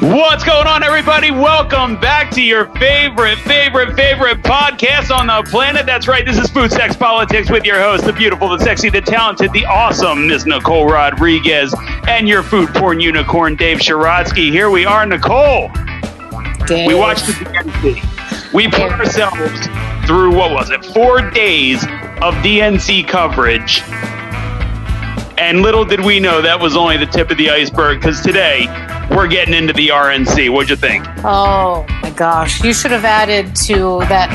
What's 0.00 0.44
going 0.44 0.68
on, 0.68 0.84
everybody? 0.84 1.32
Welcome 1.32 2.00
back 2.00 2.30
to 2.34 2.40
your 2.40 2.66
favorite, 2.76 3.36
favorite, 3.38 3.96
favorite 3.96 4.44
podcast 4.44 5.10
on 5.10 5.26
the 5.26 5.50
planet. 5.50 5.86
That's 5.86 6.06
right. 6.06 6.24
This 6.24 6.38
is 6.38 6.48
Food 6.48 6.70
Sex 6.70 6.94
Politics 6.94 7.50
with 7.50 7.64
your 7.64 7.80
host, 7.80 8.04
the 8.04 8.12
beautiful, 8.12 8.48
the 8.48 8.60
sexy, 8.60 8.90
the 8.90 9.00
talented, 9.00 9.52
the 9.52 9.66
awesome 9.66 10.28
Miss 10.28 10.46
Nicole 10.46 10.86
Rodriguez, 10.86 11.74
and 12.06 12.28
your 12.28 12.44
food 12.44 12.68
porn 12.74 13.00
unicorn, 13.00 13.56
Dave 13.56 13.78
Sharatsky. 13.78 14.52
Here 14.52 14.70
we 14.70 14.86
are, 14.86 15.04
Nicole. 15.04 15.68
Dave. 16.68 16.86
We 16.86 16.94
watched 16.94 17.26
the 17.26 17.32
DNC. 17.32 18.52
We 18.52 18.68
put 18.68 18.92
ourselves 18.92 19.66
through, 20.06 20.32
what 20.36 20.52
was 20.52 20.70
it, 20.70 20.84
four 20.94 21.28
days 21.28 21.82
of 22.22 22.34
DNC 22.44 23.08
coverage. 23.08 23.82
And 25.38 25.62
little 25.62 25.84
did 25.84 26.04
we 26.04 26.20
know 26.20 26.40
that 26.40 26.60
was 26.60 26.76
only 26.76 26.98
the 26.98 27.06
tip 27.06 27.32
of 27.32 27.36
the 27.36 27.50
iceberg 27.50 27.98
because 27.98 28.20
today 28.20 28.68
we're 29.10 29.28
getting 29.28 29.54
into 29.54 29.72
the 29.72 29.88
RNC. 29.88 30.50
What'd 30.50 30.70
you 30.70 30.76
think? 30.76 31.06
Oh 31.24 31.86
my 32.02 32.10
gosh, 32.10 32.62
you 32.62 32.72
should 32.72 32.90
have 32.90 33.04
added 33.04 33.54
to 33.66 34.00
that 34.08 34.30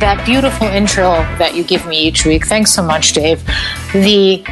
that 0.00 0.24
beautiful 0.26 0.66
intro 0.66 1.10
that 1.38 1.54
you 1.54 1.62
give 1.64 1.86
me 1.86 2.02
each 2.06 2.24
week. 2.26 2.46
Thanks 2.46 2.72
so 2.72 2.82
much, 2.82 3.12
Dave. 3.12 3.44
The 3.92 4.42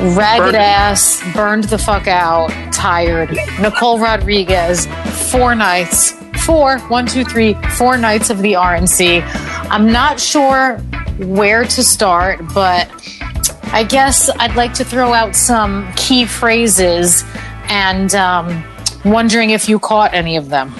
ragged 0.00 0.52
Burned. 0.52 0.56
ass, 0.56 1.22
burned 1.34 1.64
the 1.64 1.78
fuck 1.78 2.06
out, 2.06 2.48
tired. 2.72 3.30
Nicole 3.60 3.98
Rodriguez, 3.98 4.86
four 5.30 5.54
nights, 5.54 6.12
four, 6.44 6.78
one, 6.88 7.06
two, 7.06 7.24
three, 7.24 7.54
four 7.76 7.96
nights 7.96 8.30
of 8.30 8.38
the 8.38 8.52
RNC. 8.54 9.22
I'm 9.70 9.90
not 9.90 10.20
sure 10.20 10.78
where 11.18 11.64
to 11.64 11.82
start, 11.82 12.40
but 12.54 12.90
I 13.72 13.84
guess 13.84 14.30
I'd 14.38 14.54
like 14.54 14.74
to 14.74 14.84
throw 14.84 15.12
out 15.12 15.34
some 15.34 15.90
key 15.94 16.24
phrases 16.24 17.24
and 17.68 18.14
um, 18.14 18.64
wondering 19.10 19.50
if 19.50 19.68
you 19.68 19.78
caught 19.78 20.14
any 20.14 20.36
of 20.36 20.48
them. 20.48 20.74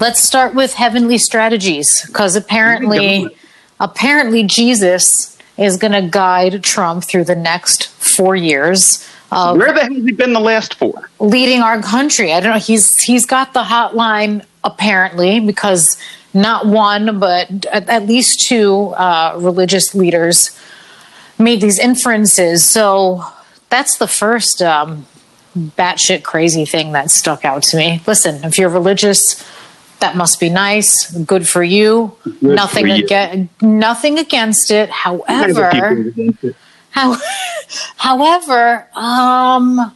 Let's 0.00 0.20
start 0.20 0.54
with 0.54 0.74
heavenly 0.74 1.18
strategies 1.18 2.04
because 2.06 2.36
apparently, 2.36 3.28
apparently 3.80 4.42
Jesus 4.42 5.38
is 5.56 5.76
going 5.76 5.92
to 5.92 6.02
guide 6.02 6.64
Trump 6.64 7.04
through 7.04 7.24
the 7.24 7.36
next 7.36 7.88
four 7.88 8.34
years 8.34 9.08
of 9.30 9.56
Where 9.56 9.72
the 9.72 9.80
hell 9.80 9.94
has 9.94 10.04
he 10.04 10.12
been 10.12 10.32
the 10.32 10.40
last 10.40 10.74
four? 10.74 11.08
leading 11.20 11.60
our 11.62 11.80
country. 11.80 12.32
I 12.32 12.40
don't 12.40 12.52
know. 12.52 12.58
He's 12.58 13.00
he's 13.02 13.24
got 13.24 13.52
the 13.52 13.62
hotline 13.62 14.44
apparently 14.64 15.40
because 15.40 15.96
not 16.34 16.66
one 16.66 17.18
but 17.20 17.66
at, 17.66 17.88
at 17.88 18.06
least 18.06 18.46
two 18.46 18.88
uh, 18.96 19.36
religious 19.38 19.94
leaders 19.94 20.58
made 21.38 21.60
these 21.60 21.78
inferences. 21.78 22.64
So 22.64 23.24
that's 23.70 23.98
the 23.98 24.06
first 24.08 24.60
um, 24.62 25.06
batshit 25.56 26.22
crazy 26.22 26.64
thing 26.64 26.92
that 26.92 27.10
stuck 27.10 27.44
out 27.44 27.62
to 27.64 27.76
me. 27.76 28.02
Listen, 28.06 28.44
if 28.44 28.58
you're 28.58 28.70
religious. 28.70 29.42
That 30.00 30.16
must 30.16 30.38
be 30.38 30.50
nice. 30.50 31.10
Good 31.12 31.48
for 31.48 31.62
you. 31.62 32.14
nothing 32.42 32.82
for 32.84 32.88
you. 32.88 33.04
against 33.04 33.62
nothing 33.62 34.18
against 34.18 34.70
it. 34.70 34.90
However, 34.90 36.12
how, 36.90 37.16
however, 37.96 38.86
um, 38.94 39.94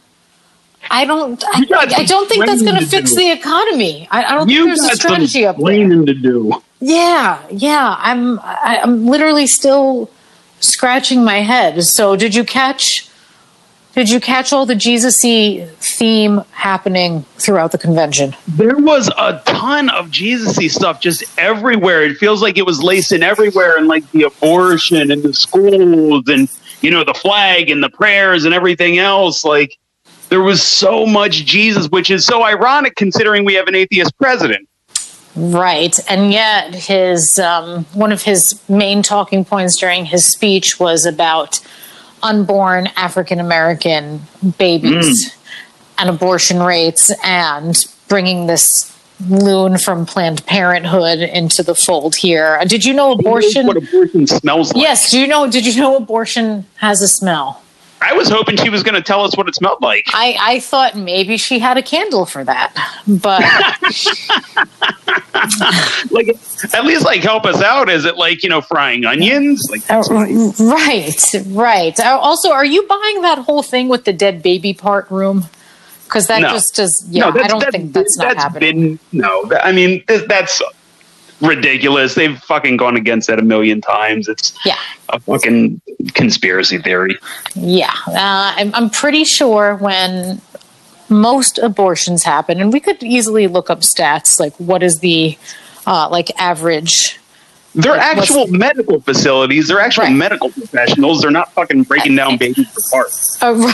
I 0.89 1.05
don't. 1.05 1.43
I, 1.45 1.65
I 1.97 2.05
don't 2.05 2.27
think 2.27 2.45
that's 2.45 2.61
going 2.63 2.79
to 2.79 2.85
fix 2.85 3.11
do. 3.11 3.17
the 3.17 3.31
economy. 3.31 4.07
I, 4.09 4.23
I 4.23 4.35
don't 4.35 4.49
You 4.49 4.65
think 4.65 4.79
there's 4.79 4.93
a 4.93 4.95
strategy 4.95 5.45
up 5.45 5.57
there. 5.57 5.87
to 5.87 6.13
do. 6.13 6.53
Yeah, 6.79 7.45
yeah. 7.51 7.95
I'm. 7.99 8.39
I, 8.39 8.79
I'm 8.81 9.05
literally 9.05 9.47
still 9.47 10.09
scratching 10.59 11.23
my 11.23 11.41
head. 11.41 11.83
So, 11.83 12.15
did 12.15 12.33
you 12.33 12.43
catch? 12.43 13.08
Did 13.99 14.09
you 14.09 14.21
catch 14.21 14.53
all 14.53 14.65
the 14.65 14.75
Jesus-y 14.75 15.67
theme 15.81 16.41
happening 16.51 17.23
throughout 17.35 17.73
the 17.73 17.77
convention? 17.77 18.33
There 18.47 18.77
was 18.77 19.09
a 19.17 19.41
ton 19.45 19.89
of 19.89 20.09
Jesus-y 20.09 20.67
stuff 20.67 21.01
just 21.01 21.25
everywhere. 21.37 22.03
It 22.03 22.15
feels 22.15 22.41
like 22.41 22.57
it 22.57 22.65
was 22.65 22.81
laced 22.81 23.11
in 23.11 23.23
everywhere, 23.23 23.75
and 23.75 23.89
like 23.89 24.09
the 24.11 24.23
abortion 24.23 25.11
and 25.11 25.21
the 25.21 25.33
schools, 25.33 26.23
and 26.29 26.47
you 26.79 26.91
know 26.91 27.03
the 27.03 27.13
flag 27.13 27.69
and 27.69 27.83
the 27.83 27.89
prayers 27.89 28.45
and 28.45 28.53
everything 28.53 28.99
else. 28.99 29.43
Like 29.43 29.77
there 30.29 30.43
was 30.43 30.63
so 30.63 31.05
much 31.05 31.43
Jesus, 31.43 31.87
which 31.89 32.09
is 32.09 32.25
so 32.25 32.45
ironic 32.45 32.95
considering 32.95 33.43
we 33.43 33.55
have 33.55 33.67
an 33.67 33.75
atheist 33.75 34.17
president. 34.17 34.69
Right, 35.35 35.99
and 36.07 36.31
yet 36.31 36.73
his 36.73 37.37
um, 37.37 37.83
one 37.93 38.13
of 38.13 38.23
his 38.23 38.61
main 38.69 39.03
talking 39.03 39.43
points 39.43 39.75
during 39.75 40.05
his 40.05 40.25
speech 40.25 40.79
was 40.79 41.05
about 41.05 41.59
unborn 42.23 42.87
African 42.95 43.39
American 43.39 44.21
babies 44.57 45.29
mm. 45.29 45.37
and 45.97 46.09
abortion 46.09 46.61
rates, 46.61 47.11
and 47.23 47.75
bringing 48.07 48.47
this 48.47 48.95
loon 49.27 49.77
from 49.77 50.05
Planned 50.05 50.45
Parenthood 50.45 51.19
into 51.19 51.61
the 51.61 51.75
fold 51.75 52.15
here. 52.15 52.59
Did 52.65 52.85
you 52.85 52.93
know 52.93 53.11
abortion? 53.11 53.67
What 53.67 53.77
abortion 53.77 54.27
smells 54.27 54.73
like? 54.73 54.81
Yes. 54.81 55.11
Do 55.11 55.19
you 55.19 55.27
know? 55.27 55.49
Did 55.49 55.65
you 55.65 55.81
know 55.81 55.97
abortion 55.97 56.65
has 56.77 57.01
a 57.01 57.07
smell? 57.07 57.61
I 58.01 58.13
was 58.13 58.29
hoping 58.29 58.55
she 58.57 58.69
was 58.69 58.81
going 58.81 58.95
to 58.95 59.01
tell 59.01 59.23
us 59.25 59.35
what 59.35 59.49
it 59.49 59.55
smelled 59.55 59.81
like. 59.81 60.05
I, 60.13 60.37
I 60.39 60.59
thought 60.61 60.95
maybe 60.95 61.35
she 61.37 61.59
had 61.59 61.77
a 61.77 61.81
candle 61.81 62.25
for 62.25 62.43
that, 62.45 62.73
but 63.07 63.41
like 66.11 66.27
at 66.73 66.85
least 66.85 67.05
like 67.05 67.21
help 67.21 67.45
us 67.45 67.61
out. 67.61 67.89
Is 67.89 68.05
it 68.05 68.17
like 68.17 68.43
you 68.43 68.49
know 68.49 68.61
frying 68.61 69.05
onions? 69.05 69.61
Like 69.69 69.81
Uh, 69.89 70.03
right, 70.59 71.35
right. 71.47 71.99
Uh, 71.99 72.19
Also, 72.21 72.51
are 72.51 72.65
you 72.65 72.83
buying 72.87 73.21
that 73.21 73.39
whole 73.39 73.63
thing 73.63 73.89
with 73.89 74.05
the 74.05 74.13
dead 74.13 74.41
baby 74.41 74.73
part 74.73 75.09
room? 75.11 75.45
Because 76.05 76.27
that 76.27 76.41
No. 76.41 76.49
just 76.49 76.75
does. 76.75 77.05
Yeah, 77.09 77.29
no, 77.29 77.41
I 77.41 77.47
don't 77.47 77.59
that's, 77.59 77.71
think 77.71 77.93
that's 77.93 78.17
not 78.17 78.37
happening. 78.37 78.71
Been, 78.71 78.99
no, 79.11 79.51
I 79.61 79.71
mean 79.71 80.03
that's 80.07 80.61
ridiculous. 81.41 82.15
They've 82.15 82.37
fucking 82.43 82.77
gone 82.77 82.95
against 82.95 83.27
that 83.27 83.39
a 83.39 83.43
million 83.43 83.81
times. 83.81 84.27
It's 84.27 84.53
Yeah, 84.65 84.77
a 85.09 85.19
fucking 85.19 85.81
conspiracy 86.13 86.77
theory. 86.79 87.17
yeah. 87.55 87.93
Uh, 88.07 88.53
I'm, 88.55 88.73
I'm 88.75 88.89
pretty 88.89 89.23
sure 89.23 89.75
when 89.75 90.41
most 91.09 91.57
abortions 91.59 92.23
happen, 92.23 92.59
and 92.61 92.71
we 92.73 92.79
could 92.79 93.01
easily 93.03 93.47
look 93.47 93.69
up 93.69 93.81
stats 93.81 94.39
like 94.39 94.53
what 94.57 94.83
is 94.83 94.99
the 94.99 95.37
uh, 95.87 96.07
like 96.09 96.29
average. 96.39 97.17
They're 97.75 97.93
Like, 97.97 98.17
actual 98.17 98.47
medical 98.47 98.99
facilities. 99.01 99.67
They're 99.67 99.79
actual 99.79 100.05
Right. 100.05 100.13
medical 100.15 100.49
professionals. 100.49 101.21
They're 101.21 101.29
not 101.31 101.53
fucking 101.53 101.83
breaking 101.83 102.15
down 102.15 102.37
babies 102.37 102.67
apart. 102.87 103.07
Uh, 103.41 103.53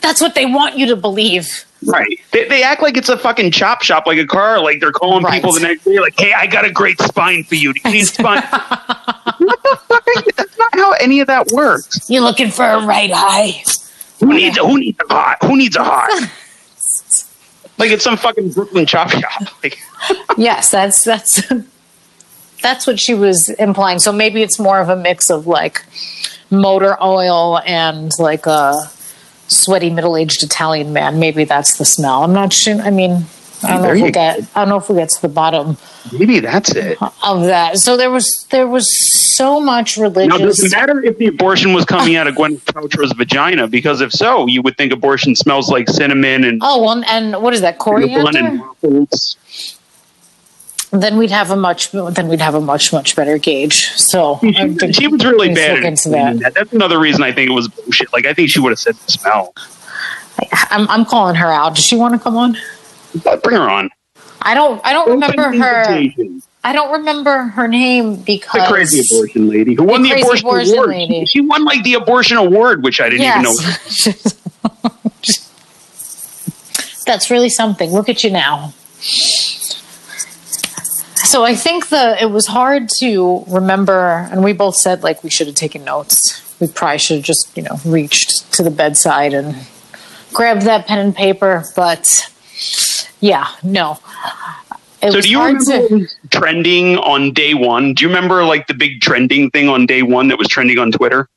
that's 0.00 0.20
what 0.20 0.34
they 0.34 0.46
want 0.46 0.76
you 0.78 0.86
to 0.86 0.96
believe. 0.96 1.64
Right. 1.86 2.20
They, 2.32 2.46
they 2.48 2.62
act 2.62 2.82
like 2.82 2.96
it's 2.96 3.08
a 3.08 3.16
fucking 3.16 3.52
chop 3.52 3.82
shop, 3.82 4.06
like 4.06 4.18
a 4.18 4.26
car. 4.26 4.60
Like 4.60 4.80
they're 4.80 4.92
calling 4.92 5.24
Right. 5.24 5.34
people 5.34 5.52
the 5.52 5.60
next 5.60 5.84
day, 5.84 5.98
like, 5.98 6.18
"Hey, 6.18 6.32
I 6.34 6.46
got 6.46 6.64
a 6.66 6.70
great 6.70 7.00
spine 7.00 7.42
for 7.44 7.54
you. 7.54 7.72
Do 7.72 7.80
you 7.84 7.90
need 7.92 8.04
spine?" 8.06 8.42
what 8.42 9.62
the 9.62 9.78
fuck? 9.88 10.06
Are 10.06 10.12
you- 10.26 10.32
That's 10.36 10.58
not 10.58 10.74
how 10.74 10.92
any 10.92 11.20
of 11.20 11.26
that 11.28 11.48
works. 11.52 12.08
You're 12.10 12.22
looking 12.22 12.50
for 12.50 12.64
a 12.66 12.84
right 12.84 13.10
eye. 13.14 13.62
Who 14.20 14.34
needs 14.34 14.58
a, 14.58 14.62
who 14.66 14.78
needs 14.78 14.98
a 15.08 15.12
heart? 15.12 15.38
Who 15.42 15.56
needs 15.56 15.76
a 15.76 15.82
heart? 15.84 16.10
like 17.78 17.90
it's 17.90 18.04
some 18.04 18.16
fucking 18.18 18.50
Brooklyn 18.52 18.84
chop 18.86 19.10
shop. 19.10 19.42
Like, 19.62 19.78
yes, 20.36 20.70
that's 20.70 21.04
that's 21.04 21.42
that's 22.62 22.86
what 22.86 23.00
she 23.00 23.14
was 23.14 23.48
implying. 23.50 23.98
So 23.98 24.12
maybe 24.12 24.42
it's 24.42 24.58
more 24.58 24.80
of 24.80 24.88
a 24.90 24.96
mix 24.96 25.30
of 25.30 25.46
like 25.46 25.84
motor 26.50 26.96
oil 27.02 27.58
and 27.64 28.10
like 28.18 28.46
a 28.46 28.74
sweaty 29.50 29.90
middle-aged 29.90 30.42
Italian 30.42 30.92
man. 30.92 31.18
Maybe 31.18 31.44
that's 31.44 31.76
the 31.76 31.84
smell. 31.84 32.22
I'm 32.24 32.32
not 32.32 32.52
sure. 32.52 32.80
I 32.80 32.90
mean, 32.90 33.24
I 33.62 33.74
don't 33.74 33.82
know 33.82 33.92
if 33.92 34.02
we 34.02 34.10
get. 34.10 34.40
I 34.54 34.60
don't 34.60 34.68
know 34.70 34.78
if 34.78 34.88
we 34.88 34.96
get 34.96 35.10
to 35.10 35.22
the 35.22 35.28
bottom 35.28 35.76
maybe 36.18 36.40
that's 36.40 36.74
it. 36.74 36.96
of 37.22 37.42
that. 37.44 37.78
So 37.78 37.96
there 37.98 38.10
was 38.10 38.46
there 38.50 38.66
was 38.66 38.88
so 38.90 39.60
much 39.60 39.98
Now, 39.98 40.04
religious. 40.04 40.56
does 40.60 40.72
it 40.72 40.76
matter 40.76 41.02
if 41.04 41.18
the 41.18 41.26
abortion 41.26 41.74
was 41.74 41.84
coming 41.84 42.16
out 42.16 42.26
of 42.26 42.34
Gwyneth 42.36 42.64
Paltrow's 42.64 43.12
vagina? 43.12 43.68
Because 43.68 44.00
if 44.00 44.12
so, 44.12 44.46
you 44.46 44.62
would 44.62 44.78
think 44.78 44.92
abortion 44.92 45.36
smells 45.36 45.68
like 45.68 45.88
cinnamon 45.90 46.44
and 46.44 46.60
Oh, 46.64 46.82
well, 46.82 47.04
and 47.06 47.42
what 47.42 47.52
is 47.52 47.60
that 47.60 47.78
bun 47.78 48.02
and 48.02 48.10
coriander? 48.14 48.64
waffles. 48.82 49.36
Then 50.92 51.18
we'd 51.18 51.30
have 51.30 51.52
a 51.52 51.56
much 51.56 51.92
then 51.92 52.26
we'd 52.28 52.40
have 52.40 52.56
a 52.56 52.60
much 52.60 52.92
much 52.92 53.14
better 53.14 53.38
gauge. 53.38 53.90
So 53.92 54.40
She, 54.42 54.92
she 54.92 55.06
was 55.06 55.24
really 55.24 55.54
bad 55.54 55.84
at 55.84 55.96
that. 55.98 56.38
that. 56.40 56.54
That's 56.54 56.72
another 56.72 56.98
reason 56.98 57.22
I 57.22 57.30
think 57.32 57.48
it 57.50 57.54
was 57.54 57.68
bullshit. 57.68 58.12
Like 58.12 58.26
I 58.26 58.34
think 58.34 58.50
she 58.50 58.58
would 58.58 58.70
have 58.70 58.78
said 58.80 58.96
the 58.96 59.12
smell. 59.12 59.54
I'm, 60.70 60.88
I'm 60.88 61.04
calling 61.04 61.36
her 61.36 61.52
out. 61.52 61.74
Does 61.76 61.84
she 61.84 61.94
want 61.96 62.14
to 62.14 62.18
come 62.20 62.36
on? 62.36 62.56
Uh, 63.26 63.36
bring 63.36 63.56
her 63.56 63.68
on. 63.70 63.90
I 64.42 64.54
don't. 64.54 64.80
I 64.84 64.92
don't 64.92 65.10
remember 65.10 65.46
Open 65.48 65.60
her. 65.60 65.84
I 66.64 66.72
don't 66.72 66.92
remember 66.92 67.42
her 67.44 67.68
name 67.68 68.16
because 68.16 68.62
The 68.62 68.66
crazy 68.72 69.06
abortion 69.16 69.48
lady 69.48 69.74
who 69.74 69.84
won 69.84 70.02
the 70.02 70.10
crazy 70.10 70.22
abortion, 70.22 70.46
abortion 70.46 70.74
award. 70.74 70.88
lady. 70.90 71.24
She 71.26 71.40
won 71.40 71.64
like 71.64 71.82
the 71.84 71.94
abortion 71.94 72.36
award, 72.36 72.82
which 72.82 73.00
I 73.00 73.10
didn't 73.10 73.26
even 73.26 73.42
know. 73.42 73.54
That's 77.06 77.30
really 77.30 77.48
something. 77.48 77.90
Look 77.90 78.08
at 78.08 78.22
you 78.24 78.30
now. 78.30 78.72
So 81.30 81.44
I 81.44 81.54
think 81.54 81.90
the 81.90 82.20
it 82.20 82.32
was 82.32 82.48
hard 82.48 82.88
to 82.98 83.44
remember, 83.46 84.28
and 84.32 84.42
we 84.42 84.52
both 84.52 84.74
said 84.74 85.04
like 85.04 85.22
we 85.22 85.30
should 85.30 85.46
have 85.46 85.54
taken 85.54 85.84
notes. 85.84 86.42
We 86.58 86.66
probably 86.66 86.98
should 86.98 87.18
have 87.18 87.24
just 87.24 87.56
you 87.56 87.62
know 87.62 87.78
reached 87.84 88.52
to 88.54 88.64
the 88.64 88.70
bedside 88.70 89.32
and 89.32 89.54
grabbed 90.32 90.62
that 90.62 90.88
pen 90.88 90.98
and 90.98 91.14
paper, 91.14 91.66
but 91.76 92.28
yeah, 93.20 93.46
no. 93.62 94.00
It 95.02 95.12
so 95.12 95.20
do 95.20 95.30
you 95.30 95.40
remember 95.40 95.88
to, 95.88 96.08
trending 96.30 96.98
on 96.98 97.32
day 97.32 97.54
one? 97.54 97.94
Do 97.94 98.02
you 98.02 98.08
remember 98.08 98.42
like 98.42 98.66
the 98.66 98.74
big 98.74 99.00
trending 99.00 99.52
thing 99.52 99.68
on 99.68 99.86
day 99.86 100.02
one 100.02 100.26
that 100.28 100.36
was 100.36 100.48
trending 100.48 100.80
on 100.80 100.90
Twitter? 100.90 101.28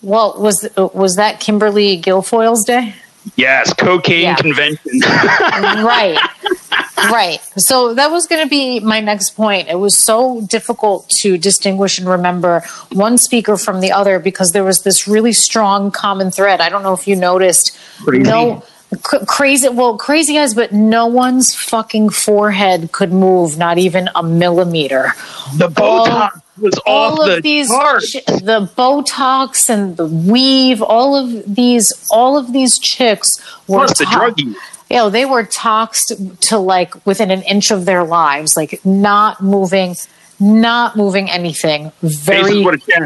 Well, 0.00 0.36
was 0.38 0.68
was 0.76 1.16
that 1.16 1.40
Kimberly 1.40 2.00
Guilfoyle's 2.00 2.64
day? 2.64 2.94
Yes, 3.34 3.74
cocaine 3.74 4.22
yeah. 4.22 4.36
convention. 4.36 5.00
right. 5.02 6.16
Right. 6.96 7.40
So 7.56 7.94
that 7.94 8.10
was 8.10 8.26
going 8.26 8.42
to 8.42 8.48
be 8.48 8.80
my 8.80 9.00
next 9.00 9.30
point. 9.30 9.68
It 9.68 9.78
was 9.78 9.96
so 9.96 10.42
difficult 10.42 11.08
to 11.20 11.38
distinguish 11.38 11.98
and 11.98 12.08
remember 12.08 12.62
one 12.92 13.16
speaker 13.18 13.56
from 13.56 13.80
the 13.80 13.92
other 13.92 14.18
because 14.18 14.52
there 14.52 14.64
was 14.64 14.82
this 14.82 15.08
really 15.08 15.32
strong 15.32 15.90
common 15.90 16.30
thread. 16.30 16.60
I 16.60 16.68
don't 16.68 16.82
know 16.82 16.92
if 16.92 17.08
you 17.08 17.16
noticed. 17.16 17.76
Crazy. 18.04 18.22
No 18.22 18.62
crazy 19.26 19.68
well 19.68 19.96
crazy 19.96 20.34
guys 20.34 20.52
but 20.52 20.72
no 20.72 21.06
one's 21.06 21.54
fucking 21.54 22.10
forehead 22.10 22.90
could 22.90 23.12
move 23.12 23.56
not 23.56 23.78
even 23.78 24.08
a 24.16 24.22
millimeter 24.22 25.12
the 25.54 25.68
botox 25.68 26.32
all, 26.32 26.40
was 26.60 26.80
all 26.86 27.22
of 27.22 27.36
the 27.36 27.40
these 27.40 27.68
the 27.68 28.68
botox 28.76 29.70
and 29.70 29.96
the 29.96 30.06
weave 30.06 30.82
all 30.82 31.14
of 31.14 31.54
these 31.54 31.92
all 32.10 32.36
of 32.36 32.52
these 32.52 32.80
chicks 32.80 33.38
were 33.68 33.86
Plus 33.86 33.98
the 33.98 34.06
drug 34.06 34.40
use. 34.40 34.56
You 34.90 34.96
know 34.96 35.08
they 35.08 35.24
were 35.24 35.44
toxed 35.44 36.12
to 36.42 36.58
like 36.58 37.06
within 37.06 37.30
an 37.30 37.42
inch 37.42 37.70
of 37.70 37.84
their 37.84 38.04
lives 38.04 38.56
like 38.56 38.84
not 38.84 39.42
moving 39.42 39.94
not 40.40 40.96
moving 40.96 41.30
anything. 41.30 41.92
Very 42.02 42.64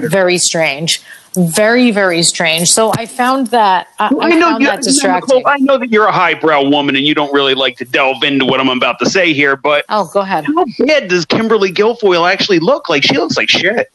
very 0.08 0.38
strange. 0.38 1.02
Very 1.34 1.90
very 1.90 2.22
strange. 2.22 2.70
So 2.70 2.92
i 2.96 3.06
found 3.06 3.48
that 3.48 3.88
i, 3.98 4.06
I 4.06 4.30
know 4.30 4.50
found 4.50 4.62
you, 4.62 4.68
that 4.68 4.82
distracting 4.82 5.38
Nicole, 5.38 5.52
i 5.52 5.58
know 5.58 5.78
that 5.78 5.90
you're 5.90 6.06
a 6.06 6.12
highbrow 6.12 6.68
woman 6.68 6.94
and 6.96 7.04
you 7.04 7.14
don't 7.14 7.32
really 7.32 7.54
like 7.54 7.76
to 7.78 7.84
delve 7.84 8.22
into 8.22 8.44
what 8.44 8.60
i'm 8.60 8.68
about 8.68 8.98
to 9.00 9.10
say 9.10 9.32
here 9.32 9.56
but 9.56 9.84
oh 9.88 10.08
go 10.12 10.20
ahead. 10.20 10.44
how 10.44 10.64
bad 10.78 11.08
does 11.08 11.24
kimberly 11.24 11.72
guilfoyle 11.72 12.30
actually 12.30 12.60
look? 12.60 12.88
Like 12.88 13.02
she 13.02 13.16
looks 13.16 13.36
like 13.36 13.48
shit 13.48 13.90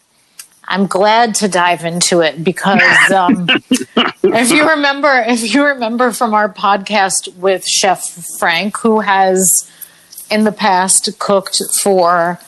i'm 0.69 0.88
glad 0.88 1.36
to 1.36 1.48
dive 1.48 1.83
into 1.83 2.21
it 2.21 2.44
because 2.44 2.81
um, 3.13 3.48
if 4.24 4.51
you 4.51 4.68
remember 4.69 5.24
if 5.27 5.54
you 5.54 5.66
remember 5.66 6.12
from 6.12 6.33
our 6.33 6.51
podcast 6.51 7.36
with 7.36 7.66
chef 7.68 8.04
frank 8.39 8.77
who 8.77 9.01
has 9.01 9.69
in 10.31 10.44
the 10.45 10.51
past 10.51 11.19
cooked 11.19 11.62
for 11.81 12.39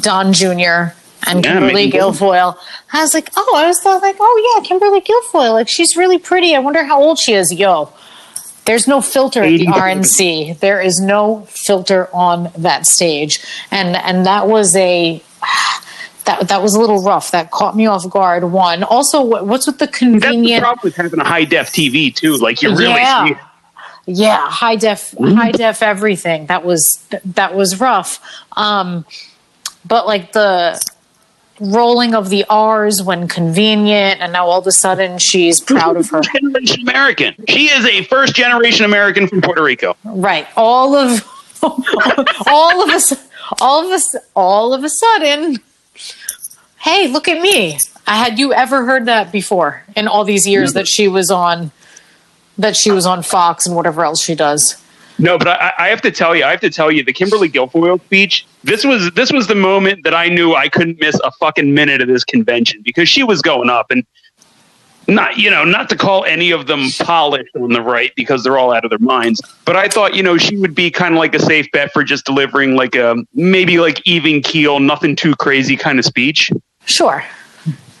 don 0.00 0.32
jr 0.32 0.94
and 1.26 1.44
yeah, 1.44 1.52
Kimberly 1.52 1.90
Guilfoyle. 1.90 2.56
I 2.92 3.02
was 3.02 3.14
like, 3.14 3.30
oh, 3.36 3.54
I 3.56 3.66
was 3.66 3.84
like, 3.84 4.16
oh 4.18 4.54
yeah, 4.56 4.66
Kimberly 4.66 5.00
Guilfoyle. 5.00 5.52
Like 5.52 5.68
she's 5.68 5.96
really 5.96 6.18
pretty. 6.18 6.54
I 6.54 6.58
wonder 6.60 6.84
how 6.84 7.00
old 7.00 7.18
she 7.18 7.34
is. 7.34 7.52
Yo, 7.52 7.92
there's 8.64 8.86
no 8.86 9.00
filter 9.00 9.42
at 9.42 9.48
the 9.48 9.66
RNC. 9.66 10.58
There 10.60 10.80
is 10.80 11.00
no 11.00 11.46
filter 11.48 12.08
on 12.12 12.50
that 12.56 12.86
stage, 12.86 13.40
and 13.70 13.96
and 13.96 14.26
that 14.26 14.48
was 14.48 14.74
a. 14.76 15.22
That, 16.38 16.48
that 16.48 16.62
was 16.62 16.74
a 16.74 16.80
little 16.80 17.02
rough. 17.02 17.30
That 17.30 17.50
caught 17.50 17.76
me 17.76 17.86
off 17.86 18.08
guard. 18.08 18.44
One. 18.44 18.82
Also, 18.84 19.22
what's 19.22 19.66
with 19.66 19.78
the 19.78 19.88
convenient? 19.88 20.46
That's 20.46 20.60
the 20.60 20.60
problem 20.60 20.80
with 20.84 20.96
having 20.96 21.20
a 21.20 21.24
high 21.24 21.44
def 21.44 21.70
TV 21.70 22.14
too. 22.14 22.36
Like 22.36 22.62
you're 22.62 22.76
really 22.76 22.94
yeah. 22.94 23.46
Yeah, 24.06 24.50
high 24.50 24.76
def, 24.76 25.12
mm-hmm. 25.12 25.34
high 25.34 25.52
def, 25.52 25.82
everything. 25.82 26.46
That 26.46 26.64
was 26.64 27.04
that 27.24 27.54
was 27.54 27.78
rough. 27.80 28.20
Um, 28.52 29.04
but 29.86 30.06
like 30.06 30.32
the 30.32 30.82
rolling 31.60 32.14
of 32.14 32.30
the 32.30 32.44
R's 32.48 33.02
when 33.02 33.28
convenient, 33.28 34.20
and 34.20 34.32
now 34.32 34.46
all 34.46 34.60
of 34.60 34.66
a 34.66 34.72
sudden 34.72 35.18
she's 35.18 35.60
proud 35.60 35.96
of 35.96 36.08
her. 36.10 36.20
Generation 36.20 36.82
American. 36.82 37.34
She 37.48 37.66
is 37.66 37.84
a 37.84 38.04
first 38.04 38.34
generation 38.34 38.84
American 38.84 39.28
from 39.28 39.42
Puerto 39.42 39.62
Rico. 39.62 39.96
Right. 40.04 40.48
All 40.56 40.94
of 40.96 41.24
all 42.46 42.82
of 42.82 42.90
us 42.90 43.12
all 43.60 43.84
of 43.84 43.92
us 43.92 44.16
all 44.34 44.72
of 44.72 44.82
a 44.82 44.88
sudden 44.88 45.58
hey 46.80 47.08
look 47.08 47.28
at 47.28 47.40
me. 47.40 47.78
I 48.06 48.16
had 48.16 48.38
you 48.38 48.52
ever 48.52 48.84
heard 48.84 49.06
that 49.06 49.30
before 49.30 49.84
in 49.96 50.08
all 50.08 50.24
these 50.24 50.46
years 50.46 50.72
that 50.72 50.88
she 50.88 51.06
was 51.06 51.30
on 51.30 51.70
that 52.58 52.76
she 52.76 52.90
was 52.90 53.06
on 53.06 53.22
fox 53.22 53.66
and 53.66 53.76
whatever 53.76 54.04
else 54.04 54.22
she 54.22 54.34
does? 54.34 54.76
No, 55.18 55.36
but 55.36 55.48
I, 55.48 55.72
I, 55.78 55.88
have 55.88 56.00
to 56.02 56.10
tell 56.10 56.34
you, 56.34 56.44
I 56.44 56.50
have 56.50 56.60
to 56.60 56.70
tell 56.70 56.90
you, 56.90 57.04
the 57.04 57.12
Kimberly 57.12 57.50
Guilfoyle 57.50 58.02
speech. 58.04 58.46
This 58.64 58.84
was 58.84 59.10
this 59.12 59.30
was 59.30 59.46
the 59.46 59.54
moment 59.54 60.04
that 60.04 60.14
I 60.14 60.28
knew 60.28 60.54
I 60.54 60.68
couldn't 60.68 60.98
miss 60.98 61.20
a 61.22 61.30
fucking 61.32 61.74
minute 61.74 62.00
of 62.00 62.08
this 62.08 62.24
convention 62.24 62.80
because 62.82 63.08
she 63.08 63.22
was 63.22 63.42
going 63.42 63.68
up 63.68 63.90
and 63.90 64.04
not 65.06 65.36
you 65.36 65.50
know 65.50 65.64
not 65.64 65.88
to 65.88 65.96
call 65.96 66.24
any 66.24 66.50
of 66.50 66.66
them 66.66 66.88
polished 67.00 67.54
on 67.56 67.70
the 67.72 67.82
right 67.82 68.12
because 68.16 68.42
they're 68.42 68.58
all 68.58 68.72
out 68.72 68.84
of 68.84 68.90
their 68.90 68.98
minds 69.00 69.40
but 69.64 69.74
i 69.74 69.88
thought 69.88 70.14
you 70.14 70.22
know 70.22 70.36
she 70.36 70.56
would 70.56 70.74
be 70.74 70.90
kind 70.90 71.14
of 71.14 71.18
like 71.18 71.34
a 71.34 71.38
safe 71.38 71.66
bet 71.72 71.92
for 71.92 72.04
just 72.04 72.24
delivering 72.24 72.76
like 72.76 72.94
a 72.94 73.16
maybe 73.34 73.78
like 73.78 74.00
even 74.06 74.40
keel 74.40 74.78
nothing 74.78 75.16
too 75.16 75.34
crazy 75.36 75.76
kind 75.76 75.98
of 75.98 76.04
speech 76.04 76.50
sure 76.84 77.24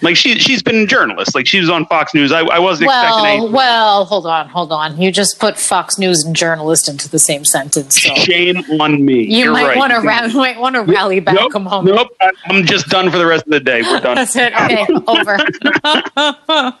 like 0.02 0.16
she 0.16 0.38
she's 0.38 0.62
been 0.62 0.76
a 0.76 0.86
journalist. 0.86 1.34
Like 1.34 1.46
she 1.46 1.60
was 1.60 1.68
on 1.68 1.86
Fox 1.86 2.14
News. 2.14 2.32
I, 2.32 2.40
I 2.40 2.58
wasn't 2.58 2.88
well, 2.88 3.02
expecting 3.02 3.30
anything. 3.30 3.52
Well, 3.52 4.04
hold 4.04 4.26
on, 4.26 4.48
hold 4.48 4.72
on. 4.72 5.00
You 5.00 5.12
just 5.12 5.38
put 5.38 5.58
Fox 5.58 5.98
News 5.98 6.24
and 6.24 6.34
journalist 6.34 6.88
into 6.88 7.08
the 7.08 7.18
same 7.18 7.44
sentence. 7.44 8.00
So. 8.00 8.14
Shame 8.14 8.58
on 8.80 9.04
me. 9.04 9.22
You 9.22 9.44
You're 9.44 9.52
might 9.52 9.66
right. 9.68 9.76
want 9.76 9.92
to 9.92 10.00
ra- 10.00 10.28
might 10.28 10.58
want 10.60 10.74
to 10.76 10.82
rally 10.82 11.20
back. 11.20 11.34
Nope, 11.34 11.52
come 11.52 11.66
home. 11.66 11.84
Nope. 11.84 12.08
I'm 12.46 12.64
just 12.64 12.88
done 12.88 13.10
for 13.10 13.18
the 13.18 13.26
rest 13.26 13.44
of 13.44 13.50
the 13.50 13.60
day. 13.60 13.82
We're 13.82 14.00
done. 14.00 14.16
That's 14.16 14.36
it. 14.36 14.54
Okay, 14.54 14.86
over. 15.06 15.36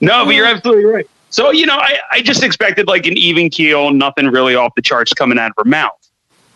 no, 0.00 0.24
but 0.24 0.34
you're 0.34 0.46
absolutely 0.46 0.84
right. 0.84 1.08
So 1.30 1.50
you 1.50 1.66
know, 1.66 1.76
I, 1.76 1.98
I 2.10 2.22
just 2.22 2.42
expected 2.42 2.86
like 2.86 3.06
an 3.06 3.16
even 3.16 3.48
keel, 3.48 3.90
nothing 3.90 4.26
really 4.26 4.54
off 4.54 4.74
the 4.74 4.82
charts 4.82 5.14
coming 5.14 5.38
out 5.38 5.52
of 5.56 5.64
her 5.64 5.68
mouth. 5.68 6.01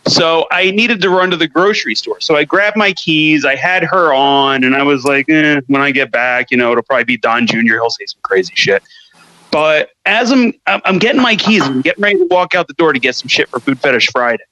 So 0.07 0.47
I 0.53 0.71
needed 0.71 1.01
to 1.03 1.11
run 1.11 1.31
to 1.31 1.37
the 1.37 1.49
grocery 1.49 1.95
store. 1.97 2.21
So 2.21 2.37
I 2.37 2.45
grabbed 2.45 2.77
my 2.77 2.93
keys. 2.93 3.45
I 3.45 3.57
had 3.57 3.83
her 3.85 4.13
on, 4.13 4.63
and 4.63 4.77
I 4.77 4.83
was 4.83 5.05
like, 5.05 5.29
eh, 5.29 5.61
when 5.67 5.83
I 5.83 5.91
get 5.91 6.13
back, 6.13 6.51
you 6.51 6.57
know, 6.57 6.71
it'll 6.71 6.85
probably 6.85 7.05
be 7.05 7.17
Don 7.17 7.47
Jr. 7.47 7.75
He'll 7.75 7.91
say 7.91 8.07
some 8.07 8.21
crazy 8.23 8.53
shit. 8.55 8.83
But 9.51 9.91
as 10.05 10.31
I'm, 10.31 10.53
I'm 10.67 10.99
getting 10.99 11.21
my 11.21 11.35
keys, 11.35 11.63
I'm 11.63 11.81
getting 11.81 12.03
ready 12.03 12.19
to 12.19 12.27
walk 12.27 12.55
out 12.55 12.69
the 12.69 12.75
door 12.75 12.93
to 12.93 12.99
get 12.99 13.15
some 13.15 13.29
shit 13.29 13.49
for 13.49 13.59
Food 13.59 13.81
Fetish 13.81 14.09
Friday. 14.13 14.45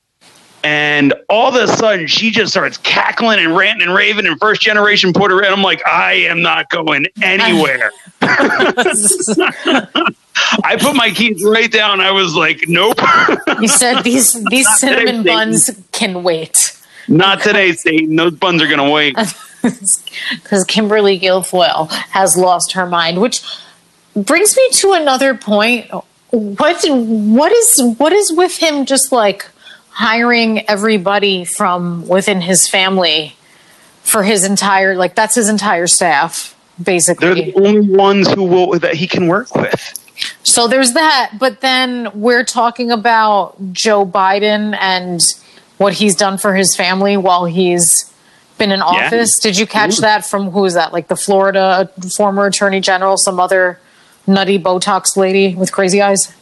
And 0.64 1.12
all 1.28 1.54
of 1.54 1.56
a 1.56 1.68
sudden, 1.68 2.06
she 2.06 2.30
just 2.30 2.52
starts 2.52 2.78
cackling 2.78 3.38
and 3.38 3.54
ranting 3.54 3.86
and 3.86 3.94
raving 3.94 4.24
in 4.24 4.38
first 4.38 4.62
generation 4.62 5.12
Puerto 5.12 5.36
Rico. 5.36 5.52
I'm 5.52 5.62
like, 5.62 5.86
I 5.86 6.14
am 6.14 6.40
not 6.40 6.70
going 6.70 7.06
anywhere. 7.22 7.90
I 8.22 8.72
put 10.80 10.96
my 10.96 11.10
keys 11.14 11.44
right 11.44 11.70
down. 11.70 12.00
I 12.00 12.12
was 12.12 12.34
like, 12.34 12.64
nope. 12.66 12.98
you 13.60 13.68
said 13.68 14.04
these 14.04 14.42
these 14.44 14.66
cinnamon 14.78 15.18
today, 15.18 15.34
buns 15.34 15.66
Satan. 15.66 15.84
can 15.92 16.22
wait. 16.22 16.80
Not 17.08 17.42
today, 17.42 17.72
Satan. 17.72 18.16
Those 18.16 18.32
buns 18.32 18.62
are 18.62 18.66
going 18.66 18.78
to 18.78 18.90
wait. 18.90 19.18
Because 20.30 20.62
Kimberly 20.64 21.18
Guilfoyle 21.18 21.90
has 22.10 22.36
lost 22.36 22.72
her 22.72 22.84
mind, 22.84 23.22
which 23.22 23.42
brings 24.14 24.54
me 24.54 24.68
to 24.72 24.92
another 24.92 25.34
point. 25.34 25.90
What 26.28 26.84
what 26.86 27.50
is 27.50 27.80
what 27.96 28.12
is 28.12 28.30
with 28.30 28.58
him? 28.58 28.84
Just 28.84 29.10
like 29.10 29.48
hiring 29.94 30.68
everybody 30.68 31.44
from 31.44 32.06
within 32.08 32.40
his 32.40 32.68
family 32.68 33.36
for 34.02 34.24
his 34.24 34.44
entire 34.44 34.96
like 34.96 35.14
that's 35.14 35.36
his 35.36 35.48
entire 35.48 35.86
staff 35.86 36.54
basically. 36.82 37.26
They're 37.26 37.52
the 37.52 37.54
only 37.54 37.96
ones 37.96 38.28
who 38.32 38.42
will 38.42 38.78
that 38.80 38.94
he 38.94 39.06
can 39.06 39.28
work 39.28 39.54
with. 39.54 39.94
So 40.42 40.66
there's 40.68 40.92
that, 40.92 41.32
but 41.38 41.60
then 41.60 42.10
we're 42.14 42.44
talking 42.44 42.90
about 42.90 43.56
Joe 43.72 44.04
Biden 44.04 44.76
and 44.80 45.22
what 45.78 45.94
he's 45.94 46.14
done 46.14 46.38
for 46.38 46.54
his 46.54 46.74
family 46.74 47.16
while 47.16 47.44
he's 47.44 48.12
been 48.58 48.70
in 48.70 48.80
office. 48.80 49.38
Yeah. 49.38 49.50
Did 49.50 49.58
you 49.58 49.66
catch 49.66 49.98
Ooh. 49.98 50.02
that 50.02 50.24
from 50.24 50.50
who 50.50 50.64
is 50.64 50.74
that? 50.74 50.92
Like 50.92 51.08
the 51.08 51.16
Florida 51.16 51.90
former 52.16 52.46
attorney 52.46 52.80
general, 52.80 53.16
some 53.16 53.40
other 53.40 53.78
nutty 54.26 54.58
Botox 54.58 55.16
lady 55.16 55.54
with 55.54 55.72
crazy 55.72 56.00
eyes? 56.02 56.32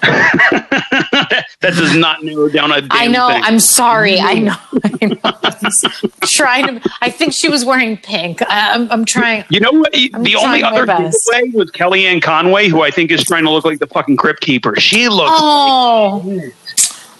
that 0.02 1.46
does 1.60 1.96
not 1.96 2.22
narrow 2.22 2.48
down 2.48 2.72
a. 2.72 2.86
I 2.90 3.06
know. 3.06 3.28
Thing. 3.28 3.42
I'm 3.42 3.60
sorry. 3.60 4.18
I 4.18 4.34
know. 4.34 4.56
I 4.84 5.06
know. 5.06 6.00
trying 6.22 6.80
to. 6.80 6.90
I 7.00 7.10
think 7.10 7.34
she 7.34 7.48
was 7.48 7.64
wearing 7.64 7.96
pink. 7.96 8.42
I, 8.42 8.74
am 8.74 8.90
I'm 8.90 9.04
trying. 9.04 9.44
You 9.50 9.60
know 9.60 9.72
what? 9.72 9.94
I'm 10.14 10.22
the 10.22 10.36
only 10.36 10.62
other 10.62 10.86
way 10.86 11.50
was 11.52 11.70
Kellyanne 11.72 12.22
Conway, 12.22 12.68
who 12.68 12.82
I 12.82 12.90
think 12.90 13.10
is 13.10 13.24
trying 13.24 13.44
to 13.44 13.50
look 13.50 13.64
like 13.64 13.78
the 13.78 13.86
fucking 13.86 14.16
crypt 14.16 14.40
keeper. 14.40 14.74
She 14.78 15.08
looks. 15.08 15.32
Oh. 15.34 16.22
Like, 16.24 16.54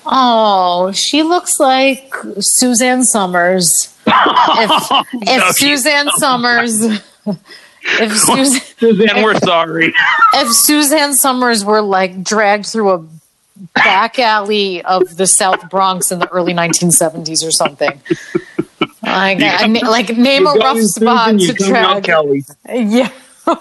oh, 0.07 0.93
she 0.93 1.23
looks 1.23 1.61
like 1.61 2.15
Suzanne 2.39 3.05
Somers. 3.05 3.95
if, 4.07 4.91
if 5.13 5.41
no, 5.41 5.51
Suzanne 5.53 6.09
Somers 6.17 7.01
if 7.83 8.17
Susan, 8.17 8.61
Suzanne, 8.79 9.23
we're 9.23 9.39
sorry. 9.39 9.93
If 10.35 10.53
Suzanne 10.53 11.15
Somers 11.15 11.65
were 11.65 11.81
like 11.81 12.23
dragged 12.23 12.67
through 12.67 12.91
a 12.91 13.07
back 13.75 14.19
alley 14.19 14.83
of 14.83 15.17
the 15.17 15.27
South 15.27 15.69
Bronx 15.71 16.11
in 16.11 16.19
the 16.19 16.29
early 16.29 16.55
1970s 16.55 17.47
or 17.47 17.51
something. 17.51 18.01
Like, 19.03 19.39
come, 19.39 19.75
like 19.75 20.17
name 20.17 20.47
a 20.47 20.53
rough 20.53 20.79
spot 20.81 21.39
to 21.39 21.53
drag. 21.53 22.05
Kelly. 22.05 22.45
Yeah. 22.69 23.11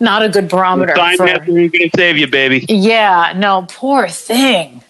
not 0.00 0.22
a 0.22 0.28
good 0.28 0.48
barometer. 0.48 0.94
Time 0.94 1.16
for- 1.16 1.28
ain't 1.28 1.46
gonna 1.72 1.90
save 1.94 2.18
you, 2.18 2.26
baby. 2.26 2.66
yeah, 2.68 3.32
no, 3.36 3.66
poor 3.68 4.08
thing. 4.08 4.82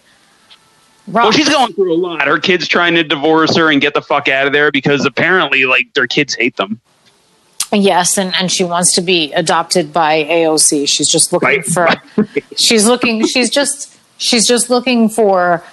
Rough. 1.09 1.25
Well, 1.25 1.33
she's 1.33 1.49
going 1.49 1.73
through 1.73 1.95
a 1.95 1.97
lot. 1.97 2.27
Her 2.27 2.39
kids 2.39 2.69
trying 2.69 2.95
to 2.95 3.03
divorce 3.03 3.57
her 3.57 3.71
and 3.71 3.81
get 3.81 3.93
the 3.93 4.03
fuck 4.03 4.29
out 4.29 4.47
of 4.47 4.53
there 4.53 4.71
because 4.71 5.05
apparently, 5.05 5.65
like, 5.65 5.93
their 5.95 6.07
kids 6.07 6.35
hate 6.35 6.57
them. 6.57 6.81
Yes, 7.73 8.19
and, 8.19 8.35
and 8.35 8.51
she 8.53 8.65
wants 8.65 8.95
to 8.97 9.01
be 9.01 9.33
adopted 9.33 9.93
by 9.93 10.25
AOC. 10.25 10.87
She's 10.89 11.09
just 11.09 11.33
looking 11.33 11.49
Right. 11.49 11.65
for 11.65 11.89
she's 12.57 12.87
looking 12.87 13.27
she's 13.27 13.49
just 13.51 13.97
she's 14.19 14.47
just 14.47 14.69
looking 14.69 15.09
for 15.09 15.65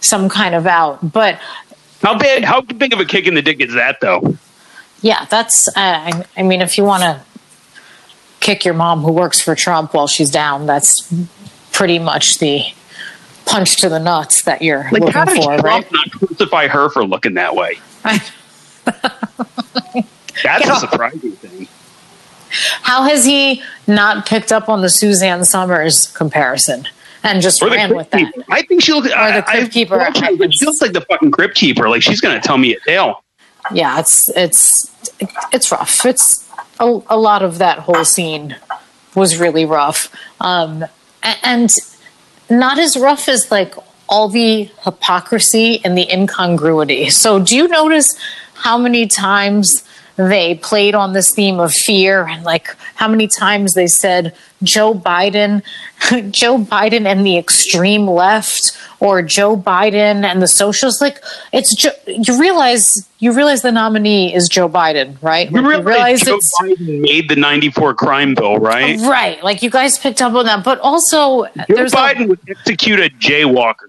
some 0.00 0.28
kind 0.28 0.54
of 0.54 0.66
out. 0.66 1.12
But 1.12 1.38
How 2.02 2.16
big? 2.18 2.42
How 2.44 2.62
big 2.62 2.92
of 2.94 3.00
a 3.00 3.04
kick 3.04 3.26
in 3.26 3.34
the 3.34 3.42
dick 3.42 3.60
is 3.60 3.74
that, 3.74 4.00
though? 4.00 4.36
yeah, 5.02 5.26
that's 5.26 5.68
uh, 5.68 5.72
I, 5.76 6.24
I 6.38 6.42
mean 6.42 6.62
if 6.62 6.78
you 6.78 6.84
want 6.84 7.02
to 7.02 7.20
kick 8.40 8.64
your 8.64 8.74
mom 8.74 9.00
who 9.02 9.12
works 9.12 9.40
for 9.40 9.54
Trump 9.54 9.92
while 9.94 10.06
she's 10.08 10.30
down, 10.30 10.64
that's 10.66 11.12
pretty 11.72 11.98
much 11.98 12.38
the 12.38 12.62
punch 13.44 13.76
to 13.82 13.88
the 13.88 13.98
nuts 13.98 14.42
that 14.44 14.62
you're 14.62 14.88
Like, 14.90 15.12
how 15.12 15.24
looking 15.24 15.34
did 15.34 15.44
for, 15.44 15.58
Trump 15.58 15.64
right? 15.64 15.92
not 15.92 16.10
crucify 16.12 16.66
her 16.68 16.88
for 16.90 17.04
looking 17.04 17.34
that 17.34 17.54
way? 17.54 17.78
That's 20.42 20.68
a 20.68 20.76
surprising 20.76 21.32
thing. 21.32 21.68
How 22.82 23.04
has 23.04 23.24
he 23.24 23.62
not 23.86 24.26
picked 24.26 24.52
up 24.52 24.68
on 24.68 24.82
the 24.82 24.90
Suzanne 24.90 25.44
Somers 25.44 26.08
comparison 26.08 26.86
and 27.22 27.40
just 27.40 27.62
Or 27.62 27.70
ran 27.70 27.94
with 27.96 28.10
that? 28.10 28.18
keeper. 28.32 28.44
I 28.50 28.62
think 28.62 28.82
she 28.82 28.92
looks. 28.92 29.10
I, 29.12 29.36
the 29.36 29.42
crypt 29.42 29.66
I- 29.66 29.68
keeper. 29.68 30.12
she 30.50 30.66
looks 30.66 30.80
like 30.82 30.92
the 30.92 31.00
fucking 31.02 31.30
crypt 31.30 31.54
keeper. 31.54 31.88
Like 31.88 32.02
she's 32.02 32.20
going 32.20 32.38
to 32.38 32.46
tell 32.46 32.58
me 32.58 32.74
a 32.74 32.80
tale. 32.80 33.22
yeah 33.72 34.00
it's 34.00 34.28
it's 34.30 34.90
it's 35.52 35.70
rough 35.70 36.04
it's 36.04 36.50
a, 36.80 37.00
a 37.08 37.16
lot 37.16 37.42
of 37.44 37.58
that 37.58 37.78
whole 37.78 38.04
scene 38.04 38.56
was 39.14 39.38
really 39.38 39.64
rough 39.64 40.12
um 40.40 40.84
and 41.44 41.70
not 42.50 42.76
as 42.80 42.96
rough 42.96 43.28
as 43.28 43.52
like 43.52 43.72
all 44.08 44.28
the 44.28 44.68
hypocrisy 44.84 45.80
and 45.84 45.96
the 45.96 46.12
incongruity 46.12 47.08
so 47.08 47.38
do 47.38 47.54
you 47.56 47.68
notice 47.68 48.18
how 48.54 48.76
many 48.76 49.06
times 49.06 49.84
they 50.30 50.54
played 50.56 50.94
on 50.94 51.12
this 51.12 51.32
theme 51.34 51.58
of 51.60 51.72
fear 51.72 52.26
and 52.28 52.44
like 52.44 52.68
how 52.96 53.08
many 53.08 53.26
times 53.26 53.74
they 53.74 53.86
said 53.86 54.34
Joe 54.62 54.94
Biden, 54.94 55.62
Joe 56.30 56.58
Biden 56.58 57.06
and 57.06 57.26
the 57.26 57.36
extreme 57.38 58.06
left, 58.06 58.76
or 59.00 59.20
Joe 59.22 59.56
Biden 59.56 60.24
and 60.24 60.40
the 60.40 60.46
socialists. 60.46 61.00
Like 61.00 61.20
it's 61.52 61.74
jo- 61.74 61.90
you 62.06 62.38
realize 62.40 63.06
you 63.18 63.32
realize 63.32 63.62
the 63.62 63.72
nominee 63.72 64.32
is 64.34 64.48
Joe 64.48 64.68
Biden, 64.68 65.16
right? 65.22 65.50
You 65.50 65.60
Like, 65.62 65.84
realize 65.84 66.22
Joe 66.22 66.36
it's 66.36 66.52
Biden 66.60 67.00
made 67.00 67.28
the 67.28 67.36
'94 67.36 67.94
crime 67.94 68.34
bill, 68.34 68.58
right? 68.58 68.98
right. 69.00 69.42
Like 69.42 69.62
you 69.62 69.70
guys 69.70 69.98
picked 69.98 70.22
up 70.22 70.32
on 70.34 70.44
that, 70.46 70.62
but 70.64 70.78
also 70.80 71.44
Joe 71.46 71.50
there's 71.68 71.92
a- 71.92 71.96
Biden 71.96 72.28
would 72.28 72.40
execute 72.48 73.00
a 73.00 73.10
jaywalker, 73.10 73.88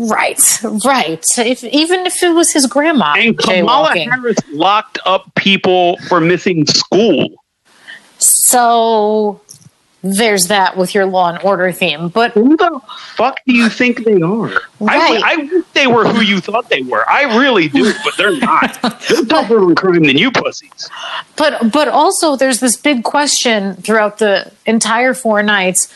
right, 0.00 0.62
right. 0.84 1.24
If 1.38 1.64
even 1.64 2.06
if 2.06 2.22
it 2.22 2.30
was 2.30 2.52
his 2.52 2.66
grandma 2.66 3.14
and 3.16 3.38
Kamala. 3.38 3.96
Harris 3.96 4.38
locked 4.50 4.98
up 5.04 5.34
people 5.36 5.96
for 6.08 6.20
missing 6.20 6.66
school. 6.66 7.28
So 8.18 9.40
there's 10.02 10.46
that 10.46 10.76
with 10.76 10.94
your 10.94 11.04
law 11.04 11.28
and 11.28 11.42
order 11.44 11.70
theme, 11.72 12.08
but 12.08 12.32
Who 12.32 12.56
the 12.56 12.80
fuck 13.16 13.38
do 13.46 13.54
you 13.54 13.68
think 13.68 14.04
they 14.04 14.20
are? 14.20 14.48
Right. 14.80 15.22
I, 15.22 15.32
I 15.32 15.36
wish 15.36 15.64
they 15.74 15.86
were 15.86 16.06
who 16.08 16.22
you 16.22 16.40
thought 16.40 16.70
they 16.70 16.82
were. 16.82 17.08
I 17.08 17.36
really 17.38 17.68
do, 17.68 17.92
but 18.04 18.16
they're 18.16 18.38
not. 18.38 18.80
They're 19.08 19.24
tougher 19.28 19.58
on 19.58 19.74
crime 19.74 20.04
than 20.04 20.16
you 20.16 20.30
pussies. 20.30 20.88
But 21.36 21.70
but 21.70 21.88
also 21.88 22.36
there's 22.36 22.60
this 22.60 22.76
big 22.76 23.04
question 23.04 23.74
throughout 23.74 24.18
the 24.18 24.50
entire 24.64 25.12
four 25.12 25.42
nights. 25.42 25.92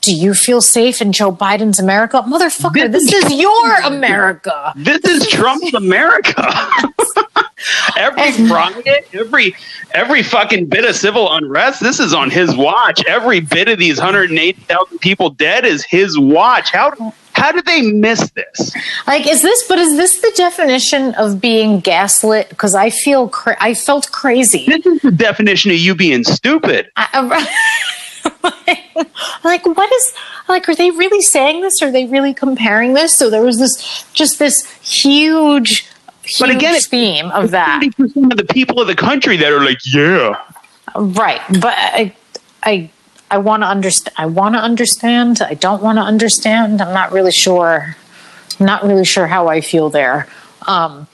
Do 0.00 0.14
you 0.14 0.32
feel 0.34 0.60
safe 0.60 1.00
in 1.02 1.12
Joe 1.12 1.32
Biden's 1.32 1.78
America? 1.80 2.22
Motherfucker, 2.26 2.90
This 2.90 3.10
this 3.10 3.24
is- 3.26 3.32
your 3.40 3.74
America. 3.82 4.72
This 4.76 5.04
is 5.04 5.26
Trump's 5.28 5.74
America. 5.74 6.42
every 7.96 8.44
riot, 8.46 9.08
every 9.12 9.56
every 9.92 10.22
fucking 10.22 10.66
bit 10.66 10.84
of 10.84 10.94
civil 10.94 11.30
unrest, 11.32 11.80
this 11.80 11.98
is 12.00 12.14
on 12.14 12.30
his 12.30 12.54
watch. 12.56 13.04
Every 13.06 13.40
bit 13.40 13.68
of 13.68 13.78
these 13.78 13.98
180,000 13.98 14.98
people 14.98 15.30
dead 15.30 15.64
is 15.64 15.84
his 15.84 16.18
watch. 16.18 16.70
How 16.70 16.92
how 17.32 17.52
did 17.52 17.66
they 17.66 17.82
miss 17.82 18.30
this? 18.30 18.72
Like 19.06 19.26
is 19.26 19.42
this 19.42 19.66
but 19.68 19.78
is 19.78 19.96
this 19.96 20.20
the 20.20 20.32
definition 20.36 21.14
of 21.14 21.40
being 21.40 21.80
gaslit 21.80 22.48
because 22.50 22.74
I 22.74 22.90
feel 22.90 23.28
cra- 23.28 23.56
I 23.60 23.74
felt 23.74 24.10
crazy. 24.12 24.64
This 24.66 24.86
is 24.86 25.02
the 25.02 25.10
definition 25.10 25.70
of 25.70 25.76
you 25.78 25.94
being 25.94 26.24
stupid. 26.24 26.90
I, 26.96 27.46
like 29.44 29.64
what 29.66 29.92
is 29.92 30.12
like 30.48 30.68
are 30.68 30.74
they 30.74 30.90
really 30.90 31.22
saying 31.22 31.60
this? 31.62 31.82
Are 31.82 31.90
they 31.90 32.06
really 32.06 32.34
comparing 32.34 32.94
this? 32.94 33.16
So 33.16 33.30
there 33.30 33.42
was 33.42 33.58
this 33.58 34.04
just 34.12 34.38
this 34.38 34.64
huge 34.82 35.88
huge 36.22 36.40
But 36.40 36.50
again, 36.50 36.80
theme 36.80 37.30
of 37.30 37.50
that. 37.52 37.82
30% 37.82 38.32
of 38.32 38.36
the 38.36 38.44
people 38.44 38.80
of 38.80 38.86
the 38.86 38.94
country 38.94 39.36
that 39.38 39.52
are 39.52 39.64
like, 39.64 39.78
yeah. 39.86 40.36
right 40.96 41.40
but 41.60 41.74
i 41.76 42.14
i 42.62 42.90
i 43.30 43.38
want 43.38 43.62
to 43.62 43.66
understand 43.66 44.14
i 44.16 44.26
want 44.26 44.54
to 44.54 44.58
understand 44.58 45.40
i 45.42 45.54
don't 45.54 45.82
want 45.82 45.96
to 45.96 46.02
understand 46.02 46.80
i'm 46.80 46.94
not 46.94 47.12
really 47.12 47.30
sure 47.30 47.96
not 48.58 48.82
really 48.82 49.04
sure 49.04 49.26
how 49.26 49.48
i 49.48 49.60
feel 49.60 49.90
there. 49.90 50.26
Um 50.66 51.06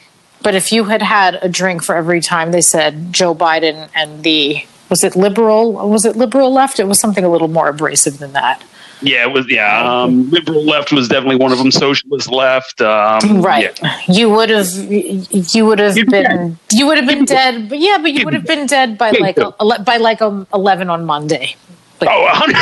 but 0.43 0.55
if 0.55 0.73
you 0.73 0.85
had 0.85 1.03
had 1.03 1.39
a 1.43 1.49
drink 1.49 1.83
for 1.83 1.95
every 1.95 2.21
time 2.21 2.53
they 2.53 2.61
said 2.61 3.13
joe 3.13 3.35
biden 3.35 3.89
and 3.95 4.23
the 4.23 4.65
was 4.91 5.03
it 5.05 5.17
liberal? 5.17 5.73
Was 5.89 6.05
it 6.05 6.17
liberal 6.17 6.53
left? 6.53 6.79
It 6.79 6.85
was 6.85 7.01
something 7.01 7.25
a 7.25 7.29
little 7.29 7.49
more 7.49 7.69
abrasive 7.69 8.19
than 8.19 8.33
that. 8.33 8.63
Yeah, 9.03 9.25
it 9.29 9.33
was. 9.33 9.47
Yeah, 9.51 9.83
um, 10.03 10.31
liberal 10.31 10.65
left 10.65 10.93
was 10.93 11.09
definitely 11.09 11.37
one 11.37 11.53
of 11.53 11.59
them. 11.59 11.71
Socialist 11.71 12.31
left, 12.31 12.81
um, 12.81 13.43
right. 13.43 13.79
yeah. 13.83 14.01
you 14.09 14.31
would 14.31 14.49
have 14.51 14.67
you 14.75 15.67
would 15.67 15.79
have 15.79 15.97
You'd 15.97 16.07
be 16.07 16.23
been 16.23 16.59
you 16.71 16.87
would 16.87 16.97
have 16.97 17.07
been 17.07 17.25
dead. 17.25 17.69
but 17.69 17.79
yeah 17.81 17.99
but 18.01 18.13
you 18.13 18.21
You'd 18.21 18.33
have 18.35 18.47
been 18.47 18.67
dead 18.67 18.97
by 18.97 19.11
Yeah, 19.11 19.21
like 19.21 19.37
you 19.37 19.53
ele- 19.61 19.83
by 19.85 19.97
like 19.99 20.23
um, 20.23 20.47
11 20.55 20.89
on 20.91 21.05
monday. 21.05 21.55
Oh, 22.01 22.27
hundred- 22.31 22.57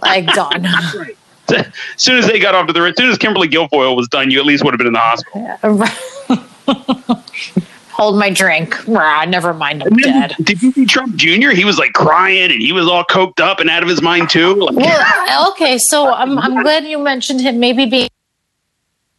like 0.00 0.26
done. 0.34 0.64
As 1.50 1.66
soon 1.96 2.18
as 2.18 2.26
they 2.26 2.38
got 2.38 2.54
off 2.54 2.66
to 2.66 2.72
the, 2.74 2.80
as 2.82 2.94
soon 2.98 3.08
as 3.10 3.16
Kimberly 3.16 3.48
Guilfoyle 3.48 3.96
was 3.96 4.06
done, 4.08 4.30
you 4.30 4.38
at 4.38 4.44
least 4.44 4.62
would 4.64 4.74
have 4.74 4.78
been 4.78 4.86
in 4.86 4.92
the 4.92 4.98
hospital. 4.98 5.48
hold 7.98 8.16
my 8.16 8.30
drink 8.30 8.86
Rah, 8.86 9.24
never 9.24 9.52
mind 9.52 9.82
i'm 9.82 9.96
dead 9.96 10.34
Did 10.42 10.62
you 10.62 10.72
see 10.72 10.86
Trump 10.86 11.16
Jr.? 11.16 11.50
He 11.50 11.64
was 11.64 11.78
like 11.78 11.92
crying 11.92 12.52
and 12.52 12.62
he 12.62 12.72
was 12.72 12.86
all 12.86 13.04
coked 13.04 13.40
up 13.40 13.58
and 13.58 13.68
out 13.68 13.82
of 13.82 13.88
his 13.88 14.00
mind 14.00 14.30
too. 14.30 14.54
Like, 14.54 14.76
well 14.76 15.50
okay 15.50 15.78
so 15.78 16.12
i'm 16.12 16.38
i'm 16.38 16.62
glad 16.62 16.84
you 16.84 16.98
mentioned 16.98 17.40
him 17.40 17.58
maybe 17.58 17.86
being 17.86 18.08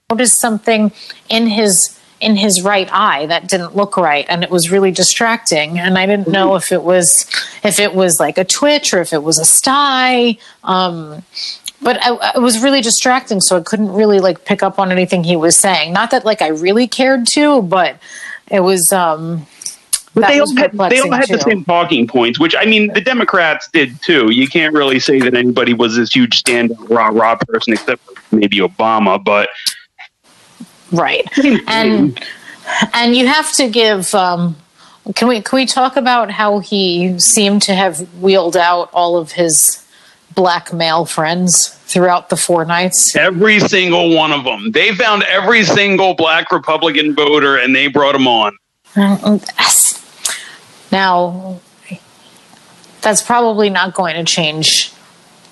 noticed 0.09 0.39
something 0.39 0.91
in 1.27 1.48
his 1.48 2.00
in 2.21 2.36
his 2.36 2.62
right 2.62 2.89
eye 2.91 3.25
that 3.25 3.48
didn't 3.48 3.75
look 3.75 3.98
right 3.98 4.25
and 4.29 4.43
it 4.43 4.50
was 4.50 4.71
really 4.71 4.91
distracting 4.91 5.77
and 5.77 5.98
i 5.98 6.05
didn't 6.05 6.27
know 6.27 6.55
if 6.55 6.71
it 6.71 6.83
was 6.83 7.29
if 7.63 7.79
it 7.79 7.93
was 7.93 8.19
like 8.19 8.38
a 8.38 8.43
twitch 8.43 8.93
or 8.93 9.01
if 9.01 9.13
it 9.13 9.24
was 9.24 9.38
a 9.39 9.45
sty 9.45 10.38
um 10.63 11.24
but 11.81 11.98
I, 12.01 12.33
it 12.36 12.41
was 12.41 12.62
really 12.62 12.81
distracting 12.81 13.39
so 13.39 13.57
i 13.57 13.62
couldn't 13.62 13.91
really 13.91 14.19
like 14.19 14.45
pick 14.45 14.63
up 14.63 14.79
on 14.79 14.91
anything 14.91 15.24
he 15.24 15.36
was 15.36 15.55
saying 15.55 15.93
not 15.93 16.12
that 16.12 16.25
like 16.25 16.41
i 16.41 16.48
really 16.48 16.88
cared 16.88 17.27
to 17.27 17.62
but 17.62 17.98
it 18.50 18.62
was 18.62 18.91
um 18.91 19.46
but 20.13 20.27
they 20.27 20.39
all 20.39 20.56
had, 20.56 20.72
they 20.72 21.00
all 21.00 21.12
had 21.12 21.29
the 21.29 21.39
same 21.39 21.63
talking 21.63 22.08
points, 22.08 22.39
which 22.39 22.56
I 22.58 22.65
mean, 22.65 22.91
the 22.94 23.01
Democrats 23.01 23.70
did 23.72 24.01
too. 24.01 24.32
You 24.32 24.48
can't 24.48 24.74
really 24.74 25.00
say 25.00 25.20
that 25.20 25.36
anybody 25.36 25.74
was 25.74 25.96
this 25.96 26.13
huge 26.13 26.44
standout 26.44 26.89
rah 26.89 27.10
rah 27.10 27.36
person 27.36 27.74
except 27.74 28.01
maybe 28.32 28.58
Obama, 28.58 29.24
but 29.24 29.50
right. 30.91 31.25
And 31.68 32.20
and 32.94 33.15
you 33.15 33.27
have 33.27 33.53
to 33.53 33.70
give 33.70 34.13
um 34.15 34.56
can 35.15 35.27
we 35.27 35.41
can 35.41 35.58
we 35.58 35.65
talk 35.65 35.96
about 35.96 36.32
how 36.32 36.60
he 36.60 37.18
seemed 37.20 37.62
to 37.63 37.75
have 37.75 38.00
wheeled 38.15 38.58
out 38.58 38.89
all 38.94 39.18
of 39.18 39.34
his 39.34 39.86
black 40.39 40.72
male 40.72 41.03
friends 41.03 41.67
throughout 41.91 42.29
the 42.29 42.38
four 42.38 42.63
nights 42.63 43.13
every 43.13 43.60
single 43.60 44.15
one 44.15 44.31
of 44.31 44.46
them, 44.46 44.72
they 44.72 44.96
found 44.96 45.22
every 45.24 45.63
single 45.63 46.13
black 46.13 46.50
Republican 46.50 47.13
voter 47.13 47.58
and 47.58 47.75
they 47.75 47.88
brought 47.88 48.13
them 48.13 48.25
on. 48.25 48.58
Mm, 48.93 49.17
mm, 49.17 49.50
yes. 49.60 50.88
now 50.93 51.60
that's 53.01 53.22
probably 53.22 53.69
not 53.69 53.93
going 53.93 54.15
to 54.15 54.24
change 54.24 54.93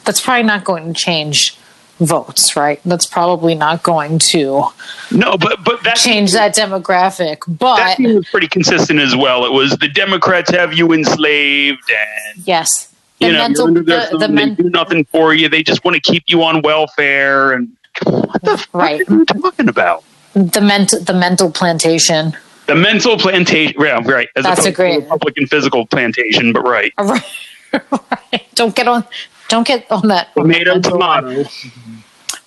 that's 0.05 0.21
probably 0.21 0.43
not 0.43 0.63
going 0.63 0.87
to 0.87 0.93
change 0.93 1.57
votes 1.99 2.55
right 2.55 2.79
that's 2.85 3.05
probably 3.05 3.53
not 3.53 3.83
going 3.83 4.17
to 4.17 4.63
No, 5.11 5.37
but 5.37 5.65
but 5.65 5.83
that 5.83 5.97
change 5.97 6.31
that 6.31 6.55
demographic 6.55 7.39
but 7.45 7.75
that 7.75 7.97
team 7.97 8.15
was 8.15 8.29
pretty 8.29 8.47
consistent 8.47 9.01
as 9.01 9.17
well. 9.17 9.45
It 9.45 9.51
was 9.51 9.71
the 9.77 9.89
Democrats 9.89 10.49
have 10.51 10.73
you 10.73 10.93
enslaved, 10.93 11.91
and 11.91 12.47
yes 12.47 12.86
you 13.19 13.31
know 13.31 13.47
you're 13.47 13.61
under 13.67 13.83
their 13.83 14.05
the, 14.11 14.17
the 14.17 14.19
thumb, 14.27 14.35
men- 14.35 14.55
they 14.55 14.63
do 14.63 14.69
nothing 14.69 15.05
for 15.05 15.33
you. 15.33 15.49
They 15.49 15.63
just 15.63 15.83
want 15.83 15.95
to 15.95 16.01
keep 16.01 16.23
you 16.27 16.43
on 16.43 16.61
welfare. 16.61 17.53
And 17.53 17.69
what 18.03 18.41
the 18.43 18.57
fuck 18.57 18.69
Right. 18.73 19.01
are 19.09 19.13
you 19.13 19.25
talking 19.25 19.69
about? 19.69 20.03
the 20.33 20.61
mental 20.61 20.99
the 20.99 21.13
mental 21.13 21.49
plantation 21.51 22.37
The 22.67 22.75
mental 22.75 23.17
plantation, 23.17 23.73
yeah, 23.81 23.99
right? 24.05 24.29
As 24.35 24.43
That's 24.43 24.65
a 24.65 24.71
great- 24.71 24.97
to 24.97 25.01
Republican 25.05 25.47
physical 25.47 25.87
plantation, 25.87 26.53
but 26.53 26.61
right. 26.67 26.93
right. 26.97 28.43
Don't 28.53 28.75
get 28.75 28.87
on. 28.87 29.03
Don't 29.49 29.65
get 29.65 29.89
on 29.89 30.07
that. 30.09 30.33
Tomato, 30.35 30.79
tomato. 30.79 31.45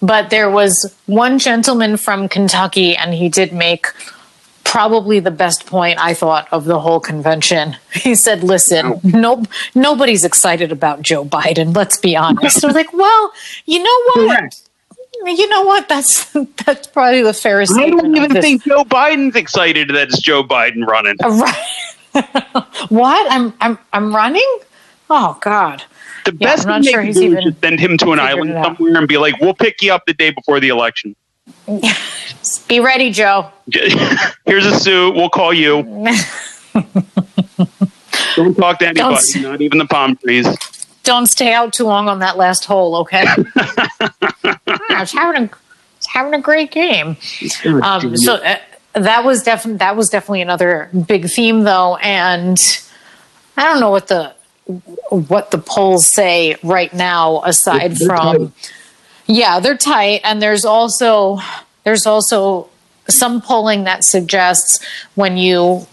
But 0.02 0.30
there 0.30 0.50
was 0.50 0.94
one 1.06 1.38
gentleman 1.38 1.96
from 1.96 2.28
Kentucky, 2.28 2.96
and 2.96 3.12
he 3.14 3.28
did 3.28 3.52
make 3.52 3.86
probably 4.70 5.18
the 5.18 5.32
best 5.32 5.66
point 5.66 5.98
I 5.98 6.14
thought 6.14 6.46
of 6.52 6.64
the 6.64 6.78
whole 6.78 7.00
convention. 7.00 7.76
He 7.92 8.14
said, 8.14 8.44
"Listen, 8.44 9.00
no, 9.02 9.42
nobody's 9.74 10.24
excited 10.24 10.70
about 10.70 11.02
Joe 11.02 11.24
Biden. 11.24 11.74
Let's 11.74 11.96
be 11.98 12.16
honest." 12.16 12.62
I 12.64 12.68
was 12.68 12.76
like, 12.76 12.92
"Well, 12.92 13.32
you 13.66 13.82
know 13.82 13.98
what? 14.14 14.38
Correct. 14.38 14.60
You 15.26 15.48
know 15.48 15.62
what? 15.64 15.88
That's 15.88 16.32
that's 16.64 16.86
probably 16.86 17.22
the 17.22 17.34
fairest." 17.34 17.76
I 17.76 17.90
don't 17.90 18.16
even 18.16 18.40
think 18.40 18.64
Joe 18.64 18.84
Biden's 18.84 19.34
excited 19.34 19.88
that 19.88 20.08
it's 20.08 20.20
Joe 20.20 20.44
Biden 20.44 20.86
running. 20.86 21.16
Uh, 21.22 21.30
right. 21.30 22.64
what? 22.90 23.32
I'm 23.32 23.52
I'm 23.60 23.76
I'm 23.92 24.14
running? 24.14 24.50
Oh 25.10 25.36
God. 25.40 25.82
The 26.24 26.36
Yeah, 26.38 26.48
best 26.48 26.66
thing 26.68 26.82
sure 26.82 27.00
they 27.00 27.06
he's 27.08 27.18
can 27.18 27.22
do 27.22 27.26
is 27.26 27.32
even 27.32 27.50
just 27.50 27.60
send 27.60 27.80
him 27.80 27.98
to 27.98 28.12
an 28.12 28.20
island 28.20 28.52
somewhere 28.62 28.96
and 28.96 29.08
be 29.08 29.18
like, 29.18 29.40
"We'll 29.40 29.54
pick 29.54 29.82
you 29.82 29.92
up 29.92 30.04
the 30.06 30.14
day 30.14 30.30
before 30.30 30.60
the 30.60 30.68
election. 30.68 31.16
Be 32.68 32.80
ready, 32.80 33.10
Joe. 33.10 33.50
Here's 34.46 34.66
a 34.66 34.78
suit. 34.78 35.14
We'll 35.14 35.30
call 35.30 35.52
you. 35.52 35.82
Don't 38.36 38.54
talk 38.56 38.78
to 38.78 38.86
anybody, 38.88 39.14
s- 39.14 39.36
not 39.36 39.60
even 39.60 39.78
the 39.78 39.86
palm 39.86 40.16
trees." 40.16 40.46
Don't 41.02 41.26
stay 41.26 41.52
out 41.52 41.72
too 41.72 41.84
long 41.84 42.08
on 42.08 42.18
that 42.20 42.36
last 42.36 42.64
hole, 42.64 42.96
okay? 42.96 43.24
I 43.56 45.00
was 45.00 45.12
having 45.12 45.44
a 45.44 45.50
was 45.50 46.06
having 46.06 46.34
a 46.34 46.40
great 46.40 46.70
game. 46.70 47.16
Um, 47.82 48.16
so 48.16 48.34
uh, 48.34 48.56
that 48.94 49.24
was 49.24 49.42
definitely 49.42 49.78
that 49.78 49.96
was 49.96 50.08
definitely 50.08 50.42
another 50.42 50.90
big 51.06 51.28
theme, 51.28 51.62
though, 51.64 51.96
and 51.96 52.58
I 53.56 53.64
don't 53.64 53.80
know 53.80 53.90
what 53.90 54.08
the 54.08 54.34
what 55.10 55.50
the 55.50 55.58
polls 55.58 56.06
say 56.06 56.56
right 56.62 56.92
now, 56.92 57.42
aside 57.44 57.96
from 57.98 58.52
yeah, 59.30 59.60
they're 59.60 59.76
tight, 59.76 60.20
and 60.24 60.42
there's 60.42 60.64
also 60.64 61.38
there's 61.84 62.06
also 62.06 62.68
some 63.08 63.40
polling 63.40 63.84
that 63.84 64.04
suggests 64.04 64.84
when 65.14 65.36
you 65.36 65.86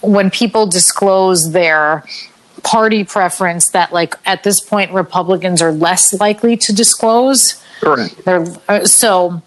when 0.00 0.30
people 0.30 0.66
disclose 0.66 1.52
their 1.52 2.04
party 2.62 3.04
preference 3.04 3.70
that 3.70 3.92
like 3.92 4.14
at 4.26 4.42
this 4.42 4.60
point 4.60 4.92
republicans 4.92 5.62
are 5.62 5.72
less 5.72 6.12
likely 6.20 6.56
to 6.56 6.72
disclose 6.72 7.62
Correct. 7.80 8.24
they're 8.24 8.44
uh, 8.68 8.84
so 8.84 9.40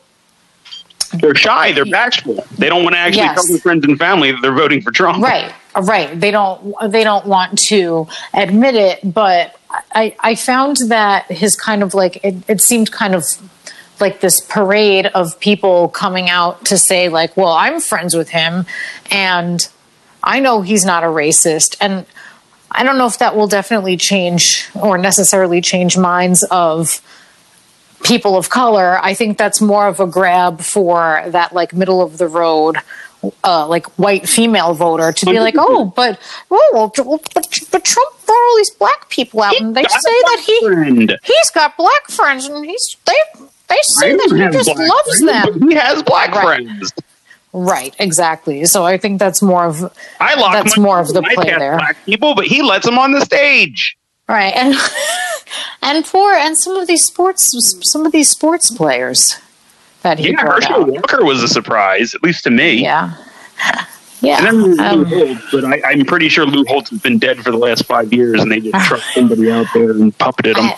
They're 1.13 1.36
shy. 1.36 1.74
They're 1.74 1.86
bashful. 1.86 2.43
They 2.57 2.69
don't 2.69 2.83
want 2.83 2.95
to 2.95 3.00
actually 3.00 3.24
Yes. 3.24 3.36
tell 3.36 3.48
their 3.48 3.60
friends 3.60 3.83
and 3.86 4.00
family 4.00 4.31
that 4.31 4.41
they're 4.41 4.53
voting 4.55 4.81
for 4.81 4.91
Trump. 4.91 5.21
right 5.24 5.53
right 5.81 6.19
they 6.19 6.31
don't 6.31 6.74
they 6.91 7.03
don't 7.03 7.25
want 7.25 7.57
to 7.60 8.07
admit 8.33 8.75
it 8.75 9.13
but 9.13 9.57
i 9.94 10.16
i 10.20 10.36
found 10.36 10.78
that 10.88 11.25
his 11.32 11.56
kind 11.56 11.84
of 11.84 11.94
like 11.94 12.24
it, 12.24 12.36
it 12.48 12.62
seemed 12.62 12.92
kind 12.92 13.16
of 13.16 13.24
like 14.00 14.20
this 14.20 14.42
parade 14.42 15.06
of 15.08 15.40
people 15.40 15.90
coming 15.90 16.30
out 16.30 16.66
to 16.66 16.78
say 16.78 17.10
like 17.10 17.36
well 17.38 17.54
i'm 17.54 17.80
friends 17.80 18.16
with 18.16 18.30
him 18.30 18.66
and 19.10 19.70
i 20.24 20.40
know 20.40 20.62
he's 20.62 20.86
not 20.86 21.04
a 21.04 21.08
racist. 21.08 21.78
And 21.80 22.06
i 22.72 22.84
don't 22.84 22.98
know 22.98 23.08
if 23.08 23.20
that 23.20 23.36
will 23.36 23.48
definitely 23.48 23.98
change 23.98 24.70
or 24.74 24.98
necessarily 24.98 25.62
change 25.62 25.98
minds 25.98 26.44
of 26.51 27.01
people 28.04 28.36
of 28.36 28.50
color. 28.50 29.00
I 29.01 29.13
think 29.13 29.38
that's 29.38 29.62
more 29.62 29.88
of 29.88 30.00
a 30.00 30.08
grab 30.08 30.62
for 30.62 31.24
that 31.28 31.54
like 31.54 31.74
middle 31.74 32.01
of 32.01 32.18
the 32.18 32.28
road 32.28 32.78
uh, 33.44 33.68
like 33.68 33.86
white 33.98 34.28
female 34.28 34.74
voter 34.74 35.12
to 35.12 35.25
be 35.25 35.40
like, 35.40 35.56
oh, 35.58 35.86
but 35.96 36.20
oh, 36.50 36.70
well, 36.74 37.22
but, 37.34 37.60
but 37.72 37.86
Trump 37.86 38.25
brought 38.25 38.36
all 38.50 38.58
these 38.58 38.72
black 38.72 39.10
people 39.10 39.42
out, 39.42 39.60
and 39.60 39.75
they 39.75 39.84
say 39.84 40.22
that 40.22 40.44
he 40.46 40.60
friend. 40.66 41.20
he's 41.24 41.50
got 41.51 41.78
black 41.78 42.08
friends, 42.10 42.48
and 42.48 42.66
he's 42.66 42.96
they 43.06 43.13
they 43.68 43.80
say 43.84 44.13
I 44.13 44.16
that 44.18 44.51
he 44.51 44.58
just 44.58 44.70
loves 44.78 45.20
friends, 45.24 45.60
them. 45.60 45.70
He 45.70 45.75
has 45.75 46.03
black 46.03 46.31
Right. 46.34 46.66
friends. 46.68 46.94
Right, 47.53 47.94
exactly. 48.00 48.64
So 48.66 48.86
I 48.86 48.98
think 48.98 49.20
that's 49.20 49.42
more 49.42 49.66
of 49.66 49.84
I 50.22 50.36
lock 50.36 50.53
That's 50.53 50.77
more 50.77 51.00
of 51.00 51.10
the 51.10 51.22
play 51.22 51.50
there. 51.57 51.77
Black 51.77 51.98
people, 52.05 52.34
but 52.34 52.46
he 52.46 52.62
lets 52.62 52.86
them 52.86 52.98
on 52.98 53.12
the 53.12 53.22
stage. 53.25 53.98
right, 54.29 54.53
and 54.55 54.74
and 55.81 56.05
for 56.07 56.31
and 56.31 56.57
some 56.57 56.77
of 56.77 56.88
these 56.88 57.03
sports 57.03 57.53
some 57.90 58.05
of 58.05 58.14
these 58.14 58.29
sports 58.29 58.72
players 58.72 59.36
that 60.01 60.20
he 60.20 60.31
Yeah, 60.31 60.42
Herschel 60.42 60.81
out. 60.81 60.87
Walker 60.87 61.24
was 61.24 61.44
a 61.44 61.48
surprise, 61.48 62.14
at 62.16 62.24
least 62.24 62.44
to 62.46 62.50
me. 62.51 62.81
Yeah, 62.83 63.14
And 63.64 63.77
yeah. 64.22 64.51
Lou 64.51 64.77
Um, 64.79 65.42
but 65.51 65.66
I, 65.66 65.81
I'm 65.85 66.05
pretty 66.05 66.29
sure 66.29 66.46
Lou 66.46 66.64
Holtz 66.66 66.90
has 66.92 67.00
been 67.00 67.18
dead 67.20 67.44
for 67.44 67.51
the 67.51 67.57
last 67.57 67.85
five 67.85 68.11
years, 68.14 68.42
and 68.42 68.51
they 68.51 68.59
just 68.59 68.85
trucked 68.87 69.05
somebody 69.14 69.51
out 69.51 69.68
there 69.74 69.92
and 69.92 70.16
puppeted 70.18 70.57
him. 70.57 70.72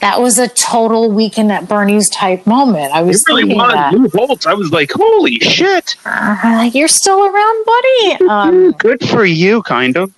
that 0.00 0.20
was 0.20 0.38
a 0.38 0.48
total 0.48 1.10
weekend 1.10 1.52
at 1.52 1.68
Bernie's 1.68 2.08
type 2.08 2.46
moment. 2.46 2.92
I 2.94 3.00
It 3.02 3.06
was 3.06 3.24
really 3.28 3.42
thinking 3.42 3.58
was. 3.58 3.72
that. 3.72 3.92
Lou 3.94 4.08
Holtz, 4.08 4.46
I 4.46 4.54
was 4.54 4.70
like, 4.72 4.90
holy 4.94 5.38
shit. 5.40 5.96
Uh, 6.06 6.36
like, 6.42 6.74
you're 6.74 6.88
still 6.88 7.22
around, 7.24 7.64
buddy. 7.66 8.28
Um, 8.28 8.72
Good 8.78 9.06
for 9.08 9.24
you, 9.26 9.62
kind 9.62 9.96
of. 9.96 10.12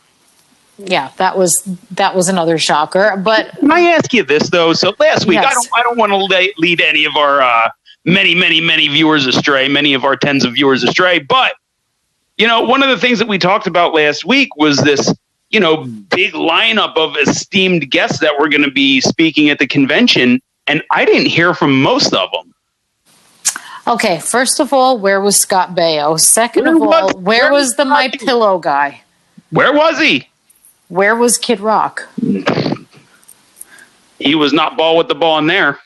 yeah, 0.78 1.10
that 1.16 1.36
was 1.36 1.62
that 1.92 2.14
was 2.14 2.28
another 2.28 2.58
shocker. 2.58 3.16
But 3.16 3.50
Can 3.58 3.70
I 3.72 3.80
ask 3.82 4.12
you 4.12 4.22
this 4.24 4.50
though? 4.50 4.72
So 4.72 4.94
last 4.98 5.26
week, 5.26 5.38
I 5.38 5.52
don't, 5.52 5.68
I 5.76 5.82
don't 5.82 5.98
want 5.98 6.12
to 6.12 6.52
lead 6.58 6.80
any 6.80 7.04
of 7.04 7.16
our 7.16 7.40
uh, 7.42 7.68
many, 8.04 8.34
many, 8.34 8.60
many 8.60 8.88
viewers 8.88 9.26
astray, 9.26 9.68
many 9.68 9.94
of 9.94 10.04
our 10.04 10.16
tens 10.16 10.44
of 10.44 10.54
viewers 10.54 10.82
astray. 10.82 11.18
But 11.18 11.54
you 12.38 12.46
know, 12.46 12.62
one 12.62 12.82
of 12.82 12.88
the 12.88 12.96
things 12.98 13.18
that 13.18 13.28
we 13.28 13.38
talked 13.38 13.66
about 13.66 13.94
last 13.94 14.24
week 14.24 14.56
was 14.56 14.78
this, 14.78 15.14
you 15.50 15.60
know, 15.60 15.84
big 15.84 16.32
lineup 16.32 16.96
of 16.96 17.16
esteemed 17.16 17.90
guests 17.90 18.20
that 18.20 18.32
were 18.38 18.48
going 18.48 18.62
to 18.62 18.70
be 18.70 19.00
speaking 19.00 19.50
at 19.50 19.58
the 19.58 19.66
convention, 19.66 20.40
and 20.66 20.82
I 20.90 21.04
didn't 21.04 21.26
hear 21.26 21.52
from 21.54 21.80
most 21.82 22.12
of 22.14 22.30
them. 22.32 22.54
okay, 23.86 24.18
first 24.18 24.60
of 24.60 24.72
all, 24.72 24.98
where 24.98 25.20
was 25.20 25.36
Scott 25.36 25.74
Baio? 25.74 26.18
Second 26.18 26.64
Where 26.64 26.76
of 26.76 26.82
all, 26.82 26.88
was- 26.88 27.14
where 27.14 27.22
where 27.44 27.52
was 27.52 27.76
the 27.76 27.84
My 27.84 28.08
Pillow 28.08 28.58
guy? 28.58 29.02
Where 29.50 29.72
was 29.72 30.00
he? 30.00 30.28
Where 30.88 31.14
was 31.14 31.36
Kid 31.38 31.60
Rock? 31.60 32.08
He 34.18 34.34
was 34.34 34.52
not 34.52 34.76
ball 34.76 34.96
with 34.96 35.08
the 35.08 35.14
ball 35.14 35.38
in 35.38 35.46
there. 35.46 35.78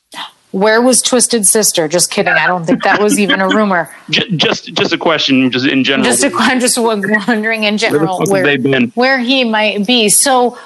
Where 0.56 0.80
was 0.80 1.02
Twisted 1.02 1.46
Sister? 1.46 1.86
Just 1.86 2.10
kidding. 2.10 2.32
I 2.32 2.46
don't 2.46 2.64
think 2.64 2.82
that 2.82 2.98
was 2.98 3.18
even 3.18 3.42
a 3.42 3.48
rumor. 3.48 3.94
J- 4.10 4.30
just, 4.36 4.72
just 4.72 4.90
a 4.90 4.96
question, 4.96 5.50
just 5.50 5.66
in 5.66 5.84
general. 5.84 6.04
Just 6.10 6.24
a, 6.24 6.30
I'm 6.34 6.60
just 6.60 6.78
wondering 6.78 7.64
in 7.64 7.76
general 7.76 8.16
fuck 8.18 8.20
have 8.20 8.30
where 8.30 8.42
they 8.42 8.56
been? 8.56 8.88
where 8.94 9.18
he 9.18 9.44
might 9.44 9.86
be. 9.86 10.08
So, 10.08 10.58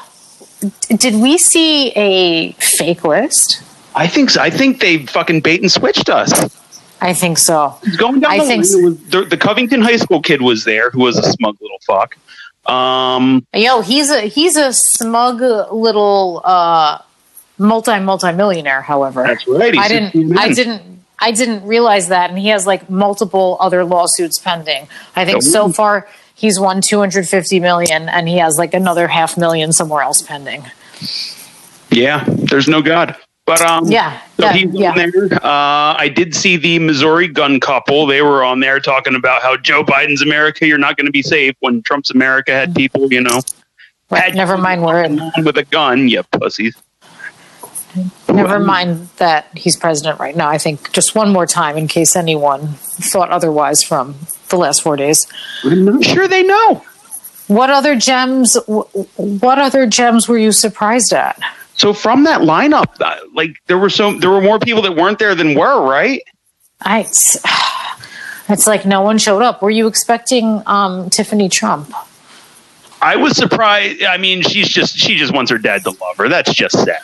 d- 0.60 0.96
did 0.96 1.14
we 1.16 1.38
see 1.38 1.88
a 1.96 2.52
fake 2.52 3.02
list? 3.02 3.62
I 3.96 4.06
think 4.06 4.30
so. 4.30 4.40
I 4.40 4.50
think 4.50 4.80
they 4.80 5.04
fucking 5.06 5.40
bait 5.40 5.60
and 5.60 5.72
switched 5.72 6.08
us. 6.08 6.30
I 7.00 7.12
think 7.12 7.38
so. 7.38 7.76
going 7.98 8.20
down 8.20 8.30
I 8.30 8.38
the 8.38 8.44
think 8.44 8.58
line, 8.58 8.64
so. 8.64 8.80
was- 8.82 9.02
the, 9.08 9.24
the 9.24 9.36
Covington 9.36 9.80
High 9.80 9.96
School 9.96 10.22
kid 10.22 10.40
was 10.40 10.62
there, 10.62 10.90
who 10.90 11.00
was 11.00 11.18
a 11.18 11.32
smug 11.32 11.56
little 11.60 11.80
fuck. 11.84 12.16
Um, 12.72 13.44
Yo, 13.54 13.80
he's 13.80 14.10
a 14.10 14.20
he's 14.20 14.56
a 14.56 14.72
smug 14.72 15.40
little 15.72 16.42
uh 16.44 16.98
multi 17.60 17.98
multi 18.00 18.32
millionaire. 18.32 18.82
However, 18.82 19.22
that's 19.22 19.46
right. 19.46 19.74
he's 19.74 19.82
I 19.82 19.88
didn't 19.88 20.38
I 20.38 20.52
didn't 20.52 20.82
I 21.18 21.30
didn't 21.32 21.64
realize 21.64 22.08
that, 22.08 22.30
and 22.30 22.38
he 22.38 22.48
has 22.48 22.66
like 22.66 22.88
multiple 22.90 23.56
other 23.60 23.84
lawsuits 23.84 24.38
pending. 24.38 24.88
I 25.14 25.24
think 25.24 25.42
so 25.42 25.70
far 25.70 26.08
he's 26.34 26.58
won 26.58 26.80
two 26.80 26.98
hundred 26.98 27.28
fifty 27.28 27.60
million, 27.60 28.08
and 28.08 28.28
he 28.28 28.38
has 28.38 28.58
like 28.58 28.74
another 28.74 29.06
half 29.06 29.36
million 29.36 29.72
somewhere 29.72 30.02
else 30.02 30.22
pending. 30.22 30.64
Yeah, 31.90 32.24
there's 32.26 32.68
no 32.68 32.82
God. 32.82 33.16
But 33.46 33.62
um, 33.62 33.90
Yeah, 33.90 34.20
so 34.36 34.44
yeah, 34.44 34.52
he's 34.52 34.72
yeah. 34.72 34.90
on 34.90 34.96
there. 34.96 35.34
Uh, 35.34 35.94
I 35.98 36.08
did 36.14 36.36
see 36.36 36.56
the 36.56 36.78
Missouri 36.78 37.26
gun 37.26 37.58
couple. 37.58 38.06
They 38.06 38.22
were 38.22 38.44
on 38.44 38.60
there 38.60 38.78
talking 38.78 39.16
about 39.16 39.42
how 39.42 39.56
Joe 39.56 39.82
Biden's 39.82 40.22
America, 40.22 40.66
you're 40.66 40.78
not 40.78 40.96
going 40.96 41.06
to 41.06 41.12
be 41.12 41.22
safe. 41.22 41.56
When 41.58 41.82
Trump's 41.82 42.12
America 42.12 42.52
had 42.52 42.76
people, 42.76 43.12
you 43.12 43.20
know, 43.20 43.40
Right, 44.10 44.34
never 44.34 44.58
mind 44.58 44.82
where. 44.82 45.08
with 45.44 45.56
a 45.56 45.64
gun. 45.64 46.08
You 46.08 46.22
pussies. 46.24 46.76
Never 48.28 48.60
mind 48.60 49.08
that 49.16 49.48
he's 49.56 49.76
president 49.76 50.20
right 50.20 50.36
now. 50.36 50.48
I 50.48 50.58
think 50.58 50.92
just 50.92 51.14
one 51.14 51.32
more 51.32 51.46
time, 51.46 51.76
in 51.76 51.88
case 51.88 52.14
anyone 52.14 52.68
thought 52.68 53.30
otherwise 53.30 53.82
from 53.82 54.14
the 54.48 54.56
last 54.56 54.82
four 54.82 54.96
days. 54.96 55.26
I'm 55.64 56.02
sure 56.02 56.28
they 56.28 56.42
know. 56.42 56.84
What 57.48 57.70
other 57.70 57.96
gems? 57.96 58.56
What 58.66 59.58
other 59.58 59.86
gems 59.86 60.28
were 60.28 60.38
you 60.38 60.52
surprised 60.52 61.12
at? 61.12 61.40
So 61.74 61.92
from 61.92 62.24
that 62.24 62.42
lineup, 62.42 63.00
uh, 63.00 63.16
like 63.34 63.56
there 63.66 63.78
were 63.78 63.90
so 63.90 64.12
there 64.12 64.30
were 64.30 64.42
more 64.42 64.58
people 64.58 64.82
that 64.82 64.94
weren't 64.94 65.18
there 65.18 65.34
than 65.34 65.54
were, 65.54 65.82
right? 65.82 66.22
I, 66.82 67.00
it's, 67.00 67.38
it's 68.48 68.66
like 68.66 68.86
no 68.86 69.02
one 69.02 69.18
showed 69.18 69.42
up. 69.42 69.62
Were 69.62 69.70
you 69.70 69.86
expecting 69.86 70.62
um, 70.66 71.10
Tiffany 71.10 71.48
Trump? 71.48 71.92
I 73.02 73.16
was 73.16 73.36
surprised. 73.36 74.02
I 74.02 74.18
mean, 74.18 74.42
she's 74.42 74.68
just 74.68 74.96
she 74.96 75.16
just 75.16 75.32
wants 75.32 75.50
her 75.50 75.58
dad 75.58 75.82
to 75.84 75.90
love 75.90 76.16
her. 76.18 76.28
That's 76.28 76.52
just 76.52 76.78
sad. 76.78 77.00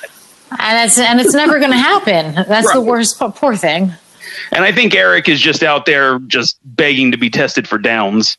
And 0.51 0.87
it's 0.87 0.99
and 0.99 1.21
it's 1.21 1.35
never 1.35 1.59
going 1.59 1.73
to 1.73 1.77
happen. 1.77 2.35
That's 2.49 2.73
the 2.73 2.81
worst. 2.81 3.19
Poor 3.19 3.57
thing. 3.57 3.93
And 4.53 4.65
I 4.65 4.73
think 4.73 4.95
Eric 4.95 5.29
is 5.29 5.41
just 5.41 5.63
out 5.63 5.87
there 5.87 6.19
just 6.21 6.59
begging 6.65 7.11
to 7.13 7.19
be 7.19 7.31
tested 7.31 7.67
for 7.67 7.79
downs. 7.79 8.37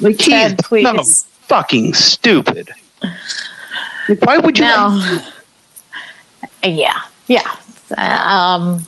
like 0.00 0.20
he's 0.20 0.26
Ted, 0.26 0.58
please. 0.58 0.86
so 0.86 1.26
fucking 1.42 1.94
stupid. 1.94 2.70
Why 4.20 4.38
would 4.38 4.58
you? 4.58 4.64
Now, 4.64 5.22
yeah, 6.64 7.02
yeah. 7.28 7.56
Um, 7.96 8.84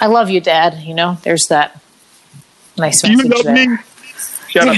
I 0.00 0.06
love 0.06 0.30
you, 0.30 0.40
Dad. 0.40 0.82
You 0.82 0.94
know, 0.94 1.18
there's 1.22 1.46
that 1.48 1.80
nice 2.78 3.02
Do 3.02 3.12
you 3.12 3.24
love 3.24 3.44
there. 3.44 3.68
me? 3.68 3.76
Shut 4.48 4.68
up. 4.68 4.76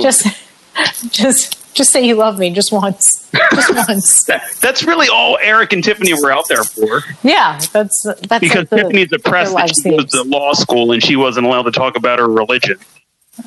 just, 0.00 0.42
just, 1.10 1.59
just 1.74 1.90
say 1.92 2.04
you 2.04 2.14
love 2.16 2.38
me 2.38 2.50
just 2.50 2.72
once, 2.72 3.30
just 3.54 3.74
once. 3.88 4.24
That- 4.24 4.42
that's 4.60 4.82
really 4.84 5.08
all 5.08 5.38
Eric 5.40 5.72
and 5.72 5.82
Tiffany 5.84 6.12
were 6.14 6.32
out 6.32 6.48
there 6.48 6.64
for. 6.64 7.02
Yeah, 7.22 7.58
that's 7.72 8.02
that's 8.02 8.40
Because 8.40 8.68
the, 8.68 8.76
Tiffany's 8.76 9.08
depressed 9.08 9.54
their 9.54 9.66
that 9.66 9.74
she 9.76 9.82
themes. 9.82 10.12
to 10.12 10.22
law 10.24 10.52
school 10.52 10.92
and 10.92 11.02
she 11.02 11.16
wasn't 11.16 11.46
allowed 11.46 11.62
to 11.62 11.72
talk 11.72 11.96
about 11.96 12.18
her 12.18 12.28
religion. 12.28 12.78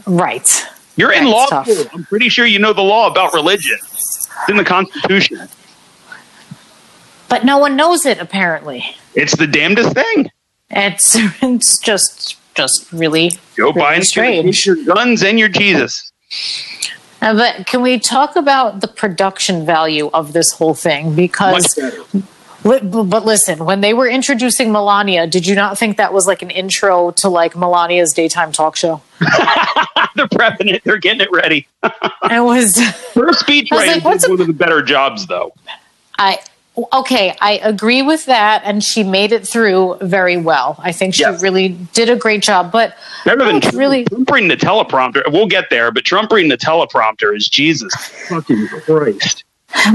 right. 0.05 0.65
You're 0.95 1.12
in 1.12 1.25
law 1.25 1.47
school. 1.63 1.86
I'm 1.93 2.05
pretty 2.05 2.29
sure 2.29 2.45
you 2.45 2.59
know 2.59 2.71
the 2.71 2.83
law 2.83 3.07
about 3.09 3.33
religion. 3.33 3.77
It's 3.93 4.29
in 4.47 4.57
the 4.57 4.63
Constitution. 4.63 5.47
But 7.29 7.45
no 7.45 7.57
one 7.57 7.75
knows 7.75 8.05
it. 8.05 8.19
Apparently, 8.19 8.83
It's 9.15 9.36
the 9.36 9.47
damnedest 9.47 9.93
thing. 9.95 10.29
it's 10.69 11.15
it's 11.41 11.77
just 11.79 12.38
just 12.55 12.91
really 12.93 13.29
Joe 13.57 13.71
really 13.71 13.73
going 13.73 13.99
to 14.01 14.05
strange. 14.05 14.65
your 14.67 14.75
guns 14.86 15.23
and 15.23 15.39
your 15.39 15.49
Jesus. 15.49 16.12
Uh, 17.23 17.33
but 17.33 17.65
can 17.65 17.81
we 17.81 17.99
talk 17.99 18.36
about 18.36 18.81
the 18.81 18.88
production 18.88 19.65
value 19.65 20.09
of 20.13 20.33
this 20.33 20.51
whole 20.51 20.73
thing? 20.73 21.15
Because, 21.15 21.79
but 22.63 23.25
listen, 23.25 23.63
when 23.65 23.81
they 23.81 23.93
were 23.93 24.07
introducing 24.07 24.71
Melania, 24.71 25.25
did 25.27 25.47
you 25.47 25.55
not 25.55 25.77
think 25.77 25.97
that 25.97 26.12
was 26.13 26.27
like 26.27 26.41
an 26.41 26.49
intro 26.49 27.12
to 27.12 27.29
like 27.29 27.53
Melania's 27.55 28.13
daytime 28.13 28.51
talk 28.51 28.75
show? 28.75 29.01
They're 30.15 30.27
prepping 30.27 30.71
it. 30.73 30.83
They're 30.83 30.97
getting 30.97 31.21
it 31.21 31.31
ready. 31.31 31.67
It 32.31 32.39
was, 32.39 32.79
Her 33.13 33.33
speech 33.33 33.67
was 33.69 33.79
writing 33.81 33.95
like, 33.95 34.03
what's 34.05 34.23
is 34.23 34.29
a- 34.29 34.31
one 34.31 34.41
of 34.41 34.47
the 34.47 34.53
better 34.53 34.81
jobs, 34.81 35.27
though. 35.27 35.53
I 36.17 36.39
okay, 36.91 37.36
I 37.39 37.59
agree 37.63 38.01
with 38.01 38.25
that, 38.25 38.63
and 38.65 38.83
she 38.83 39.03
made 39.03 39.31
it 39.31 39.47
through 39.47 39.97
very 40.01 40.38
well. 40.38 40.75
I 40.79 40.91
think 40.91 41.13
she 41.15 41.21
Yeah. 41.21 41.38
really 41.39 41.69
did 41.93 42.09
a 42.09 42.15
great 42.15 42.41
job. 42.41 42.71
But 42.71 42.95
Better 43.25 43.45
than 43.45 43.62
Trump, 43.62 43.75
really 43.75 44.05
Trump 44.05 44.31
reading 44.31 44.49
the 44.49 44.57
teleprompter. 44.57 45.21
We'll 45.31 45.47
get 45.47 45.69
there, 45.69 45.91
but 45.91 46.03
Trump 46.03 46.31
reading 46.31 46.49
the 46.49 46.57
teleprompter 46.57 47.36
is 47.36 47.47
Jesus 47.47 47.93
fucking 48.27 48.67
Christ. 48.86 49.43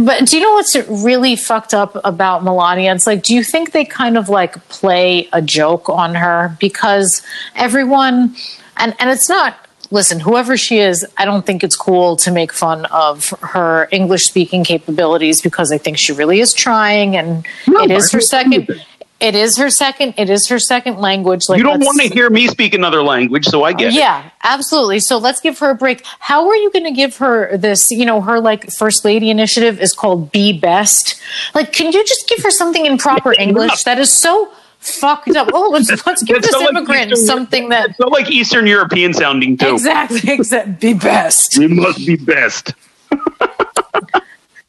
But 0.00 0.26
do 0.26 0.36
you 0.36 0.42
know 0.42 0.52
what's 0.54 0.74
really 0.88 1.36
fucked 1.36 1.72
up 1.72 1.96
about 2.04 2.42
Melania? 2.42 2.92
It's 2.94 3.06
like, 3.06 3.22
do 3.22 3.34
you 3.34 3.44
think 3.44 3.70
they 3.72 3.84
kind 3.84 4.18
of 4.18 4.28
like 4.28 4.68
play 4.68 5.28
a 5.32 5.40
joke 5.40 5.88
on 5.88 6.14
her 6.16 6.56
because 6.58 7.22
everyone, 7.54 8.34
and 8.76 8.94
and 8.98 9.10
it's 9.10 9.28
not. 9.28 9.67
Listen, 9.90 10.20
whoever 10.20 10.56
she 10.56 10.78
is, 10.78 11.06
I 11.16 11.24
don't 11.24 11.46
think 11.46 11.64
it's 11.64 11.76
cool 11.76 12.16
to 12.16 12.30
make 12.30 12.52
fun 12.52 12.84
of 12.86 13.30
her 13.40 13.88
English 13.90 14.24
speaking 14.26 14.62
capabilities 14.64 15.40
because 15.40 15.72
I 15.72 15.78
think 15.78 15.96
she 15.98 16.12
really 16.12 16.40
is 16.40 16.52
trying, 16.52 17.16
and 17.16 17.46
No, 17.66 17.82
it 17.84 17.90
is 17.90 18.12
her 18.12 18.20
second. 18.20 18.68
it. 18.68 18.86
It 19.20 19.34
is 19.34 19.56
her 19.56 19.68
second. 19.68 20.14
It 20.16 20.30
is 20.30 20.46
her 20.48 20.60
second 20.60 20.98
language. 20.98 21.48
Like 21.48 21.58
you 21.58 21.64
don't 21.64 21.80
want 21.84 22.00
to 22.00 22.08
hear 22.08 22.30
me 22.30 22.46
speak 22.46 22.72
another 22.72 23.02
language, 23.02 23.46
so 23.46 23.64
I 23.64 23.72
get 23.72 23.88
it. 23.88 23.94
yeah, 23.94 24.30
absolutely. 24.44 25.00
So 25.00 25.18
let's 25.18 25.40
give 25.40 25.58
her 25.58 25.70
a 25.70 25.74
break. 25.74 26.04
How 26.20 26.46
are 26.48 26.54
you 26.54 26.70
going 26.70 26.84
to 26.84 26.92
give 26.92 27.16
her 27.16 27.56
this? 27.56 27.90
You 27.90 28.06
know, 28.06 28.20
her 28.20 28.38
like 28.40 28.70
first 28.70 29.04
lady 29.04 29.28
initiative 29.30 29.80
is 29.80 29.92
called 29.92 30.30
Be 30.30 30.56
Best. 30.56 31.20
Like, 31.52 31.72
can 31.72 31.90
you 31.90 32.04
just 32.06 32.28
give 32.28 32.44
her 32.44 32.52
something 32.52 32.86
in 32.86 32.96
proper 32.96 33.32
English 33.38 33.82
that 33.84 33.98
is 33.98 34.12
so 34.12 34.52
fucked 34.80 35.34
up? 35.36 35.48
Oh, 35.52 35.70
let's 35.72 35.88
let's 36.06 36.22
give 36.22 36.40
this 36.42 36.52
like 36.52 36.70
immigrant 36.70 37.12
Eastern- 37.12 37.26
something 37.26 37.68
that 37.70 37.96
So 37.96 38.08
like 38.08 38.30
Eastern 38.30 38.66
European 38.66 39.12
sounding 39.14 39.56
too. 39.56 39.74
exactly 39.74 40.20
except 40.32 40.80
Be 40.80 40.94
Best. 40.94 41.58
We 41.58 41.68
must 41.68 41.98
be 42.06 42.16
best. 42.16 42.72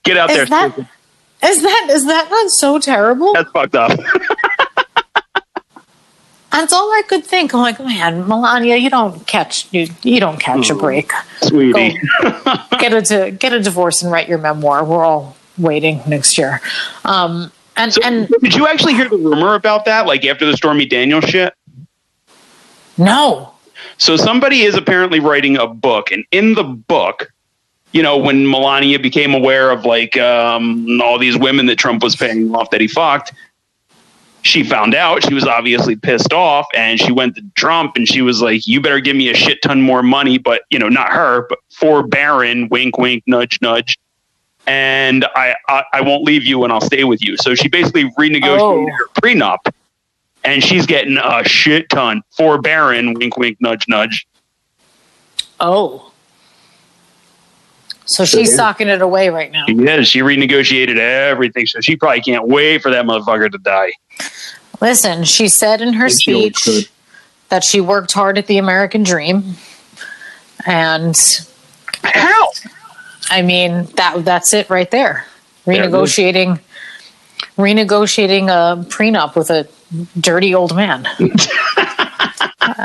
Get 0.04 0.18
out 0.18 0.30
there. 0.30 0.44
Is 0.44 0.50
that 0.50 0.72
Susan. 0.76 0.88
is 1.44 1.62
that 1.62 1.88
is 1.92 2.06
that 2.08 2.30
not 2.30 2.50
so 2.52 2.80
terrible? 2.80 3.34
That's 3.34 3.52
fucked 3.52 3.76
up. 3.76 4.00
That's 6.52 6.74
all 6.74 6.90
I 6.92 7.04
could 7.08 7.24
think. 7.24 7.54
I'm 7.54 7.62
like, 7.62 7.80
man, 7.80 8.28
Melania, 8.28 8.76
you 8.76 8.90
don't 8.90 9.26
catch 9.28 9.72
you 9.72 9.88
you 10.02 10.20
don't 10.20 10.40
catch 10.40 10.70
a 10.72 10.76
break. 10.76 11.12
Sweetie. 11.42 11.96
get 12.80 13.12
a 13.12 13.32
get 13.32 13.54
a 13.54 13.60
divorce 13.62 14.02
and 14.02 14.12
write 14.12 14.28
your 14.28 14.40
memoir. 14.40 14.84
We're 14.84 15.06
all 15.06 15.38
waiting 15.60 16.02
next 16.08 16.38
year. 16.40 16.60
Um, 17.06 17.52
and 17.80 17.94
So, 17.94 18.02
and 18.04 18.28
did 18.42 18.54
you 18.54 18.68
actually 18.68 18.94
hear 18.94 19.10
the 19.10 19.18
rumor 19.18 19.56
about 19.56 19.86
that? 19.86 20.06
Like 20.06 20.26
after 20.26 20.46
the 20.46 20.56
Stormy 20.56 20.86
Daniels 20.86 21.26
shit? 21.26 21.54
no, 22.98 23.54
So 23.98 24.18
somebody 24.18 24.64
is 24.64 24.76
apparently 24.76 25.20
writing 25.20 25.58
a 25.58 25.66
book, 25.66 26.12
and 26.12 26.26
in 26.32 26.54
the 26.54 26.64
book, 26.64 27.32
you 27.94 28.04
know, 28.04 28.18
when 28.18 28.50
Melania 28.50 29.00
became 29.00 29.34
aware 29.34 29.72
of 29.72 29.86
like 29.86 30.18
um, 30.18 31.02
all 31.02 31.18
these 31.18 31.38
women 31.38 31.66
that 31.68 31.78
Trump 31.78 32.04
was 32.04 32.16
paying 32.16 32.54
off 32.54 32.70
that 32.72 32.82
he 32.82 32.88
fucked, 32.88 33.34
she 34.42 34.64
found 34.64 34.94
out. 34.94 35.24
She 35.24 35.34
was 35.34 35.46
obviously 35.46 35.96
pissed 35.96 36.34
off, 36.34 36.68
and 36.76 37.00
she 37.00 37.12
went 37.12 37.36
to 37.38 37.44
Trump 37.56 37.96
and 37.96 38.08
she 38.08 38.22
was 38.22 38.42
like, 38.42 38.68
"You 38.68 38.82
better 38.82 39.00
give 39.00 39.16
me 39.16 39.30
a 39.30 39.34
shit 39.34 39.62
ton 39.62 39.82
more 39.82 40.04
money." 40.04 40.38
But 40.38 40.64
you 40.70 40.80
know, 40.80 40.90
not 40.90 41.12
her, 41.12 41.46
but 41.50 41.60
for 41.72 42.06
Barron. 42.06 42.68
Wink, 42.70 42.98
wink, 42.98 43.24
nudge, 43.26 43.60
nudge. 43.62 43.98
And 44.70 45.26
I, 45.36 45.56
I, 45.68 45.84
I 45.94 46.02
won't 46.02 46.24
leave 46.24 46.44
you, 46.44 46.64
and 46.64 46.72
I'll 46.72 46.80
stay 46.80 47.04
with 47.04 47.26
you. 47.26 47.36
So 47.38 47.56
she 47.56 47.68
basically 47.70 48.04
renegotiated 48.12 48.60
Oh. 48.60 48.86
her 48.86 49.08
prenup, 49.20 49.58
and 50.44 50.64
she's 50.64 50.86
getting 50.86 51.18
a 51.18 51.44
shit 51.44 51.90
ton 51.90 52.22
for 52.38 52.62
Barron. 52.62 53.16
Wink, 53.16 53.36
wink, 53.36 53.58
nudge, 53.60 53.86
nudge. 53.88 54.28
oh, 55.60 56.12
so 58.06 58.26
she's 58.26 58.56
socking 58.56 58.88
it 58.88 59.02
away 59.02 59.30
right 59.30 59.52
now. 59.52 59.66
Yeah, 59.68 60.02
she 60.02 60.20
renegotiated 60.20 60.98
everything, 60.98 61.66
so 61.66 61.80
she 61.82 61.96
probably 61.96 62.22
can't 62.22 62.48
wait 62.48 62.82
for 62.84 62.92
that 62.92 63.06
motherfucker 63.06 63.52
to 63.52 63.58
die. 63.60 63.92
Listen, 64.82 65.24
she 65.24 65.48
said 65.48 65.82
in 65.82 65.94
her 65.94 66.10
she 66.10 66.52
speech 66.52 66.90
that 67.50 67.64
she 67.64 67.82
worked 67.82 68.12
hard 68.14 68.38
at 68.38 68.46
the 68.48 68.58
American 68.60 69.02
dream, 69.04 69.56
and 70.68 71.16
How? 72.04 72.48
I 73.30 73.42
mean 73.42 73.86
that 73.96 74.24
that's 74.26 74.54
it 74.54 74.70
right 74.70 74.90
there. 74.90 75.26
Yeah, 75.66 75.74
it 75.74 75.80
is. 75.86 75.92
Renegotiating, 75.94 76.60
renegotiating 77.58 78.48
a 78.50 78.84
prenup 78.90 79.36
with 79.36 79.50
a 79.50 79.68
dirty 80.20 80.54
old 80.56 80.76
man. 80.76 81.08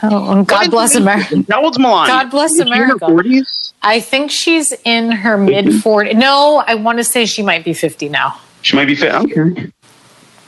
Oh, 0.03 0.43
God 0.45 0.71
bless 0.71 0.95
America. 0.95 1.45
How 1.51 1.63
old's 1.63 1.79
Melania? 1.79 2.07
God 2.15 2.31
bless 2.31 2.53
Is 2.55 2.61
in 2.61 2.69
her 2.69 2.85
America. 2.85 3.05
40s? 3.07 3.73
I 3.83 4.01
think 4.01 4.31
she's 4.31 4.73
in 4.85 5.11
her 5.11 5.37
mid 5.37 5.67
40s. 5.67 6.15
No, 6.17 6.63
I 6.67 6.75
want 6.77 6.99
to 6.99 7.05
say 7.05 7.27
she 7.27 7.43
might 7.43 7.65
be 7.65 7.75
50 7.75 8.09
now. 8.09 8.39
She 8.63 8.77
might 8.77 8.87
be 8.87 8.95
fit. 8.95 9.13
Okay. 9.15 9.71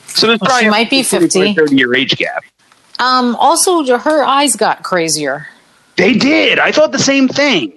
So 0.07 0.27
there's 0.27 0.39
Well, 0.39 0.49
probably 0.49 0.63
she 0.63 0.69
might 0.69 0.89
be 0.89 1.03
50. 1.03 1.53
30 1.53 1.75
year 1.75 1.95
age 1.95 2.17
gap. 2.17 2.43
Um, 2.99 3.35
also, 3.35 3.97
her 3.97 4.23
eyes 4.23 4.55
got 4.55 4.81
crazier. 4.83 5.47
They 5.97 6.13
did. 6.13 6.57
I 6.59 6.71
thought 6.71 6.91
the 6.91 6.99
same 6.99 7.27
thing. 7.27 7.76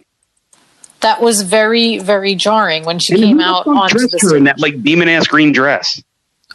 That 1.01 1.21
was 1.23 1.43
very, 1.43 1.99
very 1.99 2.35
jarring 2.35 2.85
when 2.85 2.99
she 2.99 3.15
And 3.15 3.23
came 3.23 3.41
out 3.41 3.67
onto 3.67 3.99
the 3.99 4.35
in 4.37 4.45
that 4.45 4.61
like 4.61 4.83
demon 4.83 5.09
ass 5.09 5.27
green 5.27 5.53
dress. 5.53 6.03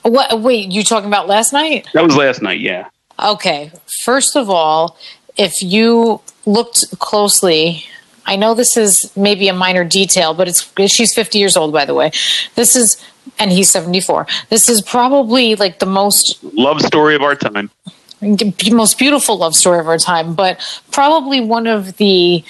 What? 0.03 0.41
Wait, 0.41 0.71
you 0.71 0.83
talking 0.83 1.07
about 1.07 1.27
last 1.27 1.51
night? 1.51 1.87
That 1.93 2.03
was 2.03 2.15
last 2.15 2.41
night. 2.41 2.59
Yeah. 2.59 2.87
Okay. 3.23 3.71
First 4.03 4.35
of 4.35 4.49
all, 4.49 4.97
if 5.37 5.61
you 5.61 6.21
looked 6.45 6.99
closely, 6.99 7.85
I 8.25 8.35
know 8.35 8.53
this 8.53 8.77
is 8.77 9.11
maybe 9.15 9.47
a 9.47 9.53
minor 9.53 9.83
detail, 9.83 10.33
but 10.33 10.47
it's 10.47 10.71
she's 10.91 11.13
50 11.13 11.37
years 11.37 11.55
old, 11.57 11.73
by 11.73 11.85
the 11.85 11.93
way. 11.93 12.11
This 12.55 12.75
is, 12.75 13.03
and 13.39 13.51
he's 13.51 13.69
74. 13.69 14.27
This 14.49 14.69
is 14.69 14.81
probably 14.81 15.55
like 15.55 15.79
the 15.79 15.85
most 15.85 16.43
Love 16.53 16.81
story 16.81 17.15
of 17.15 17.21
our 17.21 17.35
time. 17.35 17.69
most 18.71 18.97
beautiful 18.97 19.37
love 19.37 19.55
story 19.55 19.79
of 19.79 19.87
our 19.87 19.97
time, 19.97 20.33
but 20.33 20.59
probably 20.91 21.41
one 21.41 21.67
of 21.67 21.97
the 21.97 22.43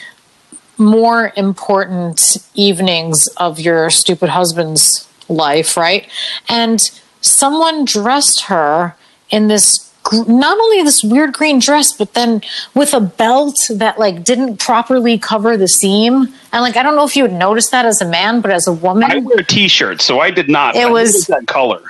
more 0.77 1.31
important 1.35 2.37
evenings 2.53 3.27
of 3.37 3.59
your 3.59 3.89
stupid 3.89 4.29
husband's 4.29 5.07
life, 5.29 5.77
right? 5.77 6.07
And 6.49 6.79
someone 7.21 7.85
dressed 7.85 8.43
her 8.45 8.95
in 9.29 9.47
this 9.47 9.81
not 10.27 10.55
only 10.59 10.83
this 10.83 11.03
weird 11.03 11.33
green 11.33 11.57
dress 11.57 11.91
but 11.91 12.13
then 12.13 12.39
with 12.75 12.93
a 12.93 12.99
belt 12.99 13.57
that 13.71 13.97
like 13.97 14.23
didn't 14.23 14.57
properly 14.59 15.17
cover 15.17 15.57
the 15.57 15.67
seam 15.67 16.27
and 16.53 16.61
like 16.61 16.77
i 16.77 16.83
don't 16.83 16.95
know 16.95 17.05
if 17.05 17.15
you 17.15 17.23
would 17.23 17.33
notice 17.33 17.71
that 17.71 17.85
as 17.87 18.01
a 18.03 18.05
man 18.07 18.39
but 18.39 18.51
as 18.51 18.67
a 18.67 18.71
woman 18.71 19.09
I 19.09 19.17
wear 19.17 19.37
t-shirts, 19.37 20.05
so 20.05 20.19
I 20.19 20.29
did 20.29 20.47
not. 20.47 20.75
It 20.75 20.91
was- 20.91 21.25
that 21.25 21.47
color. 21.47 21.81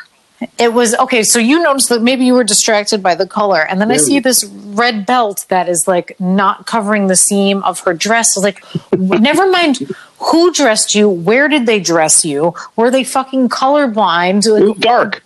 It 0.58 0.74
was 0.74 0.94
okay. 0.96 1.24
So 1.24 1.40
you 1.40 1.62
noticed 1.62 1.90
that 1.90 2.02
maybe 2.02 2.26
you 2.26 2.34
were 2.34 2.44
distracted 2.44 3.02
by 3.02 3.16
the 3.16 3.28
color, 3.28 3.66
and 3.66 3.80
then 3.80 3.92
I 3.92 3.98
see 3.98 4.20
this 4.20 4.44
red 4.46 5.06
belt 5.06 5.46
that 5.50 5.70
is 5.70 5.88
like 5.88 6.20
not 6.20 6.66
covering 6.66 7.08
the 7.08 7.16
seam 7.16 7.64
of 7.64 7.80
her 7.82 7.94
dress. 7.94 8.38
I 8.38 8.40
was 8.40 8.44
like, 8.44 9.22
never 9.22 9.50
mind 9.50 9.80
who 10.20 10.52
dressed 10.52 10.96
you. 10.96 11.10
Where 11.10 11.48
did 11.48 11.66
they 11.66 11.80
dress 11.80 12.26
you? 12.26 12.54
Were 12.76 12.92
they 12.92 13.04
fucking 13.04 13.50
colorblind? 13.50 14.50
Was 14.52 14.78
dark. 14.80 15.24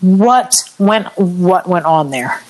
what 0.00 0.56
went 0.78 1.06
what 1.16 1.68
went 1.68 1.86
on 1.86 2.10
there? 2.10 2.42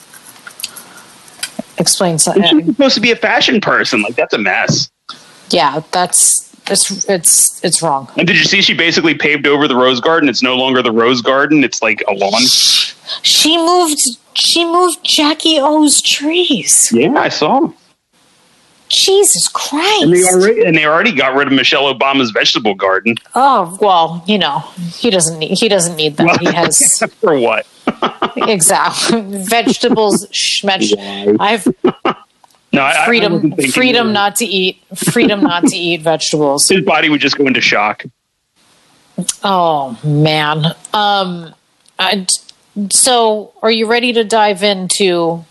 Explain 1.78 2.18
something. 2.18 2.44
She's 2.44 2.66
supposed 2.66 2.94
to 2.94 3.00
be 3.00 3.12
a 3.12 3.16
fashion 3.16 3.60
person. 3.60 4.02
Like 4.02 4.16
that's 4.16 4.34
a 4.34 4.38
mess. 4.38 4.90
Yeah, 5.50 5.82
that's 5.92 6.51
it's 6.66 7.08
it's 7.08 7.64
it's 7.64 7.82
wrong. 7.82 8.08
And 8.16 8.26
did 8.26 8.36
you 8.38 8.44
see 8.44 8.62
she 8.62 8.74
basically 8.74 9.14
paved 9.14 9.46
over 9.46 9.66
the 9.68 9.76
rose 9.76 10.00
garden? 10.00 10.28
It's 10.28 10.42
no 10.42 10.54
longer 10.56 10.82
the 10.82 10.92
rose 10.92 11.20
garden. 11.22 11.64
It's 11.64 11.82
like 11.82 12.02
a 12.08 12.12
lawn. 12.14 12.42
She 13.22 13.56
moved. 13.58 14.00
She 14.34 14.64
moved 14.64 15.04
Jackie 15.04 15.58
O's 15.60 16.00
trees. 16.00 16.90
Yeah, 16.92 17.14
I 17.18 17.28
saw. 17.28 17.60
them. 17.60 17.74
Jesus 18.88 19.48
Christ! 19.48 20.02
And 20.02 20.12
they 20.12 20.22
already 20.24 20.64
and 20.66 20.76
they 20.76 20.84
already 20.84 21.12
got 21.12 21.34
rid 21.34 21.46
of 21.48 21.54
Michelle 21.54 21.92
Obama's 21.92 22.30
vegetable 22.30 22.74
garden. 22.74 23.14
Oh 23.34 23.76
well, 23.80 24.22
you 24.26 24.38
know 24.38 24.58
he 24.92 25.08
doesn't 25.10 25.38
need 25.38 25.58
he 25.58 25.68
doesn't 25.68 25.96
need 25.96 26.16
that. 26.18 26.38
he 26.40 26.52
has 26.52 26.98
for 27.20 27.38
what? 27.38 27.66
exactly 28.36 29.22
vegetables. 29.44 30.26
Schmech. 30.32 31.36
I've 31.40 31.66
no 32.72 32.82
I, 32.82 33.04
freedom 33.06 33.54
I 33.58 33.66
freedom 33.68 34.12
not 34.12 34.36
to 34.36 34.46
eat 34.46 34.82
freedom 34.94 35.42
not 35.42 35.64
to 35.64 35.76
eat 35.76 36.00
vegetables. 36.02 36.68
His 36.68 36.84
body 36.84 37.08
would 37.08 37.20
just 37.20 37.36
go 37.36 37.46
into 37.46 37.60
shock. 37.60 38.04
Oh 39.42 39.98
man. 40.04 40.74
Um. 40.92 41.54
I, 41.98 42.26
so, 42.90 43.52
are 43.62 43.70
you 43.70 43.86
ready 43.86 44.12
to 44.14 44.24
dive 44.24 44.62
into 44.62 45.44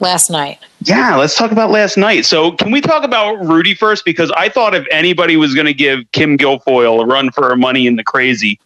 last 0.00 0.30
night? 0.30 0.58
Yeah, 0.82 1.16
let's 1.16 1.36
talk 1.36 1.52
about 1.52 1.70
last 1.70 1.96
night. 1.96 2.24
So, 2.24 2.52
can 2.52 2.70
we 2.70 2.80
talk 2.80 3.04
about 3.04 3.34
Rudy 3.44 3.74
first? 3.74 4.04
Because 4.04 4.30
I 4.32 4.48
thought 4.48 4.74
if 4.74 4.86
anybody 4.90 5.36
was 5.36 5.54
going 5.54 5.66
to 5.66 5.74
give 5.74 6.00
Kim 6.12 6.38
Guilfoyle 6.38 7.02
a 7.02 7.06
run 7.06 7.30
for 7.30 7.48
her 7.48 7.56
money 7.56 7.86
in 7.86 7.96
the 7.96 8.04
crazy, 8.04 8.58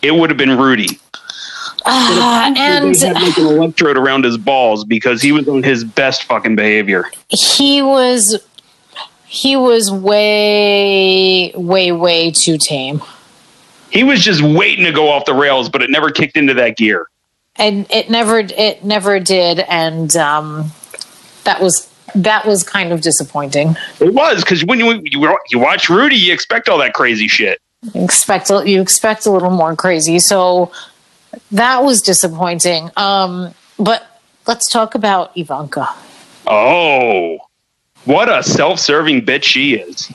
it 0.00 0.12
would 0.12 0.30
have 0.30 0.38
been 0.38 0.56
Rudy. 0.56 0.98
Uh, 1.88 2.52
and 2.56 2.96
had 2.96 3.14
like 3.14 3.38
an 3.38 3.46
electrode 3.46 3.96
around 3.96 4.24
his 4.24 4.36
balls 4.36 4.84
because 4.84 5.22
he 5.22 5.30
was 5.30 5.48
on 5.48 5.62
his 5.62 5.84
best 5.84 6.24
fucking 6.24 6.56
behavior. 6.56 7.04
he 7.28 7.80
was 7.82 8.42
he 9.26 9.56
was 9.56 9.90
way 9.92 11.52
way 11.54 11.92
way 11.92 12.30
too 12.30 12.58
tame 12.58 13.00
He 13.90 14.02
was 14.04 14.22
just 14.22 14.42
waiting 14.42 14.84
to 14.84 14.92
go 14.92 15.08
off 15.10 15.24
the 15.26 15.34
rails, 15.34 15.68
but 15.68 15.80
it 15.82 15.90
never 15.90 16.10
kicked 16.10 16.36
into 16.36 16.54
that 16.54 16.76
gear. 16.76 17.06
and 17.56 17.86
it 17.90 18.10
never 18.10 18.40
it 18.40 18.84
never 18.84 19.20
did 19.20 19.60
and 19.60 20.16
um 20.16 20.72
that 21.44 21.60
was 21.62 21.88
that 22.14 22.46
was 22.46 22.62
kind 22.64 22.92
of 22.92 23.00
disappointing 23.00 23.76
It 24.00 24.12
was 24.12 24.42
because 24.42 24.64
when 24.64 24.78
you, 24.80 25.00
you 25.04 25.38
you 25.50 25.58
watch 25.60 25.88
Rudy, 25.88 26.16
you 26.16 26.32
expect 26.32 26.68
all 26.68 26.78
that 26.78 26.94
crazy 26.94 27.28
shit. 27.28 27.60
you 27.94 28.02
expect 28.02 28.50
you 28.50 28.80
expect 28.80 29.26
a 29.26 29.30
little 29.30 29.50
more 29.50 29.76
crazy 29.76 30.18
so 30.18 30.72
that 31.52 31.82
was 31.84 32.00
disappointing 32.02 32.90
um 32.96 33.52
but 33.78 34.20
let's 34.46 34.68
talk 34.70 34.94
about 34.94 35.36
ivanka 35.36 35.88
Oh, 36.48 37.38
what 38.04 38.28
a 38.28 38.40
self-serving 38.40 39.22
bitch 39.22 39.42
she 39.42 39.74
is. 39.74 40.12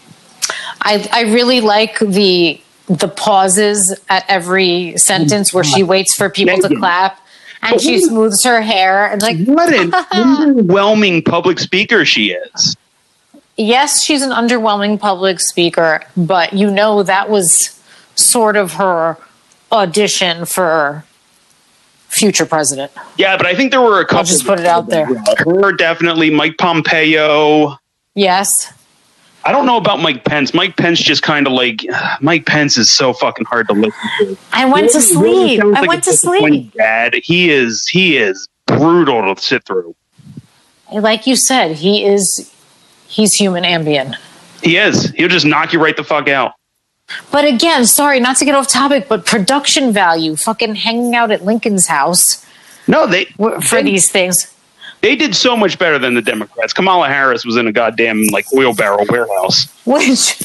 I, 0.82 1.06
I 1.12 1.22
really 1.24 1.60
like 1.60 2.00
the 2.00 2.62
the 2.88 3.10
pauses 3.10 3.94
at 4.10 4.24
every 4.30 4.98
sentence 4.98 5.54
where 5.54 5.64
she 5.66 5.84
waits 5.84 6.16
for 6.16 6.30
people 6.30 6.58
to 6.60 6.74
clap 6.78 7.20
and 7.62 7.80
she 7.82 8.00
smooths 8.00 8.44
her 8.46 8.62
hair 8.62 9.08
and 9.12 9.22
like 9.22 9.38
What 9.46 9.74
an 9.74 9.92
underwhelming 10.14 11.26
public 11.26 11.60
speaker 11.60 12.06
she 12.06 12.32
is. 12.32 12.78
yes 13.58 14.02
she's 14.02 14.22
an 14.22 14.32
underwhelming 14.32 14.98
public 15.00 15.40
speaker 15.42 16.02
but 16.16 16.54
you 16.54 16.72
know 16.72 17.04
that 17.04 17.30
was 17.30 17.78
sort 18.16 18.56
of 18.56 18.74
her 18.74 19.18
audition 19.72 20.46
for 20.46 21.04
future 22.12 22.46
president 22.46 22.92
Yeah, 23.18 23.38
but 23.38 23.46
I 23.46 23.56
think 23.56 23.72
there 23.72 23.82
were 23.82 24.00
a 24.02 24.06
couple. 24.06 24.18
I'll 24.20 24.24
just 24.26 24.46
put 24.46 24.60
it 24.60 24.66
out 24.66 24.90
there. 24.90 25.08
Her 25.38 25.72
definitely, 25.72 26.30
Mike 26.30 26.58
Pompeo. 26.58 27.78
yes 28.16 28.72
I 29.44 29.52
don't 29.52 29.66
know 29.66 29.78
about 29.78 30.00
Mike 30.02 30.24
Pence. 30.24 30.54
Mike 30.54 30.78
Pence 30.78 31.00
just 31.00 31.24
kind 31.24 31.48
of 31.48 31.54
like 31.54 31.84
Mike 32.22 32.46
Pence 32.46 32.78
is 32.78 32.92
so 32.92 33.12
fucking 33.14 33.46
hard 33.46 33.68
to 33.70 33.74
listen 33.74 34.10
to. 34.20 34.38
i 34.54 34.66
went 34.66 34.92
to 34.92 35.00
really 35.00 35.58
sleep 35.58 35.64
i 35.64 35.80
like 35.80 35.88
went 35.90 36.04
to 36.04 36.14
sleep 36.14 36.74
Dad, 36.74 37.16
he 37.24 37.50
is 37.50 37.88
he 37.88 38.18
is 38.18 38.48
brutal 38.68 39.34
to 39.34 39.42
sit 39.42 39.64
through. 39.66 39.96
like 40.92 41.26
you 41.26 41.36
said 41.36 41.76
he 41.78 42.06
is 42.06 42.54
he's 43.08 43.34
human 43.34 43.66
ambient 43.66 44.16
He 44.64 44.78
is. 44.78 45.10
He'll 45.12 45.28
just 45.30 45.46
knock 45.46 45.74
you 45.74 45.82
right 45.84 45.96
the 45.98 46.04
fuck 46.04 46.28
out. 46.28 46.54
But 47.32 47.46
again, 47.46 47.86
sorry, 47.86 48.20
not 48.20 48.38
to 48.38 48.46
get 48.46 48.56
off 48.56 48.68
topic, 48.68 49.08
but 49.08 49.26
production 49.26 49.92
value, 49.92 50.36
fucking 50.36 50.76
hanging 50.76 51.16
out 51.16 51.32
at 51.32 51.44
Lincoln's 51.44 51.88
house 51.88 52.46
No, 52.88 53.08
they 53.08 53.26
for 53.26 53.60
they, 53.72 53.84
these 53.84 54.10
things. 54.10 54.54
They 55.02 55.16
did 55.16 55.36
so 55.36 55.58
much 55.58 55.80
better 55.80 55.98
than 55.98 56.14
the 56.14 56.22
Democrats. 56.22 56.74
Kamala 56.74 57.08
Harris 57.08 57.44
was 57.44 57.58
in 57.58 57.66
a 57.68 57.72
goddamn 57.72 58.26
like 58.28 58.46
oil 58.56 58.74
barrel 58.74 59.06
warehouse. 59.10 59.68
Which, 59.84 60.38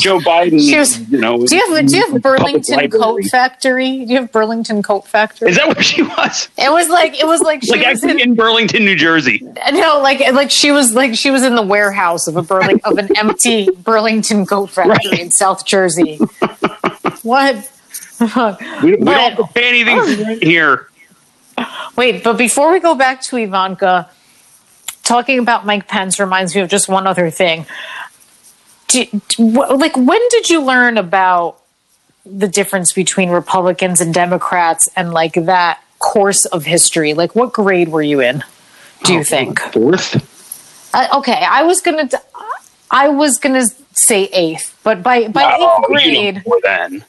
Joe 0.00 0.20
Biden, 0.20 0.60
She 0.60 0.78
was- 0.78 1.00
you 1.10 1.18
know, 1.18 1.44
do 1.44 1.56
you 1.56 1.74
have 1.74 1.86
do 1.86 1.96
you 1.96 2.06
have 2.12 2.22
Burlington. 2.22 2.88
Coat 2.90 3.24
Factory? 3.30 4.04
Do 4.04 4.12
you 4.12 4.20
have 4.20 4.30
Burlington 4.30 4.80
Coat 4.82 5.08
Factory? 5.08 5.50
Is 5.50 5.56
that 5.56 5.66
where 5.66 5.82
she 5.82 6.02
was? 6.02 6.48
it 6.56 6.70
was 6.70 6.88
like 6.88 7.18
it 7.20 7.26
was 7.26 7.40
like 7.40 7.62
she 7.64 7.72
Like 7.72 7.84
was 7.86 8.04
in, 8.04 8.20
in 8.20 8.34
Burlington, 8.36 8.84
New 8.84 8.94
Jersey. 8.96 9.42
no, 9.72 10.00
like 10.00 10.20
like 10.32 10.50
she 10.52 10.70
was 10.70 10.94
like 10.94 11.16
she 11.16 11.30
was 11.32 11.42
in 11.42 11.56
the 11.56 11.62
warehouse 11.62 12.28
of 12.28 12.36
a 12.36 12.42
Burling 12.42 12.80
of 12.84 12.96
an 12.98 13.08
empty 13.16 13.68
Burlington 13.82 14.46
Coat 14.46 14.70
Factory 14.70 15.10
Right. 15.10 15.20
in 15.20 15.30
South 15.32 15.66
Jersey. 15.66 16.16
what? 17.22 17.68
We, 18.20 18.94
we 18.94 18.96
don't 19.04 19.08
have 19.08 19.54
pay 19.54 19.68
anything 19.68 20.40
here. 20.40 20.88
Wait, 21.96 22.24
but 22.24 22.38
before 22.38 22.72
we 22.72 22.80
go 22.80 22.94
back 22.94 23.20
to 23.22 23.36
Ivanka, 23.36 24.08
talking 25.02 25.38
about 25.38 25.66
Mike 25.66 25.88
Pence 25.88 26.18
reminds 26.18 26.54
me 26.54 26.60
of 26.62 26.68
just 26.68 26.88
one 26.88 27.06
other 27.06 27.30
thing. 27.30 27.66
Do, 28.88 29.04
do- 29.28 29.42
like, 29.76 29.96
when 29.96 30.20
did 30.30 30.50
you 30.50 30.62
learn 30.62 30.98
about 30.98 31.58
the 32.24 32.48
difference 32.48 32.92
between 32.92 33.30
Republicans 33.30 34.00
and 34.00 34.12
Democrats 34.14 34.88
and 34.96 35.12
like 35.12 35.34
that 35.34 35.80
course 35.98 36.44
of 36.46 36.64
history? 36.64 37.14
Like, 37.14 37.34
what 37.34 37.52
grade 37.52 37.88
were 37.88 38.02
you 38.02 38.20
in? 38.20 38.44
Do 39.04 39.14
you 39.14 39.24
think? 39.24 39.60
Fourth? 39.60 40.28
Uh, 40.94 41.08
okay, 41.18 41.42
I 41.48 41.62
was 41.64 41.80
gonna, 41.80 42.08
I 42.90 43.08
was 43.08 43.38
gonna 43.38 43.66
say 43.92 44.24
eighth, 44.32 44.78
but 44.84 45.02
by 45.02 45.28
by 45.28 45.42
Oh, 45.58 45.84
eighth 45.96 46.04
you 46.04 46.12
know 46.34 46.40
grade, 46.40 46.60
then. 46.62 47.04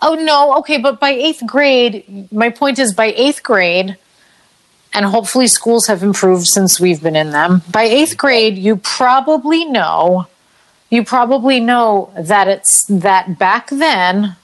Oh 0.00 0.14
no, 0.14 0.56
okay, 0.58 0.78
but 0.78 1.00
by 1.00 1.10
eighth 1.10 1.42
grade, 1.46 2.28
my 2.32 2.50
point 2.50 2.78
is 2.78 2.92
by 2.92 3.06
eighth 3.16 3.42
grade, 3.42 3.96
and 4.92 5.06
hopefully 5.06 5.46
schools 5.46 5.86
have 5.86 6.02
improved 6.02 6.46
since 6.46 6.78
we've 6.78 7.02
been 7.02 7.16
in 7.16 7.30
them. 7.30 7.62
By 7.70 7.84
eighth 7.84 8.16
grade, 8.16 8.58
you 8.58 8.76
probably 8.76 9.64
know, 9.64 10.26
you 10.90 11.02
probably 11.04 11.60
know 11.60 12.12
that 12.18 12.46
it's 12.46 12.84
that 12.84 13.38
back 13.38 13.70
then, 13.70 14.36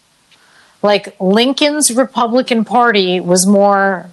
like 0.83 1.15
Lincoln's 1.21 1.95
Republican 1.95 2.65
Party 2.65 3.21
was 3.21 3.47
more 3.47 4.09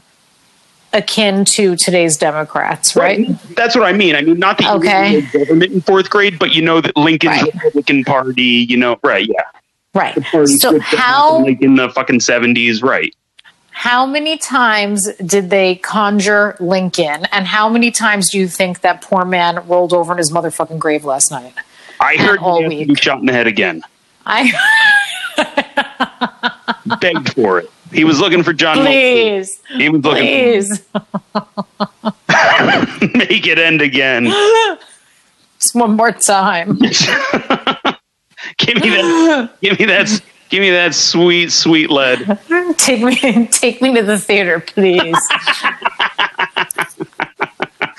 akin 0.91 1.45
to 1.45 1.75
today's 1.75 2.17
Democrats, 2.17 2.95
right? 2.95 3.27
That's 3.55 3.75
what 3.75 3.85
I 3.85 3.93
mean. 3.93 4.15
I 4.15 4.21
mean, 4.21 4.39
not 4.39 4.57
that 4.57 4.65
you 4.65 4.71
Okay. 4.71 5.09
really 5.11 5.21
government 5.27 5.71
in 5.71 5.81
fourth 5.81 6.09
grade, 6.09 6.37
but 6.39 6.51
you 6.51 6.61
know 6.63 6.81
that 6.81 6.97
Lincoln's 6.97 7.41
Right. 7.43 7.53
Republican 7.53 8.03
Party, 8.03 8.43
you 8.43 8.75
know, 8.75 8.97
right? 9.03 9.25
Yeah. 9.27 9.43
Right. 9.93 10.15
Party 10.25 10.57
So 10.57 10.79
how 10.79 11.39
like 11.43 11.61
in 11.61 11.75
the 11.75 11.89
fucking 11.89 12.19
seventies, 12.19 12.81
right? 12.83 13.13
How 13.71 14.05
many 14.05 14.37
times 14.37 15.07
did 15.25 15.49
they 15.49 15.75
conjure 15.75 16.57
Lincoln? 16.59 17.25
And 17.31 17.47
how 17.47 17.69
many 17.69 17.91
times 17.91 18.29
do 18.29 18.37
you 18.37 18.47
think 18.49 18.81
that 18.81 19.01
poor 19.01 19.23
man 19.23 19.65
rolled 19.67 19.93
over 19.93 20.11
in 20.11 20.17
his 20.17 20.31
motherfucking 20.31 20.79
grave 20.79 21.05
last 21.05 21.31
night? 21.31 21.53
I 22.01 22.17
heard 22.17 22.39
all 22.39 22.61
he 22.69 22.85
week. 22.85 23.01
shot 23.01 23.19
in 23.19 23.25
the 23.25 23.31
head 23.33 23.47
again. 23.47 23.81
I 24.25 24.51
Begged 26.99 27.33
for 27.33 27.59
it. 27.59 27.71
He 27.93 28.03
was 28.03 28.19
looking 28.19 28.43
for 28.43 28.53
John. 28.53 28.77
Please, 28.77 29.61
He 29.69 29.89
was 29.89 30.03
looking 30.03 30.23
please, 30.23 30.79
for 30.91 31.01
make 33.17 33.47
it 33.47 33.57
end 33.57 33.81
again. 33.81 34.25
just 35.59 35.73
one 35.73 35.95
more 35.95 36.11
time. 36.11 36.77
give 38.57 38.75
me 38.75 38.89
that. 38.89 39.51
Give 39.61 39.79
me 39.79 39.85
that. 39.85 40.21
Give 40.49 40.61
me 40.61 40.71
that 40.71 40.95
sweet, 40.95 41.51
sweet 41.51 41.91
lead. 41.91 42.39
Take 42.77 43.03
me, 43.03 43.47
take 43.47 43.83
me 43.83 43.93
to 43.93 44.01
the 44.01 44.17
theater, 44.17 44.59
please. 44.59 45.15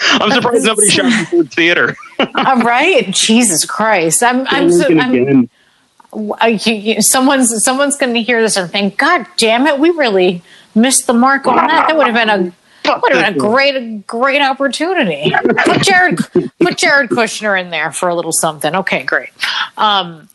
I'm 0.02 0.32
surprised 0.32 0.64
nobody 0.64 0.88
shot 0.88 1.04
me 1.04 1.24
for 1.26 1.44
theater. 1.44 1.94
All 2.18 2.56
right, 2.62 3.08
Jesus 3.12 3.64
Christ, 3.64 4.24
I'm, 4.24 4.46
I'm, 4.48 4.72
so, 4.72 4.86
I'm 4.86 5.14
again. 5.14 5.50
I, 6.12 6.18
uh, 6.40 6.46
you, 6.46 6.74
you, 6.74 7.02
someone's, 7.02 7.62
someone's 7.62 7.96
going 7.96 8.14
to 8.14 8.22
hear 8.22 8.42
this 8.42 8.56
and 8.56 8.68
think, 8.68 8.98
God 8.98 9.26
damn 9.36 9.68
it, 9.68 9.78
we 9.78 9.90
really 9.90 10.42
missed 10.74 11.06
the 11.06 11.14
mark 11.14 11.46
on 11.46 11.54
that. 11.54 11.86
That 11.86 11.96
would 11.96 12.08
have 12.08 12.14
been 12.16 12.28
a 12.28 12.52
Have 12.94 13.36
a 13.36 13.38
great, 13.38 14.06
great 14.06 14.40
opportunity. 14.42 15.32
Put 15.64 15.82
Jared, 15.82 16.18
put 16.60 16.76
Jared 16.78 17.10
Kushner 17.10 17.60
in 17.60 17.70
there 17.70 17.92
for 17.92 18.08
a 18.08 18.14
little 18.14 18.32
something. 18.32 18.74
Okay, 18.74 19.02
great. 19.04 19.30
Um, 19.76 20.28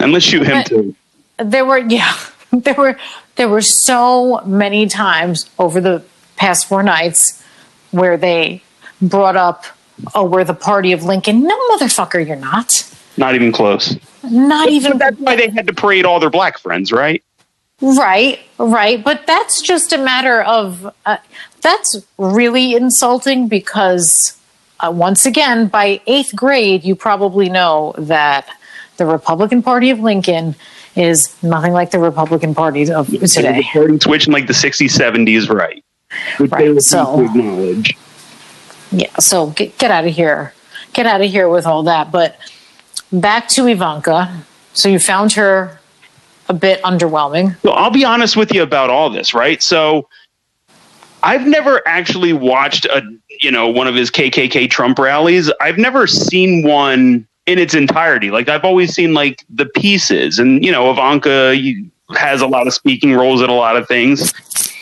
And 0.00 0.12
let's 0.12 0.24
shoot 0.24 0.46
him 0.46 0.64
too. 0.64 0.94
there 1.38 1.64
were, 1.64 1.78
yeah, 1.78 2.16
there 2.52 2.74
were, 2.74 2.98
there 3.36 3.48
were 3.48 3.62
so 3.62 4.40
many 4.44 4.86
times 4.86 5.48
over 5.58 5.80
the 5.80 6.02
past 6.36 6.66
four 6.66 6.82
nights 6.82 7.42
where 7.90 8.16
they 8.16 8.62
brought 9.00 9.36
up, 9.36 9.64
"Oh, 10.14 10.24
we're 10.24 10.44
the 10.44 10.54
party 10.54 10.92
of 10.92 11.04
Lincoln." 11.04 11.42
No, 11.42 11.56
motherfucker, 11.70 12.24
you're 12.26 12.36
not. 12.36 12.84
Not 13.16 13.34
even 13.34 13.50
close. 13.52 13.96
Not 14.22 14.68
even. 14.68 14.92
But 14.92 14.98
that's 14.98 15.16
why 15.18 15.36
they 15.36 15.48
had 15.50 15.66
to 15.66 15.72
parade 15.72 16.04
all 16.04 16.20
their 16.20 16.30
black 16.30 16.58
friends, 16.58 16.92
right? 16.92 17.22
Right, 17.80 18.40
right. 18.58 19.02
But 19.02 19.26
that's 19.26 19.62
just 19.62 19.92
a 19.92 19.98
matter 19.98 20.42
of. 20.42 20.92
Uh, 21.06 21.18
that's 21.60 22.04
really 22.18 22.74
insulting 22.74 23.48
because, 23.48 24.38
uh, 24.80 24.92
once 24.94 25.26
again, 25.26 25.68
by 25.68 26.00
eighth 26.06 26.34
grade, 26.34 26.84
you 26.84 26.94
probably 26.94 27.48
know 27.48 27.94
that 27.98 28.48
the 28.96 29.06
Republican 29.06 29.62
Party 29.62 29.90
of 29.90 30.00
Lincoln 30.00 30.54
is 30.96 31.40
nothing 31.42 31.72
like 31.72 31.90
the 31.90 31.98
Republican 31.98 32.54
Party 32.54 32.90
of 32.90 33.06
today. 33.06 33.58
The 33.58 33.62
party 33.62 34.00
switched 34.00 34.26
in 34.26 34.32
like 34.32 34.48
the 34.48 34.52
60s, 34.52 34.90
70s, 34.90 35.48
right? 35.48 35.84
Which 36.38 36.50
right. 36.50 36.80
So, 36.82 37.24
acknowledge. 37.24 37.96
Yeah. 38.90 39.14
So 39.18 39.50
get, 39.50 39.78
get 39.78 39.90
out 39.90 40.06
of 40.06 40.14
here. 40.14 40.54
Get 40.92 41.06
out 41.06 41.20
of 41.20 41.30
here 41.30 41.48
with 41.48 41.66
all 41.66 41.84
that. 41.84 42.10
But 42.10 42.38
back 43.12 43.48
to 43.50 43.66
Ivanka. 43.66 44.44
So 44.72 44.88
you 44.88 44.98
found 44.98 45.32
her 45.32 45.77
a 46.48 46.54
bit 46.54 46.82
underwhelming. 46.82 47.56
Well, 47.62 47.74
I'll 47.74 47.90
be 47.90 48.04
honest 48.04 48.36
with 48.36 48.52
you 48.52 48.62
about 48.62 48.90
all 48.90 49.10
this, 49.10 49.34
right? 49.34 49.62
So 49.62 50.08
I've 51.22 51.46
never 51.46 51.86
actually 51.86 52.32
watched 52.32 52.84
a 52.86 53.02
you 53.40 53.50
know 53.50 53.68
one 53.68 53.86
of 53.86 53.94
his 53.94 54.10
KKK 54.10 54.70
Trump 54.70 54.98
rallies. 54.98 55.50
I've 55.60 55.78
never 55.78 56.06
seen 56.06 56.66
one 56.66 57.26
in 57.46 57.58
its 57.58 57.74
entirety. 57.74 58.30
Like 58.30 58.48
I've 58.48 58.64
always 58.64 58.94
seen 58.94 59.14
like 59.14 59.44
the 59.48 59.66
pieces, 59.66 60.38
and 60.38 60.64
you 60.64 60.72
know 60.72 60.90
Ivanka 60.90 61.56
has 62.16 62.40
a 62.40 62.46
lot 62.46 62.66
of 62.66 62.72
speaking 62.72 63.14
roles 63.14 63.42
at 63.42 63.48
a 63.48 63.54
lot 63.54 63.76
of 63.76 63.86
things. 63.86 64.32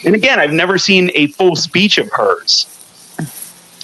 And 0.05 0.15
again, 0.15 0.39
I've 0.39 0.53
never 0.53 0.79
seen 0.79 1.11
a 1.15 1.29
full 1.29 1.57
speech 1.57 1.99
of 1.99 2.09
hers. 2.13 2.67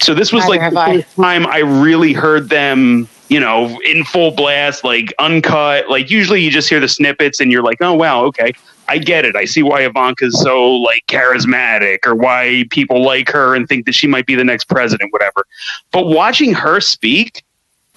So 0.01 0.15
this 0.15 0.33
was 0.33 0.45
Neither 0.45 0.71
like 0.75 0.95
the 0.95 1.03
first 1.03 1.17
time 1.17 1.47
I 1.47 1.59
really 1.59 2.13
heard 2.13 2.49
them 2.49 3.09
you 3.33 3.41
know, 3.41 3.81
in 3.81 4.05
full 4.05 4.31
blast, 4.31 4.85
like 4.85 5.15
uncut. 5.19 5.89
Like 5.89 6.11
usually 6.11 6.43
you 6.43 6.51
just 6.51 6.69
hear 6.69 6.81
the 6.81 6.89
snippets 6.89 7.41
and 7.41 7.51
you're 7.51 7.63
like, 7.63 7.79
oh 7.81 7.95
wow, 7.95 8.25
okay. 8.27 8.53
I 8.89 8.99
get 8.99 9.25
it. 9.25 9.35
I 9.35 9.47
see 9.47 9.63
why 9.63 9.81
Ivanka's 9.83 10.39
so 10.39 10.71
like 10.71 11.07
charismatic 11.07 12.01
or 12.05 12.15
why 12.15 12.65
people 12.69 13.03
like 13.03 13.31
her 13.31 13.55
and 13.55 13.67
think 13.67 13.87
that 13.87 13.95
she 13.95 14.07
might 14.07 14.27
be 14.27 14.35
the 14.35 14.45
next 14.45 14.65
president, 14.65 15.15
whatever. 15.15 15.47
But 15.93 16.09
watching 16.09 16.53
her 16.53 16.79
speak, 16.81 17.43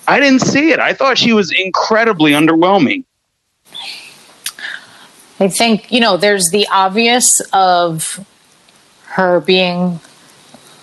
I 0.07 0.21
didn't 0.21 0.39
see 0.39 0.71
it. 0.71 0.79
I 0.79 0.93
thought 0.93 1.17
she 1.17 1.33
was 1.33 1.51
incredibly 1.51 2.31
underwhelming. 2.31 3.03
I 5.41 5.49
think, 5.49 5.91
you 5.91 5.99
know, 5.99 6.15
there's 6.15 6.49
the 6.51 6.65
obvious 6.71 7.41
of 7.51 8.25
her 9.07 9.41
being 9.41 9.99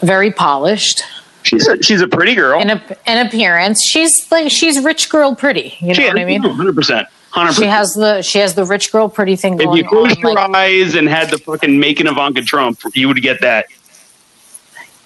very 0.02 0.30
polished 0.30 1.04
She's 1.42 1.66
a 1.66 1.82
she's 1.82 2.00
a 2.00 2.08
pretty 2.08 2.34
girl. 2.34 2.60
In, 2.60 2.70
a, 2.70 2.82
in 3.06 3.26
appearance, 3.26 3.84
she's 3.84 4.30
like 4.30 4.50
she's 4.50 4.82
rich 4.82 5.08
girl 5.10 5.34
pretty. 5.34 5.76
You 5.80 5.88
know 5.88 5.94
she, 5.94 6.04
what 6.04 6.18
I 6.18 6.24
mean? 6.24 6.44
Oh, 6.44 6.52
hundred 6.52 6.74
percent. 6.74 7.08
Hundred. 7.30 7.54
She 7.54 7.64
has 7.64 7.94
the 7.94 8.22
she 8.22 8.38
has 8.38 8.54
the 8.54 8.64
rich 8.64 8.92
girl 8.92 9.08
pretty 9.08 9.36
thing 9.36 9.56
going 9.56 9.70
If 9.70 9.84
you 9.84 9.88
closed 9.88 10.18
your 10.18 10.34
like, 10.34 10.54
eyes 10.54 10.94
and 10.94 11.08
had 11.08 11.30
the 11.30 11.38
fucking 11.38 11.78
making 11.78 12.06
Ivanka 12.06 12.42
Trump, 12.42 12.80
you 12.94 13.08
would 13.08 13.22
get 13.22 13.40
that. 13.40 13.66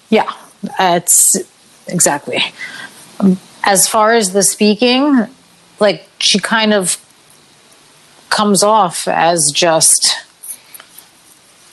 Yeah, 0.09 0.31
it's 0.79 1.37
exactly. 1.87 2.39
As 3.63 3.87
far 3.87 4.13
as 4.13 4.33
the 4.33 4.43
speaking, 4.43 5.27
like 5.79 6.07
she 6.19 6.39
kind 6.39 6.73
of 6.73 6.97
comes 8.29 8.61
off 8.61 9.07
as 9.07 9.51
just 9.51 10.15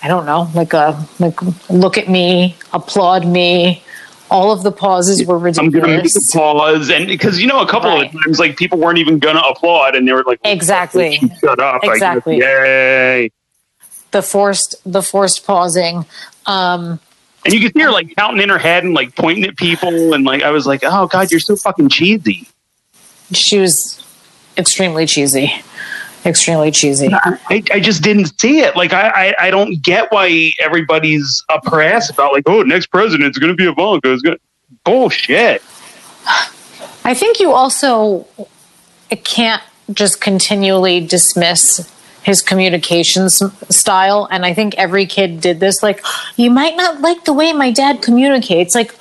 I 0.05 0.09
don't 0.09 0.27
know, 0.27 0.50
like 0.55 0.72
a 0.72 1.03
like 1.18 1.40
look 1.70 1.96
at 1.96 2.09
me, 2.09 2.57
applaud 2.72 3.27
me, 3.27 3.83
all 4.35 4.51
of 4.51 4.64
the 4.64 4.73
pauses 4.73 5.25
were 5.25 5.38
ridiculous. 5.38 5.75
I'm 5.75 5.81
going 5.81 5.97
to 5.97 6.03
make 6.03 6.16
a 6.16 6.33
pause, 6.33 6.90
and 6.90 7.07
because 7.07 7.40
you 7.40 7.47
know, 7.47 7.61
a 7.61 7.68
couple 7.68 7.90
right. 7.90 8.12
of 8.12 8.23
times, 8.25 8.40
like 8.40 8.57
people 8.57 8.79
weren't 8.79 8.99
even 8.99 9.20
going 9.20 9.37
to 9.37 9.42
applaud, 9.42 9.94
and 9.94 10.09
they 10.09 10.12
were 10.12 10.25
like, 10.25 10.40
"Exactly, 10.44 11.20
shut 11.40 11.61
up!" 11.61 11.83
Exactly, 11.85 12.38
yay! 12.38 13.31
The 14.11 14.23
forced, 14.23 14.75
the 14.85 15.03
forced 15.03 15.47
pausing. 15.47 16.05
Um, 16.47 16.99
and 17.44 17.55
you 17.55 17.61
could 17.61 17.75
see 17.75 17.83
her 17.85 17.92
like 17.92 18.14
counting 18.16 18.42
in 18.42 18.49
her 18.49 18.59
head 18.59 18.83
and 18.83 18.92
like 18.92 19.14
pointing 19.14 19.44
at 19.44 19.57
people, 19.57 20.14
and 20.14 20.25
like 20.25 20.42
I 20.42 20.51
was 20.51 20.66
like, 20.66 20.83
"Oh 20.83 21.07
God, 21.07 21.31
you're 21.31 21.38
so 21.38 21.55
fucking 21.55 21.88
cheesy." 21.88 22.49
She 23.33 23.61
was 23.61 24.05
extremely 24.59 25.07
cheesy 25.07 25.62
extremely 26.27 26.71
cheesy. 26.71 27.09
I, 27.13 27.63
I 27.73 27.81
just 27.81 28.03
didn't 28.03 28.39
see 28.41 28.61
it. 28.61 28.77
Like 28.77 28.93
I, 28.93 29.09
I, 29.09 29.47
I 29.47 29.51
don't 29.51 29.83
get 29.83 30.11
why 30.11 30.53
everybody's 30.61 31.45
up 31.49 31.67
her 31.69 31.83
ass 31.83 32.11
about 32.11 32.33
like, 32.33 32.45
oh, 32.47 32.63
next 32.63 32.87
president's 32.87 33.39
going 33.39 33.53
to 33.53 33.57
be 33.57 33.67
Ivanka. 33.67 34.13
It's 34.13 34.23
going 34.23 34.39
bullshit. 34.85 35.63
I 37.05 37.15
think 37.15 37.41
you 37.41 37.53
also 37.53 38.27
can't 39.25 39.63
just 39.93 40.21
continually 40.21 41.07
dismiss 41.07 41.91
his 42.23 42.41
communications 42.41 43.43
style 43.69 44.27
and 44.31 44.47
i 44.47 44.55
think 44.55 44.75
every 44.77 45.05
kid 45.05 45.43
did 45.43 45.61
this 45.61 45.83
like 45.83 46.03
you 46.37 46.51
might 46.51 46.75
not 46.75 47.03
like 47.03 47.25
the 47.25 47.35
way 47.35 47.53
my 47.53 47.71
dad 47.71 48.01
communicates 48.01 48.75
like 48.75 48.95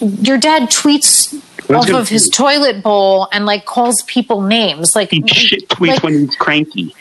your 0.00 0.38
dad 0.38 0.70
tweets 0.70 1.34
off 1.74 1.90
of 1.90 2.08
his 2.08 2.28
toilet 2.28 2.82
bowl 2.82 3.28
and 3.32 3.46
like 3.46 3.64
calls 3.64 4.02
people 4.02 4.42
names. 4.42 4.96
Like 4.96 5.10
he 5.10 5.26
shit 5.26 5.68
tweets 5.68 5.88
like, 5.88 6.02
when 6.02 6.12
he's 6.14 6.36
cranky. 6.36 6.94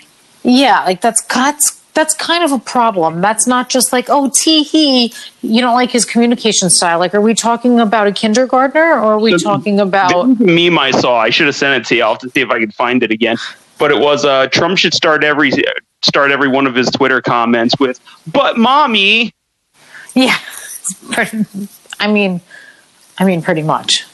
Yeah, 0.44 0.84
like 0.86 1.02
that's 1.02 1.22
that's 1.24 1.72
that's 1.94 2.14
kind 2.14 2.44
of 2.44 2.52
a 2.52 2.60
problem. 2.60 3.22
That's 3.22 3.48
not 3.48 3.70
just 3.70 3.92
like 3.92 4.08
oh 4.10 4.30
tee 4.30 4.64
hee. 4.64 5.14
You 5.42 5.62
don't 5.62 5.76
like 5.76 5.92
his 5.92 6.06
communication 6.06 6.70
style. 6.70 7.00
Like, 7.00 7.14
are 7.14 7.22
we 7.22 7.34
talking 7.34 7.80
about 7.80 8.08
a 8.08 8.12
kindergartner 8.12 8.94
or 8.94 9.14
are 9.14 9.20
we 9.20 9.38
talking 9.38 9.80
about 9.80 10.40
meme 10.40 10.78
I 10.78 10.92
saw? 10.92 11.18
I 11.18 11.30
should 11.30 11.48
have 11.48 11.56
sent 11.56 11.82
it 11.82 11.88
to 11.90 11.96
you. 11.96 12.04
I'll 12.04 12.12
have 12.12 12.20
to 12.20 12.30
see 12.30 12.42
if 12.42 12.50
I 12.50 12.60
can 12.60 12.72
find 12.72 13.04
it 13.04 13.12
again. 13.12 13.38
But 13.78 13.92
it 13.92 14.00
was 14.00 14.26
uh, 14.26 14.48
Trump 14.48 14.78
should 14.78 14.94
start 14.94 15.24
every 15.24 15.52
start 16.02 16.32
every 16.32 16.48
one 16.48 16.68
of 16.68 16.76
his 16.76 16.90
Twitter 16.90 17.22
comments 17.22 17.80
with 17.80 18.00
"But 18.32 18.58
mommy." 18.58 19.34
Yeah, 20.14 20.38
I 22.00 22.08
mean, 22.08 22.42
I 23.20 23.26
mean, 23.26 23.42
pretty 23.42 23.64
much. 23.64 24.06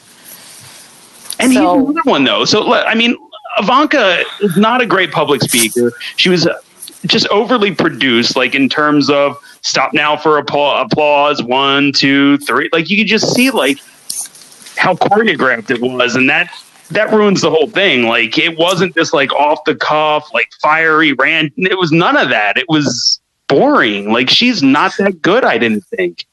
And 1.38 1.52
so, 1.52 1.78
he's 1.78 1.88
another 1.90 2.10
one 2.10 2.24
though. 2.24 2.44
So 2.44 2.72
I 2.72 2.94
mean, 2.94 3.16
Ivanka 3.58 4.24
is 4.40 4.56
not 4.56 4.80
a 4.80 4.86
great 4.86 5.12
public 5.12 5.42
speaker. 5.42 5.92
She 6.16 6.28
was 6.28 6.48
just 7.06 7.26
overly 7.28 7.74
produced, 7.74 8.36
like 8.36 8.54
in 8.54 8.68
terms 8.68 9.10
of 9.10 9.36
stop 9.60 9.92
now 9.92 10.16
for 10.16 10.38
applause, 10.38 11.42
one, 11.42 11.92
two, 11.92 12.38
three. 12.38 12.68
Like 12.72 12.88
you 12.88 12.96
could 12.96 13.06
just 13.06 13.34
see 13.34 13.50
like 13.50 13.78
how 14.76 14.94
choreographed 14.94 15.70
it 15.70 15.80
was, 15.80 16.16
and 16.16 16.28
that 16.30 16.50
that 16.90 17.10
ruins 17.12 17.40
the 17.42 17.50
whole 17.50 17.68
thing. 17.68 18.04
Like 18.04 18.38
it 18.38 18.58
wasn't 18.58 18.94
just 18.94 19.12
like 19.12 19.32
off 19.32 19.64
the 19.64 19.74
cuff, 19.74 20.32
like 20.32 20.50
fiery 20.62 21.12
rant. 21.12 21.52
It 21.56 21.78
was 21.78 21.92
none 21.92 22.16
of 22.16 22.28
that. 22.30 22.56
It 22.56 22.68
was 22.68 23.20
boring. 23.48 24.12
Like 24.12 24.30
she's 24.30 24.62
not 24.62 24.92
that 24.98 25.20
good. 25.20 25.44
I 25.44 25.58
didn't 25.58 25.84
think. 25.86 26.26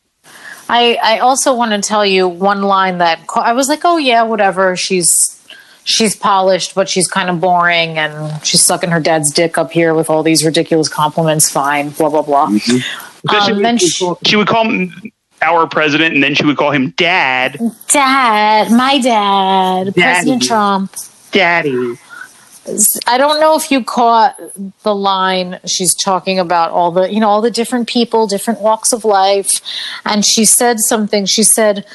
I, 0.73 0.97
I 1.03 1.19
also 1.19 1.53
want 1.53 1.71
to 1.71 1.85
tell 1.85 2.05
you 2.05 2.29
one 2.29 2.61
line 2.61 2.99
that 2.99 3.19
I 3.35 3.51
was 3.51 3.67
like, 3.67 3.81
oh 3.83 3.97
yeah, 3.97 4.23
whatever. 4.23 4.77
She's 4.77 5.37
she's 5.83 6.15
polished, 6.15 6.75
but 6.75 6.87
she's 6.87 7.09
kind 7.09 7.29
of 7.29 7.41
boring, 7.41 7.97
and 7.97 8.45
she's 8.45 8.61
sucking 8.61 8.89
her 8.89 9.01
dad's 9.01 9.31
dick 9.31 9.57
up 9.57 9.71
here 9.71 9.93
with 9.93 10.09
all 10.09 10.23
these 10.23 10.45
ridiculous 10.45 10.87
compliments. 10.87 11.51
Fine, 11.51 11.89
blah 11.89 12.09
blah 12.09 12.21
blah. 12.21 12.47
Mm-hmm. 12.47 13.29
Um, 13.29 13.45
she, 13.45 13.61
then 13.61 13.77
she, 13.77 14.13
she 14.25 14.35
would 14.37 14.47
call 14.47 14.63
him 14.63 15.11
our 15.41 15.67
president, 15.67 16.15
and 16.15 16.23
then 16.23 16.35
she 16.35 16.45
would 16.45 16.55
call 16.55 16.71
him 16.71 16.91
dad. 16.91 17.59
Dad, 17.89 18.71
my 18.71 18.97
dad, 18.97 19.93
Daddy. 19.93 20.01
President 20.01 20.43
Trump, 20.43 20.95
Daddy. 21.31 21.97
I 23.07 23.17
don't 23.17 23.39
know 23.39 23.55
if 23.55 23.71
you 23.71 23.83
caught 23.83 24.39
the 24.83 24.95
line 24.95 25.59
she's 25.65 25.93
talking 25.93 26.39
about 26.39 26.71
all 26.71 26.91
the 26.91 27.11
you 27.11 27.19
know 27.19 27.29
all 27.29 27.41
the 27.41 27.51
different 27.51 27.87
people, 27.87 28.27
different 28.27 28.61
walks 28.61 28.93
of 28.93 29.05
life, 29.05 29.61
and 30.05 30.25
she 30.25 30.45
said 30.45 30.79
something. 30.79 31.25
She 31.25 31.43
said 31.43 31.85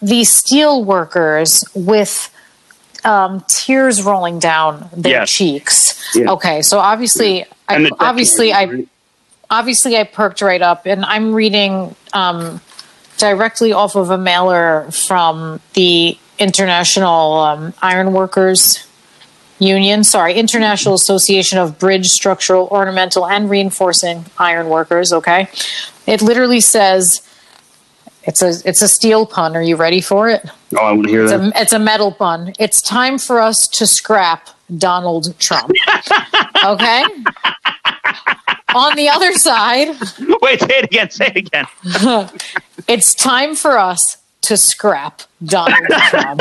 the 0.00 0.24
steel 0.24 0.84
workers 0.84 1.64
with 1.74 2.30
um, 3.04 3.44
tears 3.48 4.02
rolling 4.02 4.38
down 4.38 4.88
their 4.96 5.12
yes. 5.20 5.30
cheeks. 5.30 6.16
Okay, 6.16 6.62
so 6.62 6.78
obviously. 6.78 7.44
I, 7.66 7.88
obviously, 7.98 8.52
I 8.52 8.84
obviously 9.50 9.96
I 9.96 10.04
perked 10.04 10.42
right 10.42 10.60
up, 10.60 10.84
and 10.84 11.02
I'm 11.04 11.34
reading 11.34 11.96
um, 12.12 12.60
directly 13.16 13.72
off 13.72 13.96
of 13.96 14.10
a 14.10 14.18
mailer 14.18 14.90
from 14.90 15.60
the 15.72 16.18
International 16.38 17.38
um, 17.38 17.74
Iron 17.80 18.12
Workers 18.12 18.86
Union, 19.58 20.04
sorry, 20.04 20.34
International 20.34 20.94
Association 20.94 21.58
of 21.58 21.78
Bridge 21.78 22.08
Structural, 22.08 22.66
Ornamental, 22.68 23.26
and 23.26 23.48
Reinforcing 23.48 24.26
Iron 24.38 24.68
Workers. 24.68 25.12
Okay, 25.12 25.48
it 26.06 26.22
literally 26.22 26.60
says 26.60 27.22
it's 28.24 28.42
a 28.42 28.52
it's 28.68 28.82
a 28.82 28.88
steel 28.88 29.26
pun. 29.26 29.56
Are 29.56 29.62
you 29.62 29.76
ready 29.76 30.00
for 30.00 30.28
it? 30.28 30.48
Oh, 30.74 30.78
I 30.78 30.92
want 30.92 31.04
to 31.04 31.10
hear 31.10 31.22
it's 31.22 31.32
that. 31.32 31.40
A, 31.40 31.60
it's 31.60 31.72
a 31.72 31.78
metal 31.78 32.12
pun. 32.12 32.52
It's 32.58 32.80
time 32.80 33.18
for 33.18 33.40
us 33.40 33.68
to 33.68 33.86
scrap 33.86 34.48
Donald 34.76 35.38
Trump. 35.38 35.70
okay. 36.64 37.04
On 38.74 38.96
the 38.96 39.08
other 39.08 39.32
side, 39.34 39.88
wait, 40.42 40.60
say 40.60 40.68
it 40.68 40.84
again. 40.84 41.10
Say 41.10 41.26
it 41.26 41.36
again. 41.36 41.66
it's 42.88 43.14
time 43.14 43.54
for 43.54 43.78
us 43.78 44.16
to 44.42 44.56
scrap 44.56 45.22
Donald 45.44 45.86
Trump. 46.08 46.40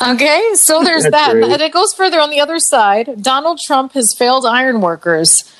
Okay, 0.00 0.50
so 0.54 0.82
there's 0.82 1.04
that. 1.04 1.32
great. 1.32 1.44
And 1.50 1.62
it 1.62 1.72
goes 1.72 1.94
further 1.94 2.20
on 2.20 2.30
the 2.30 2.40
other 2.40 2.58
side. 2.58 3.22
Donald 3.22 3.60
Trump 3.64 3.92
has 3.92 4.14
failed 4.14 4.46
iron 4.46 4.80
workers. 4.80 5.52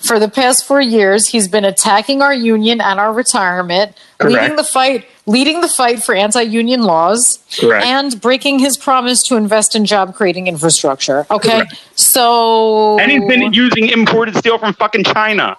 For 0.00 0.18
the 0.18 0.28
past 0.28 0.64
four 0.66 0.80
years, 0.80 1.28
he's 1.28 1.46
been 1.46 1.64
attacking 1.64 2.22
our 2.22 2.34
union 2.34 2.80
and 2.80 2.98
our 2.98 3.12
retirement, 3.12 3.96
leading 4.20 4.56
the 4.56 4.64
fight, 4.64 5.06
leading 5.26 5.60
the 5.60 5.68
fight 5.68 6.02
for 6.02 6.12
anti-union 6.12 6.82
laws, 6.82 7.38
Correct. 7.60 7.86
and 7.86 8.20
breaking 8.20 8.58
his 8.58 8.76
promise 8.76 9.22
to 9.24 9.36
invest 9.36 9.76
in 9.76 9.84
job-creating 9.84 10.48
infrastructure. 10.48 11.24
Okay, 11.30 11.50
Correct. 11.50 11.80
so 11.94 12.98
And 12.98 13.12
he's 13.12 13.24
been 13.28 13.52
using 13.52 13.90
imported 13.90 14.34
steel 14.36 14.58
from 14.58 14.74
fucking 14.74 15.04
China. 15.04 15.56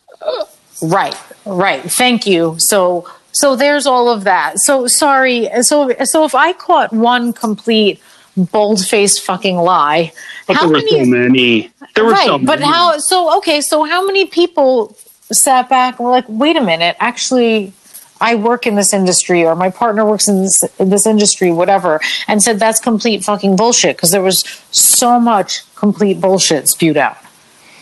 Right, 0.81 1.15
right. 1.45 1.81
Thank 1.81 2.27
you. 2.27 2.55
So, 2.59 3.07
so 3.33 3.55
there's 3.55 3.85
all 3.85 4.09
of 4.09 4.23
that. 4.23 4.59
So 4.59 4.87
sorry. 4.87 5.49
So, 5.61 5.93
so 6.05 6.23
if 6.25 6.33
I 6.35 6.53
caught 6.53 6.93
one 6.93 7.33
complete 7.33 7.99
bold-faced 8.37 9.21
fucking 9.21 9.57
lie, 9.57 10.11
But 10.47 10.55
how 10.57 10.61
there 10.67 10.69
were 10.73 10.79
so 10.81 10.97
many? 10.97 11.09
many. 11.09 11.71
There 11.95 12.05
were 12.05 12.11
Right, 12.11 12.25
so 12.27 12.37
but 12.39 12.61
how? 12.61 12.97
So 12.97 13.37
okay. 13.37 13.61
So 13.61 13.83
how 13.83 14.05
many 14.05 14.25
people 14.25 14.95
sat 15.31 15.69
back 15.69 15.99
and 15.99 16.05
were 16.05 16.11
like, 16.11 16.25
"Wait 16.27 16.55
a 16.55 16.61
minute, 16.61 16.95
actually." 16.99 17.73
I 18.21 18.35
work 18.35 18.65
in 18.65 18.75
this 18.75 18.93
industry, 18.93 19.43
or 19.43 19.53
my 19.53 19.69
partner 19.69 20.05
works 20.05 20.29
in 20.29 20.43
this, 20.43 20.63
in 20.79 20.89
this 20.89 21.05
industry, 21.05 21.51
whatever, 21.51 21.99
and 22.29 22.41
said 22.41 22.57
that's 22.57 22.79
complete 22.79 23.21
fucking 23.21 23.57
bullshit 23.57 23.97
because 23.97 24.11
there 24.11 24.21
was 24.21 24.45
so 24.71 25.19
much 25.19 25.63
complete 25.75 26.21
bullshit 26.21 26.69
spewed 26.69 26.95
out. 26.95 27.17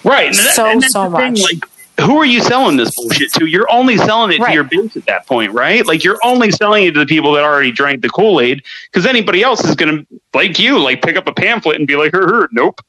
Right. 0.03 0.27
And 0.29 0.35
that- 0.35 0.55
So, 0.55 0.65
and 0.65 0.81
that's 0.81 0.93
so 0.93 1.09
the 1.11 1.17
thing, 1.17 1.33
much. 1.33 1.41
Like, 1.41 1.63
who 2.01 2.17
are 2.17 2.25
you 2.25 2.41
selling 2.41 2.77
this 2.77 2.93
bullshit 2.95 3.31
to? 3.33 3.45
You're 3.45 3.71
only 3.71 3.97
selling 3.97 4.31
it 4.31 4.39
Right. 4.39 4.49
to 4.49 4.53
your 4.53 4.63
base 4.63 4.95
at 4.97 5.05
that 5.05 5.25
point, 5.27 5.53
right? 5.53 5.85
Like, 5.85 6.03
you're 6.03 6.19
only 6.23 6.51
selling 6.51 6.85
it 6.85 6.91
to 6.93 6.99
the 6.99 7.05
people 7.05 7.33
that 7.33 7.43
already 7.43 7.71
drank 7.71 8.01
the 8.01 8.09
Kool 8.09 8.39
Aid 8.39 8.63
because 8.91 9.05
anybody 9.05 9.43
else 9.43 9.63
is 9.63 9.75
going 9.75 9.97
to, 9.97 10.21
like 10.33 10.59
you, 10.59 10.79
like 10.79 11.01
pick 11.01 11.15
up 11.15 11.27
a 11.27 11.33
pamphlet 11.33 11.77
and 11.77 11.87
be 11.87 11.95
like, 11.95 12.11
her, 12.13 12.27
her, 12.27 12.49
nope. 12.51 12.81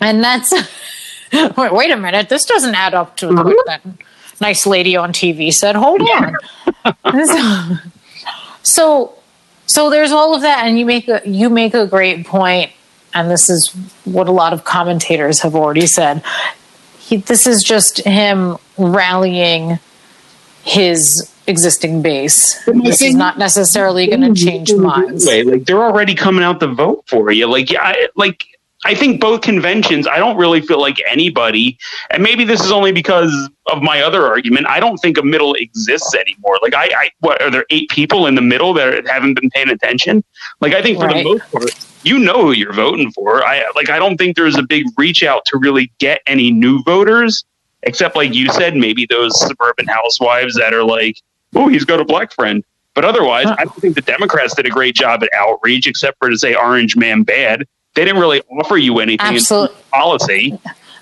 And 0.00 0.22
that's 0.22 0.52
wait, 1.56 1.72
wait 1.72 1.90
a 1.90 1.96
minute. 1.96 2.28
This 2.28 2.44
doesn't 2.44 2.74
add 2.74 2.94
up 2.94 3.16
to 3.18 3.28
what 3.28 3.46
mm-hmm. 3.46 3.52
that 3.66 3.82
nice 4.40 4.66
lady 4.66 4.96
on 4.96 5.12
TV 5.12 5.52
said. 5.52 5.76
Hold 5.76 6.02
on. 6.02 6.36
so, 8.62 9.14
so 9.66 9.90
there's 9.90 10.12
all 10.12 10.34
of 10.34 10.42
that, 10.42 10.66
and 10.66 10.78
you 10.78 10.84
make 10.84 11.08
a 11.08 11.22
you 11.24 11.48
make 11.48 11.74
a 11.74 11.86
great 11.86 12.26
point, 12.26 12.72
and 13.14 13.30
this 13.30 13.48
is 13.48 13.68
what 14.04 14.28
a 14.28 14.32
lot 14.32 14.52
of 14.52 14.64
commentators 14.64 15.40
have 15.40 15.54
already 15.54 15.86
said. 15.86 16.22
He, 17.02 17.16
this 17.16 17.46
is 17.46 17.62
just 17.62 17.98
him 17.98 18.56
rallying 18.78 19.78
his 20.62 21.28
existing 21.46 22.00
base. 22.00 22.64
This 22.64 23.02
is 23.02 23.14
not 23.14 23.38
necessarily 23.38 24.06
going 24.06 24.34
to 24.34 24.34
change 24.34 24.72
minds. 24.72 25.26
Like 25.26 25.64
they're 25.64 25.82
already 25.82 26.14
coming 26.14 26.44
out 26.44 26.60
to 26.60 26.68
vote 26.68 27.04
for 27.08 27.30
you. 27.32 27.46
Like, 27.48 27.70
yeah, 27.70 27.82
I, 27.82 28.08
like 28.14 28.46
I 28.84 28.94
think 28.96 29.20
both 29.20 29.42
conventions. 29.42 30.08
I 30.08 30.18
don't 30.18 30.36
really 30.36 30.60
feel 30.60 30.80
like 30.80 31.00
anybody, 31.08 31.78
and 32.10 32.22
maybe 32.22 32.44
this 32.44 32.64
is 32.64 32.72
only 32.72 32.90
because 32.90 33.32
of 33.66 33.80
my 33.80 34.02
other 34.02 34.26
argument. 34.26 34.66
I 34.66 34.80
don't 34.80 34.96
think 34.98 35.18
a 35.18 35.22
middle 35.22 35.54
exists 35.54 36.12
anymore. 36.16 36.58
Like, 36.62 36.74
I, 36.74 36.86
I 36.96 37.10
what 37.20 37.40
are 37.40 37.50
there 37.50 37.64
eight 37.70 37.88
people 37.90 38.26
in 38.26 38.34
the 38.34 38.42
middle 38.42 38.72
that 38.74 39.06
haven't 39.06 39.34
been 39.40 39.50
paying 39.50 39.68
attention? 39.68 40.24
Like, 40.60 40.72
I 40.74 40.82
think 40.82 40.98
for 40.98 41.06
Right. 41.06 41.22
the 41.22 41.30
most 41.38 41.52
part, 41.52 41.88
you 42.02 42.18
know 42.18 42.42
who 42.42 42.52
you're 42.52 42.72
voting 42.72 43.12
for. 43.12 43.44
I 43.46 43.64
like. 43.76 43.88
I 43.88 43.98
don't 44.00 44.16
think 44.16 44.34
there's 44.36 44.56
a 44.58 44.62
big 44.64 44.84
reach 44.96 45.22
out 45.22 45.44
to 45.46 45.58
really 45.58 45.92
get 45.98 46.20
any 46.26 46.50
new 46.50 46.82
voters, 46.82 47.44
except 47.84 48.16
like 48.16 48.34
you 48.34 48.48
said, 48.50 48.74
maybe 48.76 49.06
those 49.06 49.38
suburban 49.46 49.86
housewives 49.86 50.56
that 50.56 50.74
are 50.74 50.82
like, 50.84 51.16
oh, 51.54 51.68
he's 51.68 51.84
got 51.84 52.00
a 52.00 52.04
black 52.04 52.32
friend. 52.32 52.64
But 52.94 53.04
otherwise, 53.04 53.44
Huh. 53.46 53.56
I 53.60 53.64
don't 53.64 53.80
think 53.80 53.94
the 53.94 54.02
Democrats 54.02 54.54
did 54.54 54.66
a 54.66 54.70
great 54.70 54.96
job 54.96 55.22
at 55.22 55.30
outreach, 55.34 55.86
except 55.86 56.18
for 56.18 56.28
to 56.30 56.36
say 56.36 56.56
Orange 56.56 56.96
Man 56.96 57.22
bad. 57.22 57.64
They 57.94 58.04
didn't 58.04 58.20
really 58.20 58.40
offer 58.50 58.76
you 58.76 59.00
anything 59.00 59.26
in 59.36 59.68
policy, 59.90 60.58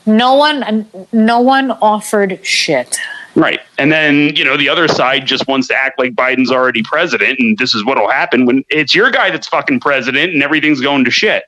No 0.07 0.34
one, 0.34 0.86
no 1.12 1.41
one 1.41 1.70
offered 1.70 2.45
shit. 2.45 2.99
right? 3.36 3.61
And 3.78 3.93
then 3.93 4.34
you 4.34 4.45
know 4.45 4.57
the 4.57 4.68
other 4.68 4.88
side 4.88 5.26
just 5.26 5.47
wants 5.47 5.68
to 5.68 5.74
act 5.76 5.99
like 5.99 6.14
Biden's 6.14 6.51
already 6.51 6.82
president, 6.82 7.38
and 7.38 7.57
this 7.59 7.74
is 7.74 7.84
what'll 7.84 8.11
happen 8.11 8.45
when 8.45 8.64
it's 8.70 8.95
your 8.95 9.11
guy 9.11 9.30
that's 9.30 9.47
fucking 9.47 9.80
president, 9.80 10.32
and 10.32 10.43
everything's 10.43 10.80
going 10.80 11.05
to 11.05 11.11
shit. 11.11 11.45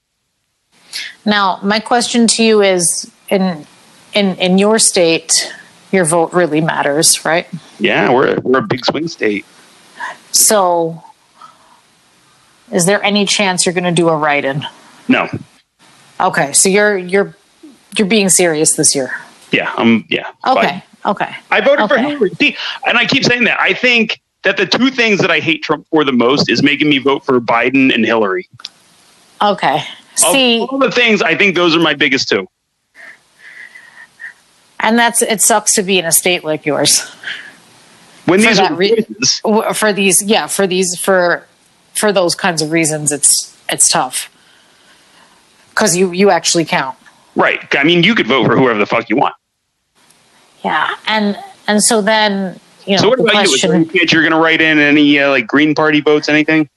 Now, 1.24 1.59
my 1.62 1.80
question 1.80 2.26
to 2.28 2.45
you 2.45 2.62
is: 2.62 3.11
in 3.28 3.66
in 4.14 4.36
in 4.36 4.59
your 4.59 4.78
state, 4.78 5.53
your 5.90 6.05
vote 6.05 6.32
really 6.32 6.61
matters, 6.61 7.24
right? 7.24 7.49
Yeah, 7.80 8.12
we're 8.12 8.38
we're 8.43 8.59
a 8.61 8.62
big 8.66 8.84
swing 8.84 9.09
state. 9.09 9.45
So, 10.30 11.03
is 12.70 12.86
there 12.86 13.03
any 13.03 13.26
chance 13.26 13.66
you're 13.66 13.72
going 13.74 13.84
to 13.84 13.90
do 13.93 14.09
a 14.09 14.16
write-in? 14.16 14.64
No, 15.09 15.29
Okay, 16.21 16.53
so 16.53 16.69
you're 16.69 16.97
you're 16.97 17.35
you're 17.97 18.07
being 18.07 18.29
serious 18.29 18.77
this 18.77 18.95
year. 18.95 19.11
yeah, 19.51 19.73
I'm 19.77 20.05
yeah. 20.09 20.31
Okay, 20.47 20.83
Biden. 21.05 21.11
okay, 21.11 21.35
I 21.51 21.61
voted 21.61 21.89
for 21.89 21.99
Hillary. 21.99 22.31
See, 22.31 22.57
and 22.87 22.97
I 22.97 23.05
keep 23.07 23.25
saying 23.25 23.45
that. 23.45 23.59
I 23.61 23.75
think 23.75 24.21
that 24.43 24.57
the 24.57 24.67
two 24.67 24.91
things 24.91 25.21
that 25.21 25.31
I 25.31 25.41
hate 25.41 25.63
Trump 25.63 25.87
for 25.89 26.05
the 26.05 26.13
most 26.13 26.49
is 26.49 26.63
making 26.63 26.89
me 26.89 26.99
vote 26.99 27.25
for 27.25 27.41
Biden 27.41 27.93
and 27.95 28.05
Hillary. 28.05 28.49
okay. 29.41 29.83
Of 30.15 30.19
See, 30.19 30.61
all 30.61 30.79
the 30.79 30.91
things, 30.91 31.23
I 31.23 31.35
think 31.37 31.55
those 31.55 31.75
are 31.75 31.81
my 31.81 31.95
biggest 31.95 32.29
two. 32.29 32.47
and 34.81 34.99
that's 34.99 35.23
it. 35.23 35.41
Sucks 35.41 35.75
to 35.75 35.83
be 35.83 35.99
in 35.99 36.05
a 36.05 36.13
state 36.13 36.45
like 36.45 36.67
yours. 36.67 37.01
When 38.27 38.41
For 38.41 38.55
these 38.55 38.71
re- 38.71 39.07
for 39.75 39.93
these 39.93 40.23
yeah 40.23 40.47
for 40.47 40.67
these 40.67 40.99
for 41.01 41.47
for 41.95 42.13
those 42.13 42.35
kinds 42.37 42.63
of 42.63 42.71
reasons 42.71 43.11
it's 43.11 43.57
it's 43.69 43.89
tough 43.89 44.29
because 45.73 45.97
you 45.97 46.12
you 46.12 46.31
actually 46.31 46.64
count 46.64 46.97
right? 47.35 47.61
I 47.75 47.83
mean, 47.85 48.03
you 48.05 48.14
could 48.14 48.27
vote 48.27 48.45
for 48.47 48.57
whoever 48.57 48.79
the 48.79 48.87
fuck 48.87 49.09
you 49.09 49.16
want. 49.16 49.35
yeah 50.64 50.95
and 51.07 51.37
and 51.66 51.83
so 51.83 52.03
then 52.03 52.59
you 52.87 52.97
know 52.97 53.03
So 53.03 53.09
what 53.09 53.18
the 53.18 53.25
about 53.25 53.47
you? 53.49 53.55
Is 53.55 53.62
there 53.62 53.75
any 53.75 53.85
question 53.85 53.99
chance 53.99 54.12
you're 54.12 54.23
going 54.23 54.33
to 54.33 54.39
write 54.39 54.61
in 54.61 54.79
any 54.79 55.18
uh, 55.18 55.31
like 55.31 55.47
Green 55.47 55.75
Party 55.75 56.01
votes, 56.01 56.29
anything? 56.29 56.68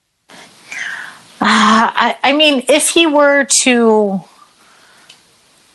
I, 1.41 2.17
I 2.23 2.31
mean 2.33 2.63
if 2.69 2.89
he 2.89 3.05
were 3.05 3.43
to 3.61 4.21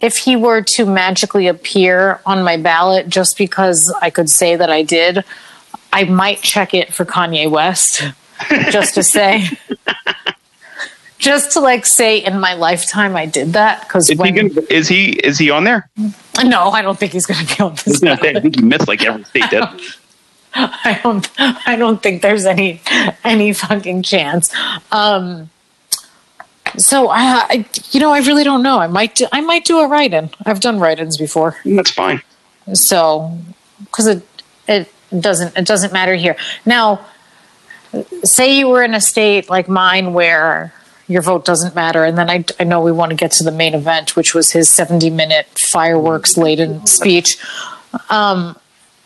if 0.01 0.16
he 0.16 0.35
were 0.37 0.62
to 0.62 0.87
magically 0.87 1.47
appear 1.47 2.21
on 2.25 2.43
my 2.43 2.57
ballot 2.57 3.09
just 3.09 3.37
because 3.37 3.93
i 4.01 4.09
could 4.11 4.31
say 4.31 4.57
that 4.57 4.71
i 4.71 4.83
did 4.83 5.23
i 5.93 6.05
might 6.05 6.41
check 6.41 6.73
it 6.75 6.93
for 6.95 7.05
kanye 7.05 7.49
west 7.51 8.03
just 8.71 8.95
to 8.95 9.03
say 9.03 9.45
just 11.21 11.53
to 11.53 11.61
like 11.61 11.87
say 11.87 12.18
in 12.18 12.41
my 12.41 12.55
lifetime 12.55 13.14
i 13.14 13.27
did 13.27 13.53
that 13.53 13.83
because 13.83 14.11
Is 14.11 14.21
he, 14.21 14.31
gonna, 14.33 14.51
is 14.68 14.89
he 14.89 15.11
is 15.12 15.39
he 15.39 15.51
on 15.51 15.64
there? 15.64 15.89
No, 16.45 16.71
I 16.71 16.83
don't 16.83 16.99
think 16.99 17.12
he's 17.12 17.27
going 17.27 17.45
to 17.47 17.57
be 17.57 17.62
on 17.62 17.75
this. 17.85 18.03
I 18.03 18.16
think 18.16 18.57
he 18.57 18.62
missed 18.62 18.89
like 18.89 19.05
every 19.05 19.25
state. 19.25 19.45
I 20.55 20.99
don't. 21.03 21.31
I 21.39 21.77
don't 21.77 22.03
think 22.03 22.23
there's 22.23 22.47
any 22.47 22.81
any 23.23 23.53
fucking 23.53 24.03
chance. 24.03 24.53
Um, 24.91 25.51
so 26.77 27.09
I, 27.09 27.47
I, 27.49 27.66
you 27.91 28.01
know, 28.01 28.12
I 28.12 28.21
really 28.21 28.43
don't 28.43 28.62
know. 28.62 28.79
I 28.79 28.87
might. 28.87 29.14
Do, 29.16 29.27
I 29.33 29.41
might 29.43 29.64
do 29.64 29.79
a 29.79 29.89
write-in. 29.89 30.31
I've 30.47 30.61
done 30.61 30.81
write-ins 30.81 31.18
before, 31.18 31.57
that's 31.64 31.91
fine. 31.91 32.23
so 32.73 33.37
because 33.85 34.07
it 34.07 34.27
it 34.66 34.89
doesn't 35.21 35.57
it 35.57 35.66
doesn't 35.66 35.93
matter 35.93 36.14
here. 36.14 36.37
Now, 36.64 37.07
say 38.25 38.59
you 38.59 38.68
were 38.68 38.83
in 38.83 38.95
a 38.95 39.01
state 39.01 39.51
like 39.51 39.68
mine 39.68 40.14
where 40.14 40.73
your 41.11 41.23
vote 41.23 41.45
doesn't 41.45 41.75
matter, 41.75 42.05
and 42.05 42.17
then 42.17 42.31
I, 42.31 42.45
I 42.61 42.65
know 42.65 42.81
we 42.81 42.93
want 42.93 43.11
to 43.11 43.17
get 43.17 43.33
to 43.33 43.45
the 43.45 43.51
main 43.51 43.75
event, 43.75 44.15
which 44.15 44.33
was 44.33 44.53
his 44.53 44.71
seventy-minute 44.71 45.59
fireworks-laden 45.59 46.87
speech. 46.87 47.37
Um, 48.09 48.57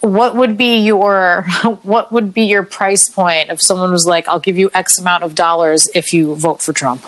what 0.00 0.36
would 0.36 0.58
be 0.58 0.76
your 0.76 1.46
what 1.82 2.12
would 2.12 2.34
be 2.34 2.42
your 2.42 2.62
price 2.62 3.08
point 3.08 3.50
if 3.50 3.62
someone 3.62 3.90
was 3.90 4.06
like, 4.06 4.28
"I'll 4.28 4.38
give 4.38 4.58
you 4.58 4.70
X 4.74 4.98
amount 4.98 5.24
of 5.24 5.34
dollars 5.34 5.88
if 5.94 6.12
you 6.12 6.34
vote 6.34 6.60
for 6.60 6.74
Trump"? 6.74 7.02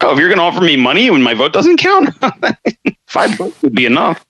Oh, 0.00 0.12
if 0.12 0.18
you're 0.18 0.28
going 0.28 0.38
to 0.38 0.44
offer 0.44 0.60
me 0.60 0.76
money 0.76 1.08
when 1.10 1.22
my 1.22 1.32
vote 1.32 1.52
doesn't 1.52 1.76
count, 1.76 2.10
five 3.06 3.38
bucks 3.38 3.62
would 3.62 3.74
be 3.74 3.86
enough. 3.86 4.26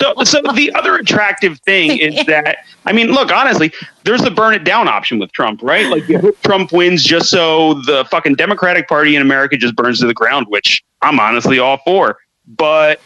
So, 0.00 0.14
so 0.24 0.40
the 0.54 0.72
other 0.74 0.96
attractive 0.96 1.58
thing 1.60 1.98
is 1.98 2.24
that 2.26 2.58
I 2.86 2.92
mean, 2.92 3.08
look, 3.08 3.32
honestly, 3.32 3.72
there's 4.04 4.22
the 4.22 4.30
burn 4.30 4.54
it 4.54 4.64
down 4.64 4.88
option 4.88 5.18
with 5.18 5.32
Trump, 5.32 5.60
right? 5.62 5.86
Like 5.86 6.04
Trump 6.42 6.72
wins 6.72 7.02
just 7.02 7.28
so 7.28 7.74
the 7.74 8.06
fucking 8.10 8.36
Democratic 8.36 8.88
Party 8.88 9.16
in 9.16 9.22
America 9.22 9.56
just 9.56 9.76
burns 9.76 10.00
to 10.00 10.06
the 10.06 10.14
ground, 10.14 10.46
which 10.48 10.82
I'm 11.02 11.18
honestly 11.18 11.58
all 11.58 11.78
for. 11.84 12.18
But 12.46 13.00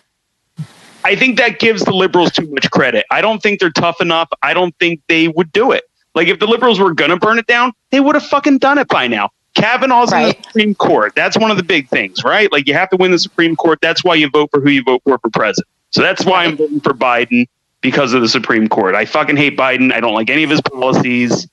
I 1.04 1.16
think 1.16 1.38
that 1.38 1.58
gives 1.58 1.84
the 1.84 1.92
liberals 1.92 2.32
too 2.32 2.46
much 2.50 2.70
credit. 2.70 3.04
I 3.10 3.20
don't 3.20 3.42
think 3.42 3.60
they're 3.60 3.70
tough 3.70 4.00
enough. 4.00 4.28
I 4.42 4.54
don't 4.54 4.74
think 4.78 5.00
they 5.08 5.28
would 5.28 5.52
do 5.52 5.72
it. 5.72 5.84
Like 6.14 6.28
if 6.28 6.38
the 6.38 6.46
liberals 6.46 6.78
were 6.78 6.94
gonna 6.94 7.16
burn 7.16 7.38
it 7.38 7.46
down, 7.46 7.72
they 7.90 8.00
would 8.00 8.14
have 8.14 8.24
fucking 8.24 8.58
done 8.58 8.78
it 8.78 8.88
by 8.88 9.08
now. 9.08 9.30
Kavanaugh's 9.54 10.12
in 10.12 10.22
the 10.22 10.36
Supreme 10.42 10.74
Court. 10.74 11.14
That's 11.14 11.38
one 11.38 11.50
of 11.50 11.56
the 11.56 11.62
big 11.62 11.88
things, 11.88 12.24
right? 12.24 12.50
Like 12.50 12.66
you 12.66 12.74
have 12.74 12.90
to 12.90 12.96
win 12.96 13.12
the 13.12 13.18
Supreme 13.18 13.56
Court. 13.56 13.78
That's 13.80 14.04
why 14.04 14.16
you 14.16 14.28
vote 14.28 14.50
for 14.50 14.60
who 14.60 14.68
you 14.68 14.82
vote 14.82 15.02
for 15.04 15.18
for 15.18 15.30
president. 15.30 15.68
So 15.90 16.02
that's 16.02 16.24
why 16.24 16.44
I'm 16.44 16.56
voting 16.56 16.80
for 16.80 16.92
Biden 16.92 17.46
because 17.80 18.14
of 18.14 18.20
the 18.20 18.28
Supreme 18.28 18.68
Court. 18.68 18.94
I 18.94 19.04
fucking 19.04 19.36
hate 19.36 19.56
Biden. 19.56 19.92
I 19.92 20.00
don't 20.00 20.14
like 20.14 20.28
any 20.28 20.42
of 20.42 20.50
his 20.50 20.60
policies. 20.60 21.46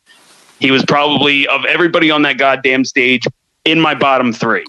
He 0.59 0.71
was 0.71 0.83
probably 0.83 1.47
of 1.47 1.65
everybody 1.65 2.09
on 2.09 2.23
that 2.23 2.37
goddamn 2.37 2.85
stage 2.85 3.25
in 3.65 3.79
my 3.79 3.93
bottom 3.93 4.33
three. 4.33 4.65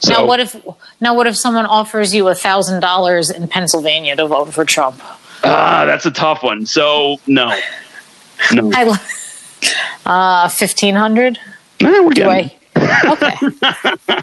So 0.00 0.14
now 0.14 0.26
what 0.26 0.40
if 0.40 0.56
now 1.00 1.14
what 1.14 1.26
if 1.26 1.36
someone 1.36 1.66
offers 1.66 2.14
you 2.14 2.28
a 2.28 2.34
thousand 2.34 2.80
dollars 2.80 3.30
in 3.30 3.48
Pennsylvania 3.48 4.16
to 4.16 4.26
vote 4.26 4.52
for 4.52 4.64
Trump? 4.64 5.00
ah, 5.44 5.84
that's 5.86 6.06
a 6.06 6.10
tough 6.10 6.42
one. 6.42 6.66
So 6.66 7.18
no, 7.26 7.56
no, 8.52 8.70
I 8.74 8.98
uh 10.06 10.48
fifteen 10.48 10.94
hundred. 10.94 11.38
Nah, 11.80 12.02
we're 12.02 12.12
getting. 12.12 12.50
Okay. 13.04 13.34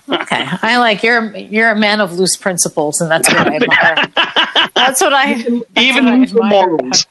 okay. 0.09 0.45
I 0.61 0.77
like 0.77 1.03
you're 1.03 1.35
you're 1.35 1.71
a 1.71 1.75
man 1.75 2.01
of 2.01 2.13
loose 2.13 2.35
principles, 2.35 3.01
and 3.01 3.09
that's 3.09 3.27
what 3.27 3.47
I 3.47 3.55
admire. 3.55 4.69
That's 4.75 5.01
what 5.01 5.13
I 5.13 5.33
that's 5.35 5.65
Even 5.77 6.05
what 6.05 6.13
I 6.13 6.23
admire 6.23 6.49
morals. 6.49 7.05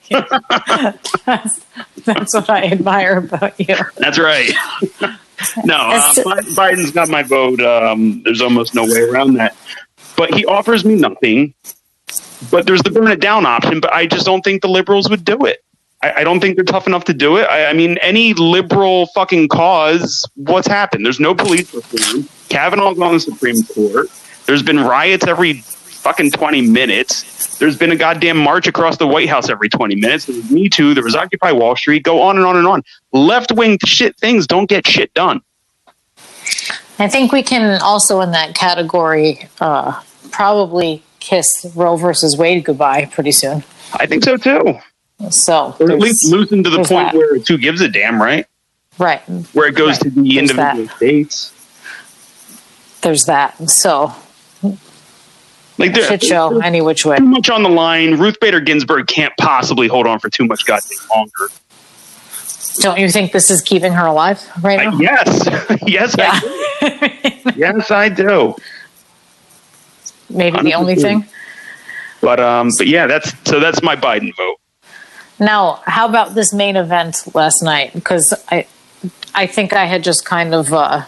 that's, 1.27 1.67
that's 2.05 2.35
what 2.35 2.51
I 2.51 2.65
admire 2.65 3.19
about 3.19 3.59
you. 3.61 3.77
That's 3.97 4.19
right. 4.19 4.51
no, 5.65 5.77
uh, 5.77 6.15
Biden's 6.55 6.91
got 6.91 7.09
my 7.09 7.23
vote. 7.23 7.61
Um, 7.61 8.23
there's 8.25 8.41
almost 8.41 8.75
no 8.75 8.85
way 8.85 9.01
around 9.01 9.35
that. 9.35 9.57
But 10.17 10.35
he 10.35 10.45
offers 10.45 10.85
me 10.85 10.95
nothing. 10.95 11.55
But 12.51 12.67
there's 12.67 12.83
the 12.83 12.91
burn 12.91 13.09
it 13.09 13.21
down 13.21 13.47
option. 13.47 13.81
But 13.81 13.93
I 13.93 14.07
just 14.07 14.27
don't 14.27 14.43
think 14.43 14.63
the 14.63 14.69
liberals 14.69 15.09
would 15.11 15.25
do 15.25 15.45
it. 15.47 15.63
I, 16.03 16.20
I 16.20 16.24
don't 16.24 16.40
think 16.40 16.57
they're 16.57 16.64
tough 16.64 16.86
enough 16.86 17.05
to 17.05 17.14
do 17.14 17.36
it. 17.36 17.44
I, 17.44 17.66
I 17.66 17.72
mean, 17.72 17.99
any 17.99 18.34
liberal 18.34 19.07
fucking 19.09 19.49
cause, 19.49 20.28
what's 20.34 20.68
happened? 20.68 21.05
There's 21.05 21.20
no 21.20 21.34
police 21.34 21.72
reform. 21.74 22.28
Kavanaugh's 22.49 23.01
on 23.01 23.14
the 23.14 23.20
Supreme 23.20 23.62
Court. 23.64 24.09
There's 24.46 24.62
been 24.62 24.80
riots 24.80 25.26
every 25.26 25.55
fucking 25.99 26.30
20 26.30 26.62
minutes. 26.62 27.59
There's 27.59 27.76
been 27.76 27.90
a 27.90 27.96
goddamn 27.96 28.38
march 28.38 28.66
across 28.66 28.96
the 28.96 29.07
White 29.07 29.28
House 29.28 29.51
every 29.51 29.68
20 29.68 29.96
minutes. 29.96 30.26
There 30.26 30.36
was 30.36 30.51
Me 30.51 30.68
Too. 30.68 30.94
There 30.94 31.05
was 31.05 31.16
Occupy 31.16 31.53
Wall 31.53 31.76
Street. 31.76 32.03
Go 32.05 32.22
on 32.22 32.36
and 32.36 32.46
on 32.46 32.57
and 32.57 32.66
on. 32.66 32.82
Left 33.12 33.53
wing 33.53 33.78
shit 33.84 34.16
things 34.16 34.46
don't 34.46 34.68
get 34.68 34.86
shit 34.86 35.12
done. 35.14 35.42
I 37.01 37.09
think 37.09 37.32
we 37.32 37.42
can 37.42 37.80
also 37.82 38.20
in 38.20 38.30
that 38.32 38.55
category 38.55 39.49
uh, 39.61 40.01
probably 40.30 41.03
kiss 41.20 41.66
Roe 41.76 41.96
versus 41.96 42.36
Wade 42.36 42.64
goodbye 42.64 43.05
pretty 43.07 43.32
soon. 43.32 43.62
I 43.94 44.07
think 44.07 44.24
so 44.24 44.36
too. 44.36 44.78
So 45.31 45.75
Or 45.81 45.91
at 45.91 45.99
least 45.99 46.27
loosen 46.31 46.62
to 46.64 46.71
the 46.71 46.77
point 46.79 46.89
that. 46.89 47.14
where 47.14 47.35
it's 47.37 47.49
who 47.49 47.59
gives 47.59 47.81
a 47.81 47.89
damn, 47.89 48.21
right? 48.23 48.47
right, 48.99 49.21
Where 49.53 49.69
it 49.69 49.75
goes 49.75 49.91
Right. 49.91 50.01
to 50.03 50.11
the 50.11 50.23
There's 50.23 50.37
individual 50.51 50.87
that. 50.87 50.97
states. 50.97 51.53
there's 53.03 53.25
that. 53.27 53.69
So 53.71 54.12
Like 55.77 55.95
there, 55.95 56.05
shit 56.09 56.23
show 56.25 56.51
there's 56.51 56.62
any 56.64 56.81
which 56.81 57.05
way. 57.05 57.16
too 57.19 57.25
much 57.25 57.49
on 57.51 57.62
the 57.62 57.69
line. 57.69 58.16
Ruth 58.19 58.39
Bader 58.41 58.61
Ginsburg 58.61 59.07
can't 59.07 59.33
possibly 59.39 59.87
hold 59.89 60.07
on 60.07 60.19
for 60.19 60.29
too 60.31 60.45
much 60.47 60.64
goddamn 60.66 60.99
longer. 61.14 61.49
Don't 62.81 62.99
you 62.99 63.09
think 63.11 63.33
this 63.33 63.51
is 63.51 63.61
keeping 63.61 63.93
her 63.93 64.07
alive 64.07 64.41
right 64.62 64.81
I- 64.81 64.85
now? 64.85 64.99
yes, 64.99 65.79
yes, 65.87 66.14
I 66.19 66.41
do. 66.41 67.51
yes, 67.57 67.91
I 67.91 68.09
do. 68.09 68.55
Maybe 70.31 70.61
the 70.62 70.75
only 70.75 70.95
thing. 70.95 71.25
But 72.21 72.39
um, 72.41 72.71
but 72.79 72.87
yeah, 72.89 73.07
that's 73.07 73.33
so 73.45 73.59
that's 73.61 73.83
my 73.83 73.95
Biden 73.97 74.35
vote. 74.37 74.57
Now, 75.41 75.80
how 75.84 76.09
about 76.09 76.34
this 76.34 76.53
main 76.53 76.76
event 76.76 77.34
last 77.34 77.62
night? 77.62 77.95
Because 77.95 78.34
I, 78.51 78.66
I 79.34 79.47
think 79.47 79.72
I 79.72 79.84
had 79.84 80.03
just 80.03 80.24
kind 80.24 80.55
of, 80.55 80.72
uh, 80.72 81.05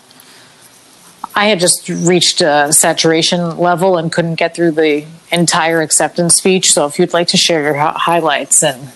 I 1.34 1.46
had 1.46 1.58
just 1.58 1.88
reached 1.88 2.40
a 2.40 2.72
saturation 2.72 3.56
level 3.58 3.96
and 3.96 4.12
couldn't 4.12 4.36
get 4.36 4.54
through 4.54 4.72
the 4.72 5.04
entire 5.32 5.80
acceptance 5.80 6.36
speech. 6.36 6.72
So, 6.72 6.86
if 6.86 6.98
you'd 6.98 7.12
like 7.12 7.28
to 7.28 7.36
share 7.36 7.62
your 7.62 7.74
highlights 7.74 8.62
and 8.62 8.90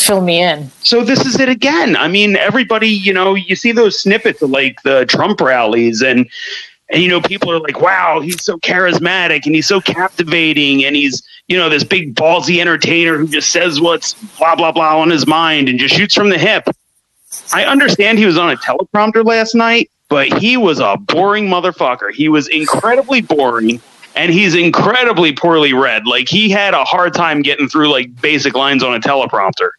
fill 0.00 0.20
me 0.20 0.40
in, 0.40 0.70
So 0.82 1.04
this 1.04 1.26
is 1.26 1.38
it 1.38 1.48
again. 1.48 1.96
I 1.96 2.08
mean, 2.08 2.36
everybody, 2.36 2.88
you 2.88 3.12
know, 3.12 3.34
you 3.34 3.54
see 3.54 3.72
those 3.72 3.98
snippets 3.98 4.40
of 4.42 4.50
like 4.50 4.82
the 4.82 5.04
Trump 5.06 5.40
rallies 5.40 6.02
and 6.02 6.28
and 6.90 7.02
you 7.02 7.08
know, 7.08 7.20
people 7.20 7.50
are 7.50 7.60
like, 7.60 7.80
"Wow, 7.80 8.20
he's 8.20 8.42
so 8.42 8.58
charismatic 8.58 9.46
and 9.46 9.54
he's 9.54 9.66
so 9.66 9.80
captivating 9.80 10.84
and 10.84 10.96
he's, 10.96 11.22
you 11.48 11.56
know, 11.56 11.68
this 11.68 11.84
big 11.84 12.14
ballsy 12.14 12.60
entertainer 12.60 13.16
who 13.16 13.26
just 13.26 13.50
says 13.50 13.80
what's 13.80 14.14
blah 14.38 14.54
blah 14.54 14.72
blah 14.72 14.98
on 14.98 15.10
his 15.10 15.26
mind 15.26 15.68
and 15.68 15.78
just 15.78 15.94
shoots 15.94 16.14
from 16.14 16.30
the 16.30 16.38
hip." 16.38 16.68
I 17.52 17.64
understand 17.64 18.18
he 18.18 18.26
was 18.26 18.36
on 18.36 18.50
a 18.50 18.56
teleprompter 18.56 19.24
last 19.24 19.54
night, 19.54 19.90
but 20.08 20.26
he 20.38 20.56
was 20.56 20.80
a 20.80 20.96
boring 20.96 21.46
motherfucker. 21.46 22.12
He 22.12 22.28
was 22.28 22.48
incredibly 22.48 23.20
boring 23.20 23.80
and 24.16 24.32
he's 24.32 24.56
incredibly 24.56 25.32
poorly 25.32 25.72
read. 25.72 26.08
Like 26.08 26.28
he 26.28 26.50
had 26.50 26.74
a 26.74 26.84
hard 26.84 27.14
time 27.14 27.42
getting 27.42 27.68
through 27.68 27.92
like 27.92 28.20
basic 28.20 28.54
lines 28.56 28.82
on 28.82 28.94
a 28.94 28.98
teleprompter 28.98 29.70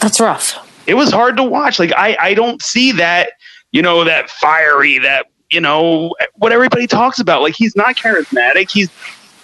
that's 0.00 0.20
rough. 0.20 0.56
it 0.86 0.94
was 0.94 1.10
hard 1.10 1.36
to 1.36 1.42
watch. 1.42 1.78
Like 1.78 1.92
I, 1.96 2.16
I 2.20 2.34
don't 2.34 2.62
see 2.62 2.92
that, 2.92 3.30
you 3.72 3.82
know, 3.82 4.04
that 4.04 4.30
fiery, 4.30 4.98
that 4.98 5.26
you 5.50 5.60
know, 5.60 6.14
what 6.34 6.52
everybody 6.52 6.86
talks 6.86 7.18
about. 7.18 7.42
Like 7.42 7.54
he's 7.54 7.74
not 7.76 7.96
charismatic. 7.96 8.70
He's 8.70 8.90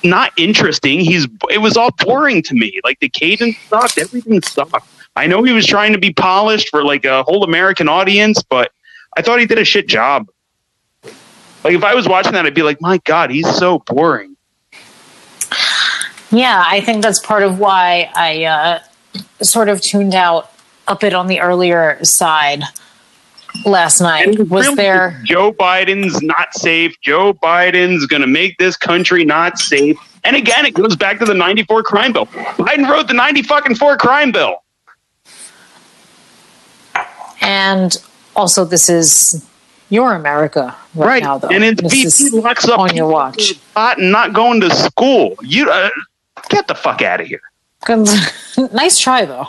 not 0.03 0.33
interesting. 0.37 1.01
He's. 1.01 1.27
It 1.51 1.59
was 1.59 1.77
all 1.77 1.91
boring 1.99 2.43
to 2.43 2.55
me. 2.55 2.81
Like 2.85 3.01
the 3.01 3.09
cadence 3.09 3.57
sucked. 3.69 3.99
Everything 3.99 4.43
sucked. 4.43 4.87
I 5.17 5.27
know 5.27 5.43
he 5.43 5.53
was 5.53 5.67
trying 5.67 5.93
to 5.93 5.99
be 5.99 6.13
polished 6.13 6.69
for 6.69 6.85
like 6.85 7.05
a 7.05 7.23
whole 7.23 7.45
American 7.45 7.89
audience, 7.89 8.43
but 8.43 8.73
I 9.17 9.23
thought 9.23 9.39
he 9.39 9.47
did 9.47 9.59
a 9.59 9.65
shit 9.65 9.87
job. 9.87 10.29
Like 11.63 11.75
if 11.75 11.85
I 11.85 11.95
was 11.95 12.09
watching 12.09 12.33
that, 12.33 12.45
I'd 12.45 12.55
be 12.55 12.63
like, 12.63 12.81
my 12.81 12.99
God, 13.05 13.31
he's 13.31 13.49
so 13.49 13.79
boring. 13.79 14.37
Yeah, 16.31 16.65
I 16.67 16.81
think 16.81 17.03
that's 17.03 17.21
part 17.21 17.45
of 17.45 17.61
why 17.61 18.11
I 18.15 18.45
uh, 18.45 18.81
sort 19.41 19.69
of 19.69 19.81
tuned 19.81 20.15
out 20.15 20.51
a 20.89 20.97
bit 20.97 21.15
on 21.15 21.29
the 21.29 21.41
earlier 21.41 22.05
side 22.05 22.65
last 23.65 24.01
night. 24.01 24.29
And 24.29 24.51
Was 24.51 24.67
really, 24.67 24.77
there? 24.77 25.21
Joe 25.25 25.53
Biden's 25.53 26.21
not 26.23 26.55
safe. 26.55 26.95
Joe 27.01 27.33
Biden's 27.35 28.07
going 28.07 28.23
to 28.23 28.29
make 28.29 28.59
this 28.59 28.77
country 28.77 29.25
not 29.25 29.59
safe. 29.59 29.97
And 30.25 30.37
again, 30.37 30.65
it 30.67 30.75
goes 30.75 30.97
back 30.97 31.19
to 31.19 31.25
the 31.25 31.35
94 31.35 31.83
crime 31.83 32.13
bill. 32.13 32.27
Biden 32.27 32.89
wrote 32.89 33.09
the 33.09 33.15
90 33.15 33.43
fucking 33.43 33.75
4 33.77 33.97
crime 33.99 34.33
bill. 34.33 34.57
And 37.41 37.97
also, 38.37 38.65
this 38.65 38.89
is 38.89 39.45
your 39.91 40.15
America 40.15 40.75
right, 40.95 41.07
Right. 41.07 41.23
now, 41.23 41.39
though. 41.39 41.49
and 41.49 41.63
it's 41.63 41.83
This 41.83 42.21
VP 42.31 42.41
locks 42.41 42.67
up 42.69 42.79
on 42.81 42.97
your 42.97 43.09
watch. 43.09 43.53
pot 43.75 43.99
and 43.99 44.11
not 44.11 44.33
going 44.33 44.61
to 44.63 44.71
school. 44.75 45.37
You 45.43 45.71
uh, 45.71 45.91
get 46.49 46.67
the 46.69 46.75
fuck 46.75 47.03
out 47.03 47.21
of 47.21 47.27
here. 47.27 47.43
nice 48.73 48.99
try, 48.99 49.27
though. 49.27 49.47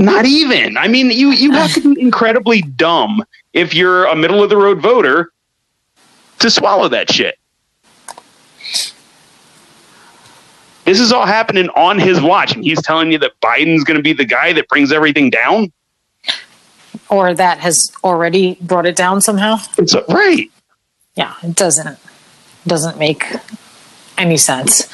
Not 0.00 0.24
even. 0.24 0.78
I 0.78 0.88
mean, 0.88 1.10
you 1.10 1.30
you 1.30 1.52
have 1.52 1.74
to 1.74 1.94
be 1.94 2.00
incredibly 2.00 2.62
dumb 2.62 3.22
if 3.52 3.74
you're 3.74 4.06
a 4.06 4.16
middle 4.16 4.42
of 4.42 4.48
the 4.48 4.56
road 4.56 4.80
voter 4.80 5.30
to 6.38 6.50
swallow 6.50 6.88
that 6.88 7.12
shit. 7.12 7.38
This 10.86 11.00
is 11.00 11.12
all 11.12 11.26
happening 11.26 11.68
on 11.76 11.98
his 11.98 12.18
watch, 12.18 12.54
and 12.54 12.64
he's 12.64 12.80
telling 12.80 13.12
you 13.12 13.18
that 13.18 13.38
Biden's 13.42 13.84
going 13.84 13.98
to 13.98 14.02
be 14.02 14.14
the 14.14 14.24
guy 14.24 14.54
that 14.54 14.68
brings 14.68 14.90
everything 14.90 15.28
down. 15.28 15.70
Or 17.10 17.34
that 17.34 17.58
has 17.58 17.92
already 18.02 18.56
brought 18.62 18.86
it 18.86 18.96
down 18.96 19.20
somehow. 19.20 19.58
It's 19.76 19.94
uh, 19.94 20.02
right. 20.08 20.50
Yeah, 21.14 21.34
it 21.42 21.56
doesn't 21.56 21.98
doesn't 22.66 22.98
make 22.98 23.26
any 24.16 24.38
sense. 24.38 24.88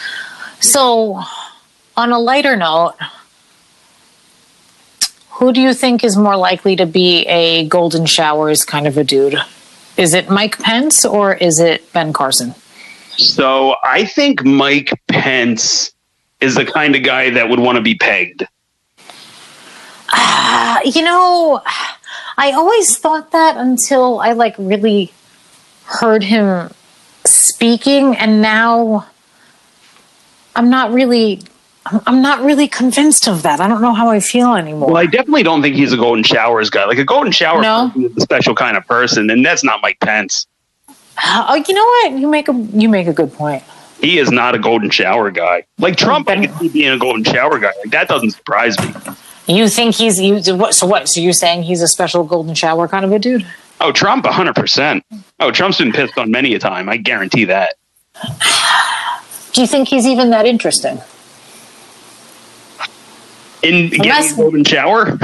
So, 0.58 1.22
on 1.96 2.10
a 2.10 2.18
lighter 2.18 2.56
note, 2.56 2.94
who 5.36 5.52
do 5.52 5.60
you 5.60 5.74
think 5.74 6.02
is 6.02 6.16
more 6.16 6.36
likely 6.36 6.76
to 6.76 6.86
be 6.86 7.26
a 7.26 7.68
golden 7.68 8.06
showers 8.06 8.64
kind 8.64 8.86
of 8.86 8.96
a 8.96 9.04
dude? 9.04 9.36
Is 9.98 10.14
it 10.14 10.30
Mike 10.30 10.58
Pence 10.58 11.04
or 11.04 11.34
is 11.34 11.60
it 11.60 11.92
Ben 11.92 12.14
Carson? 12.14 12.54
So 13.18 13.76
I 13.84 14.06
think 14.06 14.44
Mike 14.44 14.90
Pence 15.08 15.92
is 16.40 16.54
the 16.54 16.64
kind 16.64 16.96
of 16.96 17.02
guy 17.02 17.28
that 17.30 17.50
would 17.50 17.60
want 17.60 17.76
to 17.76 17.82
be 17.82 17.94
pegged. 17.94 18.46
Uh, 20.10 20.78
you 20.86 21.02
know, 21.02 21.60
I 22.38 22.52
always 22.52 22.96
thought 22.96 23.32
that 23.32 23.58
until 23.58 24.20
I 24.20 24.32
like 24.32 24.54
really 24.56 25.12
heard 25.84 26.22
him 26.22 26.70
speaking, 27.24 28.16
and 28.16 28.40
now 28.40 29.06
I'm 30.54 30.70
not 30.70 30.92
really. 30.92 31.42
I'm- 32.06 32.20
not 32.22 32.42
really 32.42 32.66
convinced 32.68 33.28
of 33.28 33.42
that. 33.42 33.60
I 33.60 33.68
don't 33.68 33.80
know 33.80 33.94
how 33.94 34.08
I 34.10 34.20
feel 34.20 34.54
anymore. 34.54 34.88
Well, 34.88 34.96
I 34.96 35.06
definitely 35.06 35.42
don't 35.44 35.62
think 35.62 35.76
he's 35.76 35.92
a 35.92 35.96
golden 35.96 36.24
showers 36.24 36.70
guy. 36.70 36.84
Like 36.84 36.98
a 36.98 37.04
golden 37.04 37.30
shower 37.32 37.62
No? 37.62 37.92
is 37.96 38.16
a 38.16 38.20
special 38.20 38.54
kind 38.54 38.76
of 38.76 38.84
person, 38.86 39.30
and 39.30 39.44
that's 39.46 39.62
not 39.62 39.80
Mike 39.82 40.00
Pence. 40.00 40.46
oh, 41.24 41.54
you 41.66 41.74
know 41.74 41.84
what? 41.84 42.20
You 42.20 42.28
make 42.28 42.48
a 42.48 42.52
you 42.74 42.88
make 42.88 43.06
a 43.06 43.12
good 43.12 43.32
point. 43.32 43.62
He 44.00 44.18
is 44.18 44.30
not 44.30 44.54
a 44.54 44.58
golden 44.58 44.90
shower 44.90 45.30
guy. 45.30 45.64
Like 45.78 45.96
Trump, 45.96 46.28
I 46.28 46.46
could 46.46 46.58
see 46.58 46.68
being 46.68 46.90
a 46.92 46.98
golden 46.98 47.24
shower 47.24 47.58
guy. 47.58 47.72
Like 47.82 47.92
that 47.92 48.08
doesn't 48.08 48.32
surprise 48.32 48.78
me. 48.80 48.92
You 49.46 49.68
think 49.68 49.94
he's 49.94 50.20
you? 50.20 50.40
What, 50.56 50.74
so 50.74 50.86
what? 50.86 51.08
So 51.08 51.20
you're 51.20 51.32
saying 51.32 51.62
he's 51.62 51.80
a 51.80 51.88
special 51.88 52.24
golden 52.24 52.54
shower 52.54 52.88
kind 52.88 53.04
of 53.04 53.12
a 53.12 53.18
dude? 53.18 53.46
Oh, 53.80 53.92
Trump, 53.92 54.26
hundred 54.26 54.56
percent. 54.56 55.04
Oh, 55.38 55.50
Trump's 55.52 55.78
been 55.78 55.92
pissed 55.92 56.18
on 56.18 56.30
many 56.30 56.54
a 56.54 56.58
time. 56.58 56.88
I 56.88 56.96
guarantee 56.96 57.44
that. 57.46 57.74
Do 59.52 59.60
you 59.60 59.66
think 59.66 59.88
he's 59.88 60.06
even 60.06 60.30
that 60.30 60.44
interesting? 60.46 61.00
In 63.66 63.88
getting 63.90 64.00
Unless- 64.02 64.32
a 64.32 64.36
golden 64.36 64.64
shower, 64.64 65.18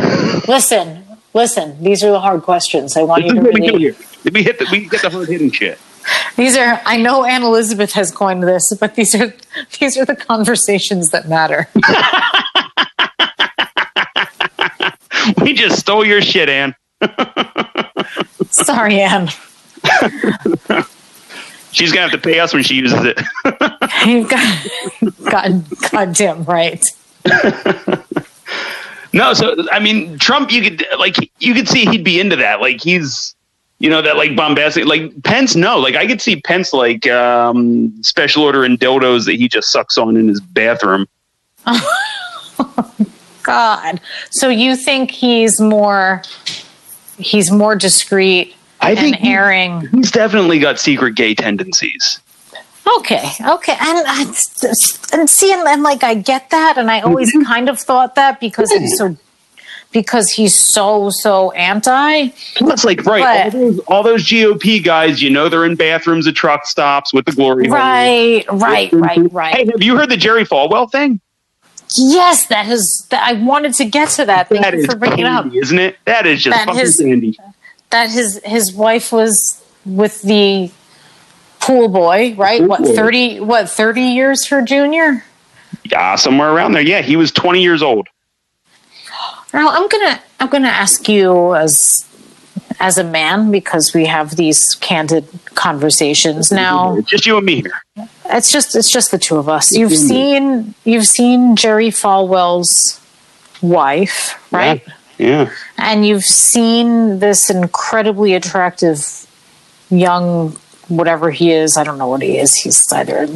Listen, 0.48 1.04
listen, 1.34 1.82
these 1.82 2.02
are 2.04 2.10
the 2.10 2.20
hard 2.20 2.42
questions. 2.42 2.96
I 2.96 3.02
want 3.02 3.22
This 3.22 3.32
you 3.32 3.40
to 3.40 3.42
we 3.50 3.60
really. 3.60 3.78
here. 3.78 3.96
We 4.32 4.42
hit 4.42 4.58
the, 4.58 4.66
we 4.70 4.86
get 4.88 5.02
the 5.02 5.10
hard 5.10 5.28
hitting 5.28 5.50
shit. 5.50 5.78
These 6.36 6.56
are. 6.56 6.80
I 6.84 6.96
know 6.96 7.24
Anne 7.24 7.42
Elizabeth 7.44 7.92
has 7.92 8.10
coined 8.10 8.42
this, 8.42 8.72
but 8.80 8.96
these 8.96 9.14
are 9.14 9.32
these 9.78 9.96
are 9.96 10.04
the 10.04 10.16
conversations 10.16 11.10
that 11.10 11.28
matter. 11.28 11.68
We 15.40 15.52
just 15.54 15.78
stole 15.78 16.04
your 16.04 16.20
shit, 16.20 16.48
Anne. 16.48 16.74
Sorry, 18.50 19.00
Anne. 19.00 19.28
She's 21.72 21.90
gonna 21.92 22.02
have 22.02 22.10
to 22.12 22.18
pay 22.18 22.40
us 22.40 22.52
when 22.52 22.62
she 22.64 22.74
uses 22.74 22.98
it. 23.04 23.20
You 24.06 24.26
got 24.28 24.66
God, 25.30 25.64
goddamn 25.92 26.42
right. 26.44 26.84
No, 29.12 29.34
so 29.34 29.56
I 29.70 29.78
mean, 29.78 30.18
Trump, 30.18 30.50
you 30.52 30.62
could 30.62 30.84
like 30.98 31.16
you 31.40 31.54
could 31.54 31.68
see 31.68 31.84
he'd 31.86 32.04
be 32.04 32.18
into 32.20 32.36
that. 32.36 32.60
Like 32.60 32.80
he's, 32.80 33.34
you 33.78 33.90
know, 33.90 34.00
that 34.02 34.16
like 34.16 34.34
bombastic. 34.36 34.86
Like 34.86 35.22
Pence, 35.22 35.54
no, 35.56 35.78
like 35.78 35.94
I 35.96 36.06
could 36.06 36.20
see 36.22 36.40
Pence 36.40 36.72
like 36.72 37.06
um 37.08 37.92
special 38.02 38.42
order 38.42 38.64
and 38.64 38.78
dildos 38.78 39.26
that 39.26 39.34
he 39.34 39.48
just 39.48 39.70
sucks 39.70 39.98
on 39.98 40.16
in 40.16 40.28
his 40.28 40.40
bathroom. 40.40 41.06
God. 43.42 44.00
So 44.30 44.48
you 44.48 44.76
think 44.76 45.10
he's 45.10 45.60
more 45.60 46.22
he's 47.18 47.50
more 47.50 47.76
discreet 47.76 48.54
I 48.80 48.94
think 48.94 49.16
he- 49.16 49.28
airing. 49.32 49.88
he's 49.92 50.10
definitely 50.10 50.58
got 50.58 50.78
secret 50.78 51.14
gay 51.14 51.34
tendencies. 51.34 52.20
Okay, 52.98 53.30
okay, 53.48 53.72
and 53.80 54.04
I, 54.06 54.22
and 55.12 55.30
see, 55.30 55.52
and, 55.52 55.66
and 55.68 55.82
like 55.82 56.02
I 56.02 56.14
get 56.14 56.50
that, 56.50 56.76
and 56.78 56.90
I 56.90 57.00
always 57.00 57.32
Mm-hmm. 57.34 57.44
kind 57.46 57.68
of 57.68 57.78
thought 57.78 58.16
that 58.16 58.40
because 58.40 58.70
he's 58.72 58.98
so 58.98 59.16
because 59.92 60.30
he's 60.30 60.54
so 60.58 61.10
so 61.10 61.52
anti. 61.52 62.28
Plus, 62.56 62.84
like, 62.84 63.04
right, 63.04 63.44
all 63.44 63.50
those, 63.60 63.78
all 63.80 64.02
those 64.02 64.24
GOP 64.24 64.82
guys, 64.82 65.22
you 65.22 65.30
know, 65.30 65.48
they're 65.48 65.64
in 65.64 65.76
bathrooms 65.76 66.26
at 66.26 66.34
truck 66.34 66.66
stops 66.66 67.12
with 67.14 67.24
the 67.24 67.32
glory. 67.32 67.68
hole. 67.68 67.76
Right, 67.76 68.44
right, 68.50 68.90
right, 68.92 69.54
Hey, 69.54 69.66
have 69.66 69.82
you 69.82 69.96
heard 69.96 70.08
the 70.10 70.16
Jerry 70.16 70.44
Falwell 70.44 70.90
thing? 70.90 71.20
Yes, 71.96 72.46
that 72.46 72.68
is. 72.68 73.06
That 73.10 73.22
I 73.22 73.34
wanted 73.34 73.74
to 73.74 73.84
get 73.84 74.08
to 74.10 74.24
that. 74.24 74.48
Thank 74.48 74.62
That 74.62 74.72
you 74.72 74.80
is 74.80 74.86
for 74.86 74.96
bringing 74.96 75.20
it 75.20 75.26
up. 75.26 75.44
candy, 75.44 75.58
isn't 75.58 75.78
it? 75.78 75.98
That 76.06 76.26
is 76.26 76.42
just 76.42 76.56
That 76.56 76.66
fucking 76.66 76.80
is- 76.80 76.96
candy. 76.96 77.38
That 77.90 78.10
his 78.10 78.40
his 78.44 78.72
wife 78.72 79.12
was 79.12 79.62
with 79.84 80.22
the 80.22 80.70
pool 81.62 81.88
boy, 81.88 82.34
right? 82.34 82.60
Pool 82.60 82.68
what 82.68 82.82
boy. 82.82 82.94
thirty? 82.94 83.40
What 83.40 83.70
thirty 83.70 84.02
years 84.02 84.46
her 84.48 84.62
junior? 84.62 85.24
Yeah, 85.84 86.16
somewhere 86.16 86.50
around 86.50 86.72
there. 86.72 86.82
Yeah, 86.82 87.02
he 87.02 87.16
was 87.16 87.32
20 87.32 87.62
years 87.62 87.82
old. 87.82 88.08
Now 89.52 89.68
I'm 89.68 89.88
gonna 89.88 90.20
I'm 90.40 90.48
gonna 90.48 90.68
ask 90.68 91.08
you 91.08 91.54
as 91.54 92.06
as 92.80 92.98
a 92.98 93.04
man 93.04 93.50
because 93.50 93.92
we 93.92 94.06
have 94.06 94.36
these 94.36 94.74
candid 94.76 95.28
conversations 95.54 96.50
now. 96.50 96.96
It's 96.96 97.10
just 97.10 97.26
you 97.26 97.36
and 97.36 97.46
me 97.46 97.62
here. 97.62 98.08
It's 98.26 98.50
just 98.50 98.74
it's 98.74 98.90
just 98.90 99.10
the 99.10 99.18
two 99.18 99.36
of 99.36 99.48
us. 99.48 99.72
You've 99.72 99.92
seen 99.92 100.74
you've 100.84 101.06
seen 101.06 101.56
Jerry 101.56 101.88
Falwell's 101.88 103.00
wife, 103.60 104.38
right? 104.52 104.82
Yeah. 105.18 105.50
And 105.76 106.06
you've 106.06 106.24
seen 106.24 107.18
this 107.18 107.50
incredibly 107.50 108.34
attractive 108.34 109.26
young 109.90 110.56
whatever 110.88 111.30
he 111.30 111.52
is. 111.52 111.76
I 111.76 111.84
don't 111.84 111.98
know 111.98 112.08
what 112.08 112.22
he 112.22 112.38
is. 112.38 112.54
He's 112.54 112.90
either 112.92 113.28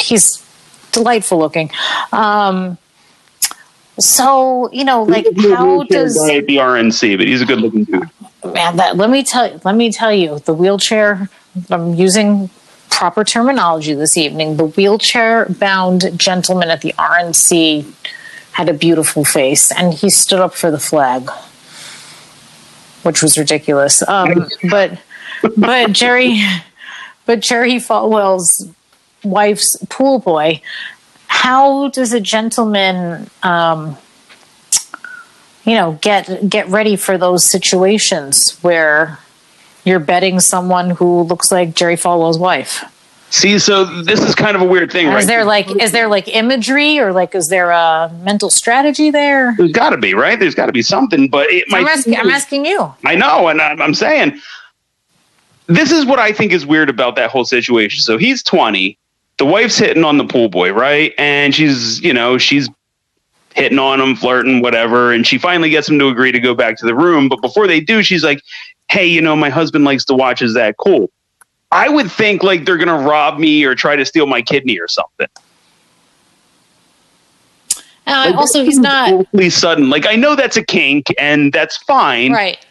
he's 0.00 0.44
delightful 0.92 1.38
looking. 1.38 1.70
Um 2.12 2.78
so, 3.98 4.70
you 4.72 4.84
know, 4.84 5.04
like 5.04 5.26
how 5.40 5.84
does 5.84 6.18
guy 6.18 6.36
at 6.38 6.46
the 6.46 6.56
RNC, 6.56 7.16
but 7.16 7.28
he's 7.28 7.42
a 7.42 7.46
good 7.46 7.60
looking 7.60 7.84
dude. 7.84 8.10
man 8.52 8.76
that 8.76 8.96
let 8.96 9.10
me 9.10 9.22
tell 9.22 9.60
let 9.64 9.74
me 9.74 9.90
tell 9.90 10.12
you 10.12 10.38
the 10.40 10.54
wheelchair 10.54 11.28
i'm 11.70 11.94
using 11.94 12.50
proper 12.90 13.24
terminology 13.24 13.94
this 13.94 14.16
evening 14.16 14.56
the 14.56 14.66
wheelchair 14.66 15.46
bound 15.46 16.18
gentleman 16.18 16.70
at 16.70 16.80
the 16.82 16.92
rnc 16.98 17.84
had 18.52 18.68
a 18.68 18.74
beautiful 18.74 19.24
face 19.24 19.72
and 19.72 19.94
he 19.94 20.10
stood 20.10 20.40
up 20.40 20.54
for 20.54 20.70
the 20.70 20.78
flag 20.78 21.30
which 23.02 23.22
was 23.22 23.36
ridiculous 23.38 24.06
um, 24.08 24.46
but 24.70 24.98
but 25.56 25.92
jerry 25.92 26.40
but 27.26 27.40
jerry 27.40 27.76
falwell's 27.76 28.68
wife's 29.22 29.76
pool 29.88 30.18
boy 30.18 30.60
how 31.26 31.88
does 31.88 32.12
a 32.12 32.20
gentleman 32.20 33.28
um, 33.42 33.96
you 35.64 35.74
know 35.74 35.98
get 36.00 36.48
get 36.48 36.68
ready 36.68 36.96
for 36.96 37.18
those 37.18 37.44
situations 37.44 38.58
where 38.62 39.18
you're 39.84 40.00
betting 40.00 40.40
someone 40.40 40.90
who 40.90 41.22
looks 41.22 41.52
like 41.52 41.74
Jerry 41.74 41.96
Falwell's 41.96 42.38
wife. 42.38 42.84
See, 43.30 43.58
so 43.58 43.84
this 44.02 44.20
is 44.20 44.34
kind 44.34 44.54
of 44.54 44.62
a 44.62 44.64
weird 44.64 44.92
thing, 44.92 45.08
right? 45.08 45.18
Is 45.18 45.26
there 45.26 45.44
like 45.44 45.68
is 45.82 45.92
there 45.92 46.08
like 46.08 46.28
imagery 46.28 46.98
or 46.98 47.12
like 47.12 47.34
is 47.34 47.48
there 47.48 47.70
a 47.70 48.12
mental 48.22 48.48
strategy 48.48 49.10
there? 49.10 49.54
There's 49.56 49.72
got 49.72 49.90
to 49.90 49.98
be, 49.98 50.14
right? 50.14 50.38
There's 50.38 50.54
got 50.54 50.66
to 50.66 50.72
be 50.72 50.82
something, 50.82 51.28
but 51.28 51.50
it 51.50 51.64
I'm 51.72 51.82
might. 51.82 51.90
asking 51.90 52.16
I'm 52.16 52.30
asking 52.30 52.64
you. 52.64 52.94
I 53.04 53.16
know, 53.16 53.48
and 53.48 53.60
I'm, 53.60 53.82
I'm 53.82 53.94
saying 53.94 54.40
this 55.66 55.90
is 55.90 56.04
what 56.04 56.18
I 56.18 56.32
think 56.32 56.52
is 56.52 56.66
weird 56.66 56.90
about 56.90 57.16
that 57.16 57.30
whole 57.30 57.44
situation. 57.44 58.00
So 58.02 58.18
he's 58.18 58.42
20, 58.42 58.98
the 59.38 59.46
wife's 59.46 59.78
hitting 59.78 60.04
on 60.04 60.18
the 60.18 60.24
pool 60.24 60.48
boy, 60.48 60.72
right? 60.72 61.12
And 61.18 61.54
she's, 61.54 62.00
you 62.00 62.12
know, 62.12 62.38
she's 62.38 62.68
hitting 63.54 63.78
on 63.78 64.00
him, 64.00 64.14
flirting, 64.16 64.60
whatever. 64.60 65.12
And 65.12 65.26
she 65.26 65.38
finally 65.38 65.70
gets 65.70 65.88
him 65.88 65.98
to 65.98 66.08
agree 66.08 66.32
to 66.32 66.40
go 66.40 66.54
back 66.54 66.76
to 66.78 66.86
the 66.86 66.94
room. 66.94 67.28
But 67.28 67.40
before 67.40 67.66
they 67.66 67.80
do, 67.80 68.02
she's 68.02 68.24
like, 68.24 68.42
hey, 68.90 69.06
you 69.06 69.20
know, 69.20 69.34
my 69.34 69.50
husband 69.50 69.84
likes 69.84 70.04
to 70.06 70.14
watch. 70.14 70.42
Is 70.42 70.54
that 70.54 70.76
cool? 70.76 71.10
I 71.72 71.88
would 71.88 72.10
think 72.10 72.42
like 72.42 72.64
they're 72.64 72.76
going 72.76 72.88
to 72.88 73.08
rob 73.08 73.38
me 73.38 73.64
or 73.64 73.74
try 73.74 73.96
to 73.96 74.04
steal 74.04 74.26
my 74.26 74.42
kidney 74.42 74.78
or 74.78 74.86
something. 74.88 75.26
Uh, 78.06 78.26
Like, 78.26 78.34
also, 78.34 78.64
he's 78.64 78.78
not 78.78 79.12
awfully 79.12 79.50
sudden. 79.50 79.88
Like 79.90 80.06
I 80.06 80.14
know 80.14 80.36
that's 80.36 80.56
a 80.56 80.62
kink 80.64 81.06
and 81.18 81.52
that's 81.52 81.76
fine. 81.78 82.32
right. 82.32 82.64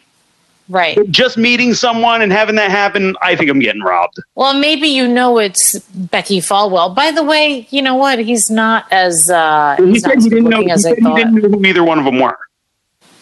Right. 0.68 0.98
Just 1.10 1.36
meeting 1.36 1.74
someone 1.74 2.22
and 2.22 2.32
having 2.32 2.54
that 2.56 2.70
happen, 2.70 3.16
I 3.20 3.36
think 3.36 3.50
I'm 3.50 3.58
getting 3.58 3.82
robbed. 3.82 4.18
Well, 4.34 4.58
maybe 4.58 4.88
you 4.88 5.06
know 5.06 5.38
it's 5.38 5.78
Becki 5.90 6.38
Falwell. 6.38 6.94
By 6.94 7.10
the 7.10 7.22
way, 7.22 7.66
you 7.70 7.82
know 7.82 7.96
what? 7.96 8.18
He's 8.18 8.48
not 8.50 8.86
as 8.90 9.28
uh, 9.30 9.76
He 9.78 9.98
said 10.00 10.22
he 10.22 10.30
didn't 10.30 10.48
know. 10.48 10.62
He 10.62 10.76
said 10.78 10.96
he 10.96 11.02
didn't 11.14 11.34
know 11.34 11.48
who 11.50 11.64
either 11.66 11.84
one 11.84 11.98
of 11.98 12.04
them 12.06 12.18
were. 12.18 12.38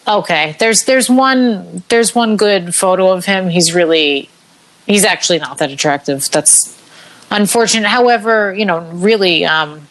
Okay, 0.07 0.55
there's 0.59 0.83
there's 0.83 1.09
one 1.09 1.83
there's 1.89 2.13
one 2.15 2.37
good 2.37 2.73
photo 2.75 3.11
of 3.11 3.25
him. 3.25 3.49
He's 3.49 3.73
really 3.73 4.29
he's 4.85 5.03
actually 5.05 5.39
not 5.39 5.57
that 5.59 5.71
attractive. 5.71 6.29
That's 6.29 6.77
unfortunate. 7.31 7.87
However, 7.87 8.53
you 8.53 8.65
know, 8.65 8.79
really, 8.91 9.45
um, 9.45 9.87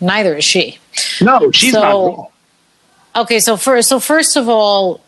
neither 0.00 0.36
is 0.36 0.44
she. 0.44 0.78
No, 1.20 1.50
she's 1.52 1.72
So- 1.72 2.30
not. 3.14 3.22
Okay, 3.24 3.40
so 3.40 3.58
first, 3.58 3.90
so 3.90 4.00
first 4.00 4.36
of 4.38 4.48
all, 4.48 5.00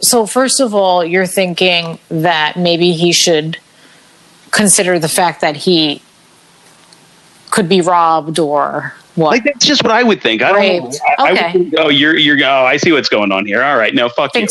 so 0.00 0.26
first 0.26 0.60
of 0.60 0.74
all, 0.74 1.04
you're 1.04 1.26
thinking 1.26 1.98
that 2.08 2.56
maybe 2.56 2.92
he 2.92 3.12
should 3.12 3.58
consider 4.50 4.98
the 4.98 5.08
fact 5.08 5.40
that 5.40 5.56
he 5.56 6.02
could 7.50 7.68
be 7.68 7.80
robbed 7.80 8.38
or 8.38 8.94
what? 9.14 9.30
Like 9.30 9.44
that's 9.44 9.66
just 9.66 9.82
what 9.82 9.92
I 9.92 10.02
would 10.02 10.22
think. 10.22 10.42
I 10.42 10.52
don't. 10.52 10.94
I, 11.18 11.22
I 11.24 11.32
Okay. 11.32 11.42
would 11.44 11.52
think, 11.70 11.74
oh, 11.78 11.88
you're 11.88 12.16
you're. 12.16 12.38
Oh, 12.46 12.64
I 12.64 12.76
see 12.76 12.92
what's 12.92 13.08
going 13.08 13.32
on 13.32 13.46
here. 13.46 13.62
All 13.62 13.76
right, 13.76 13.94
no, 13.94 14.08
fuck 14.08 14.34
you. 14.34 14.46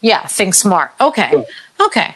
Yeah, 0.00 0.26
think 0.26 0.54
smart. 0.54 0.92
Okay, 1.00 1.30
Sure. 1.30 1.44
okay, 1.86 2.14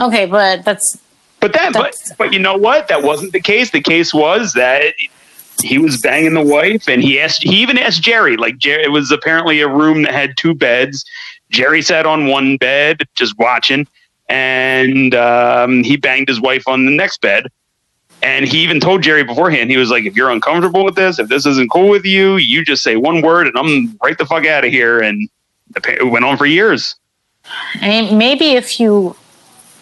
okay, 0.00 0.24
but 0.26 0.64
that's 0.64 0.96
But 1.40 1.52
that, 1.52 1.72
but 1.72 1.94
but 2.16 2.32
you 2.32 2.38
know 2.38 2.56
what? 2.56 2.88
That 2.88 3.02
wasn't 3.02 3.32
the 3.32 3.40
case. 3.40 3.70
The 3.72 3.82
case 3.82 4.14
was 4.14 4.52
that 4.54 4.94
he 5.62 5.78
was 5.78 6.00
banging 6.00 6.34
the 6.34 6.42
wife, 6.42 6.88
and 6.88 7.02
he 7.02 7.20
asked. 7.20 7.42
He 7.42 7.56
even 7.60 7.76
asked 7.76 8.02
Jerry. 8.02 8.36
Like 8.36 8.56
Jerry, 8.58 8.84
it 8.84 8.92
was 8.92 9.10
apparently 9.10 9.60
a 9.60 9.68
room 9.68 10.02
that 10.04 10.14
had 10.14 10.36
two 10.36 10.54
beds. 10.54 11.04
Jerry 11.50 11.82
sat 11.82 12.06
on 12.06 12.26
one 12.26 12.56
bed, 12.56 13.02
just 13.14 13.38
watching, 13.38 13.86
and 14.28 15.14
um, 15.14 15.82
he 15.84 15.96
banged 15.96 16.28
his 16.28 16.40
wife 16.40 16.66
on 16.66 16.84
the 16.84 16.90
next 16.90 17.20
bed. 17.20 17.48
And 18.22 18.46
he 18.46 18.62
even 18.62 18.80
told 18.80 19.02
Jerry 19.02 19.22
beforehand. 19.22 19.70
He 19.70 19.76
was 19.76 19.90
like, 19.90 20.04
"If 20.04 20.16
you're 20.16 20.30
uncomfortable 20.30 20.84
with 20.84 20.94
this, 20.94 21.18
if 21.18 21.28
this 21.28 21.44
isn't 21.44 21.70
cool 21.70 21.90
with 21.90 22.04
you, 22.04 22.36
you 22.36 22.64
just 22.64 22.82
say 22.82 22.96
one 22.96 23.20
word, 23.20 23.46
and 23.46 23.56
I'm 23.58 23.98
right 24.02 24.16
the 24.16 24.24
fuck 24.24 24.46
out 24.46 24.64
of 24.64 24.70
here." 24.70 25.00
And 25.00 25.28
it 25.76 26.10
went 26.10 26.24
on 26.24 26.38
for 26.38 26.46
years. 26.46 26.94
I 27.80 27.88
mean, 27.88 28.16
maybe 28.16 28.52
if 28.52 28.80
you, 28.80 29.16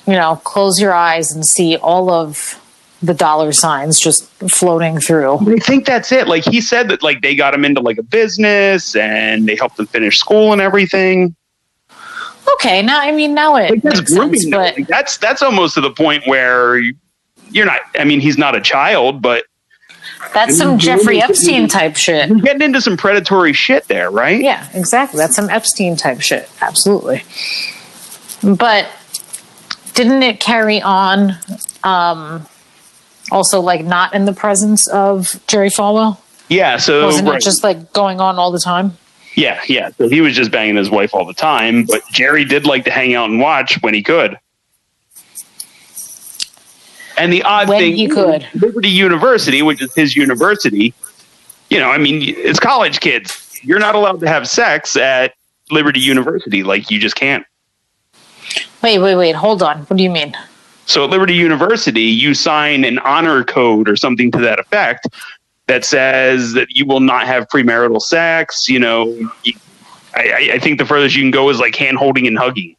you 0.07 0.15
know, 0.15 0.37
close 0.45 0.81
your 0.81 0.93
eyes 0.93 1.31
and 1.33 1.47
see 1.47 1.77
all 1.77 2.11
of 2.11 2.59
the 3.03 3.15
dollar 3.15 3.53
signs 3.53 3.99
just 3.99 4.25
floating 4.51 5.01
through. 5.01 5.39
I 5.53 5.59
think 5.59 5.87
that's 5.87 6.13
it. 6.13 6.29
Like 6.29 6.45
he 6.45 6.61
said 6.61 6.89
that 6.89 7.03
like 7.03 7.21
they 7.21 7.35
got 7.35 7.53
him 7.53 7.65
into 7.65 7.81
like 7.81 7.99
a 7.99 8.03
business 8.03 8.95
and 8.95 9.49
they 9.49 9.57
helped 9.57 9.79
him 9.79 9.87
finish 9.87 10.19
school 10.19 10.53
and 10.53 10.61
everything. 10.61 11.35
Okay, 12.55 12.83
now 12.83 13.01
I 13.01 13.13
mean, 13.13 13.35
now 13.35 13.57
it 13.57 13.71
Like 13.71 13.83
that's 13.83 13.99
sense, 13.99 14.15
grooming. 14.15 14.51
though. 14.51 14.59
but 14.59 14.77
Like, 14.77 14.87
that's 14.89 15.17
that's 15.19 15.43
almost 15.43 15.75
to 15.75 15.81
the 15.81 15.91
point 15.91 16.27
where 16.27 16.79
you're 17.51 17.67
not. 17.67 17.81
I 17.99 18.05
mean, 18.05 18.21
he's 18.21 18.39
not 18.39 18.55
a 18.55 18.61
child, 18.61 19.21
but 19.23 19.45
That's 20.35 20.57
some 20.57 20.79
Jeffrey 20.79 21.21
Epstein 21.23 21.69
type 21.69 21.97
shit. 21.97 22.29
You're 22.29 22.39
getting 22.41 22.63
into 22.63 22.81
some 22.81 22.97
predatory 22.97 23.53
shit 23.53 23.87
there, 23.89 24.11
right? 24.11 24.41
Yeah, 24.41 24.67
exactly. 24.75 25.19
That's 25.19 25.37
some 25.37 25.51
Epstein 25.51 25.97
type 25.97 26.21
shit. 26.21 26.49
Absolutely. 26.61 27.23
But 28.43 28.89
didn't 29.95 30.23
it 30.23 30.41
carry 30.41 30.81
on 30.83 31.37
um, 31.85 32.47
also 33.31 33.61
like 33.61 33.85
not 33.85 34.15
in 34.15 34.25
the 34.25 34.33
presence 34.33 34.87
of 34.89 35.41
Jerry 35.47 35.69
Falwell? 35.69 36.19
Yeah. 36.49 36.77
So 36.79 37.05
Wasn't 37.07 37.29
right. 37.29 37.37
it 37.37 37.45
just 37.45 37.63
like 37.63 37.93
going 37.93 38.21
on 38.21 38.37
all 38.39 38.51
the 38.51 38.59
time? 38.61 38.97
Yeah, 39.35 39.61
yeah. 39.69 39.91
So 39.93 40.09
he 40.09 40.21
was 40.21 40.35
just 40.35 40.51
banging 40.51 40.77
his 40.77 40.91
wife 40.91 41.15
all 41.15 41.25
the 41.25 41.35
time, 41.35 41.85
but 41.85 42.03
Jerry 42.13 42.45
did 42.45 42.67
like 42.67 42.85
to 42.85 42.91
hang 42.91 43.15
out 43.15 43.31
and 43.31 43.41
watch 43.41 43.81
when 43.83 43.95
he 43.95 44.03
could. 44.03 44.39
And 47.19 47.33
the 47.33 47.43
odd 47.43 47.69
When 47.69 47.79
thing, 47.79 47.97
he 47.97 48.09
could. 48.09 48.47
Liberty 48.55 48.89
University, 48.89 49.63
which 49.63 49.83
is 49.83 49.95
his 49.95 50.17
university, 50.17 50.95
you 51.69 51.79
know, 51.79 51.91
I 51.91 51.99
mean, 51.99 52.23
it's 52.23 52.59
college 52.59 53.01
kids. 53.01 53.59
You're 53.63 53.79
not 53.79 53.95
allowed 53.95 54.21
to 54.21 54.29
have 54.29 54.49
sex 54.49 54.97
at 54.97 55.35
Liberty 55.71 56.01
University. 56.01 56.63
Like, 56.63 56.91
you 56.91 56.99
just 56.99 57.15
can't. 57.15 57.47
Wait, 58.83 58.99
wait, 58.99 59.15
wait. 59.15 59.35
Hold 59.35 59.63
on. 59.63 59.79
What 59.83 59.97
do 59.97 60.03
you 60.03 60.11
mean? 60.11 60.37
So 60.87 61.05
at 61.05 61.11
Liberty 61.11 61.35
University, 61.35 62.03
you 62.03 62.35
sign 62.35 62.85
an 62.85 62.99
honor 63.01 63.45
code 63.45 63.89
or 63.89 63.97
something 63.97 64.31
to 64.33 64.39
that 64.39 64.59
effect 64.59 65.07
that 65.67 65.85
says 65.85 66.53
that 66.55 66.71
you 66.71 66.85
will 66.87 67.01
not 67.01 67.27
have 67.27 67.49
premarital 67.49 68.01
sex. 68.01 68.69
You 68.69 68.79
know, 68.81 69.31
I, 70.15 70.51
I- 70.55 70.59
think 70.59 70.79
the 70.79 70.85
furthest 70.87 71.17
you 71.17 71.23
can 71.23 71.31
go 71.31 71.49
is 71.51 71.59
like 71.61 71.75
hand 71.77 71.97
holding 71.99 72.27
and 72.27 72.39
hugging. 72.39 72.77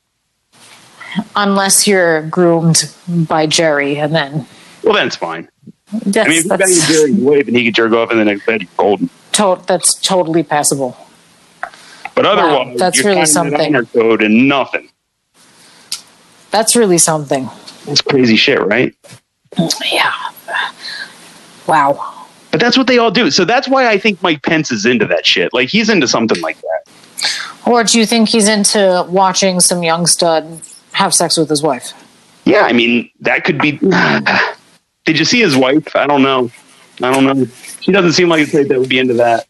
Unless 1.36 1.88
you're 1.88 2.24
groomed 2.24 2.92
by 3.08 3.46
Jerry, 3.46 3.98
and 4.00 4.16
then 4.16 4.46
Well, 4.84 4.94
then 4.96 5.08
it's 5.08 5.16
fine. 5.16 5.48
that's 5.92 6.28
I 6.28 6.30
mean, 6.30 6.40
if 6.40 6.46
you're 6.46 6.58
banging 6.58 6.76
that's, 6.76 6.88
Jerry's 6.88 7.16
wife 7.20 7.48
and 7.48 7.56
he 7.56 7.66
could 7.66 7.76
jerk 7.76 7.94
off 7.94 8.12
in 8.12 8.18
the 8.18 8.26
next 8.26 8.46
bed, 8.46 8.62
you're 8.64 8.70
golden. 8.78 9.10
to- 9.34 9.62
that's 9.68 9.94
totally 9.96 10.42
passable. 10.44 10.98
But 12.16 12.26
otherwise, 12.28 12.78
that's 12.78 12.98
you're 13.00 13.08
really 13.14 13.26
something. 13.26 13.74
code 13.88 14.22
and 14.22 14.48
nothing. 14.48 14.90
That's 16.52 16.76
really 16.76 17.00
something. 17.00 17.50
That's 17.88 18.02
crazy 18.02 18.36
shit, 18.36 18.62
right? 18.62 18.94
Yeah. 19.92 20.14
Wow. 21.68 22.13
But 22.54 22.60
that's 22.60 22.78
what 22.78 22.86
they 22.86 23.00
all 23.00 23.10
do. 23.10 23.32
So 23.32 23.46
that's 23.46 23.68
why 23.68 23.90
I 23.90 23.98
think 23.98 24.22
Mike 24.22 24.44
Pence 24.44 24.72
is 24.72 24.86
into 24.86 25.08
that 25.08 25.26
shit. 25.26 25.52
Like 25.54 25.70
he's 25.70 25.90
into 25.90 26.08
something 26.08 26.40
like 26.42 26.56
that. 26.62 26.84
Or 27.66 27.84
do 27.84 27.98
you 27.98 28.06
think 28.06 28.30
he's 28.30 28.48
into 28.48 29.04
watching 29.10 29.60
some 29.60 29.82
young 29.82 30.06
stud 30.06 30.62
have 30.92 31.16
sex 31.16 31.36
with 31.36 31.50
his 31.50 31.64
wife? 31.64 31.94
Yeah, 32.46 32.62
I 32.62 32.72
mean 32.72 33.10
that 33.22 33.44
could 33.44 33.58
be. 33.60 33.72
Did 35.06 35.18
you 35.18 35.26
see 35.26 35.40
his 35.42 35.58
wife? 35.58 35.96
I 35.96 36.06
don't 36.06 36.22
know. 36.22 36.52
I 37.02 37.12
don't 37.12 37.26
know. 37.26 37.48
She 37.82 37.92
doesn't 37.92 38.14
seem 38.14 38.30
like 38.30 38.48
a 38.48 38.52
type 38.52 38.68
that 38.68 38.78
would 38.78 38.88
be 38.88 39.00
into 39.00 39.16
that. 39.16 39.48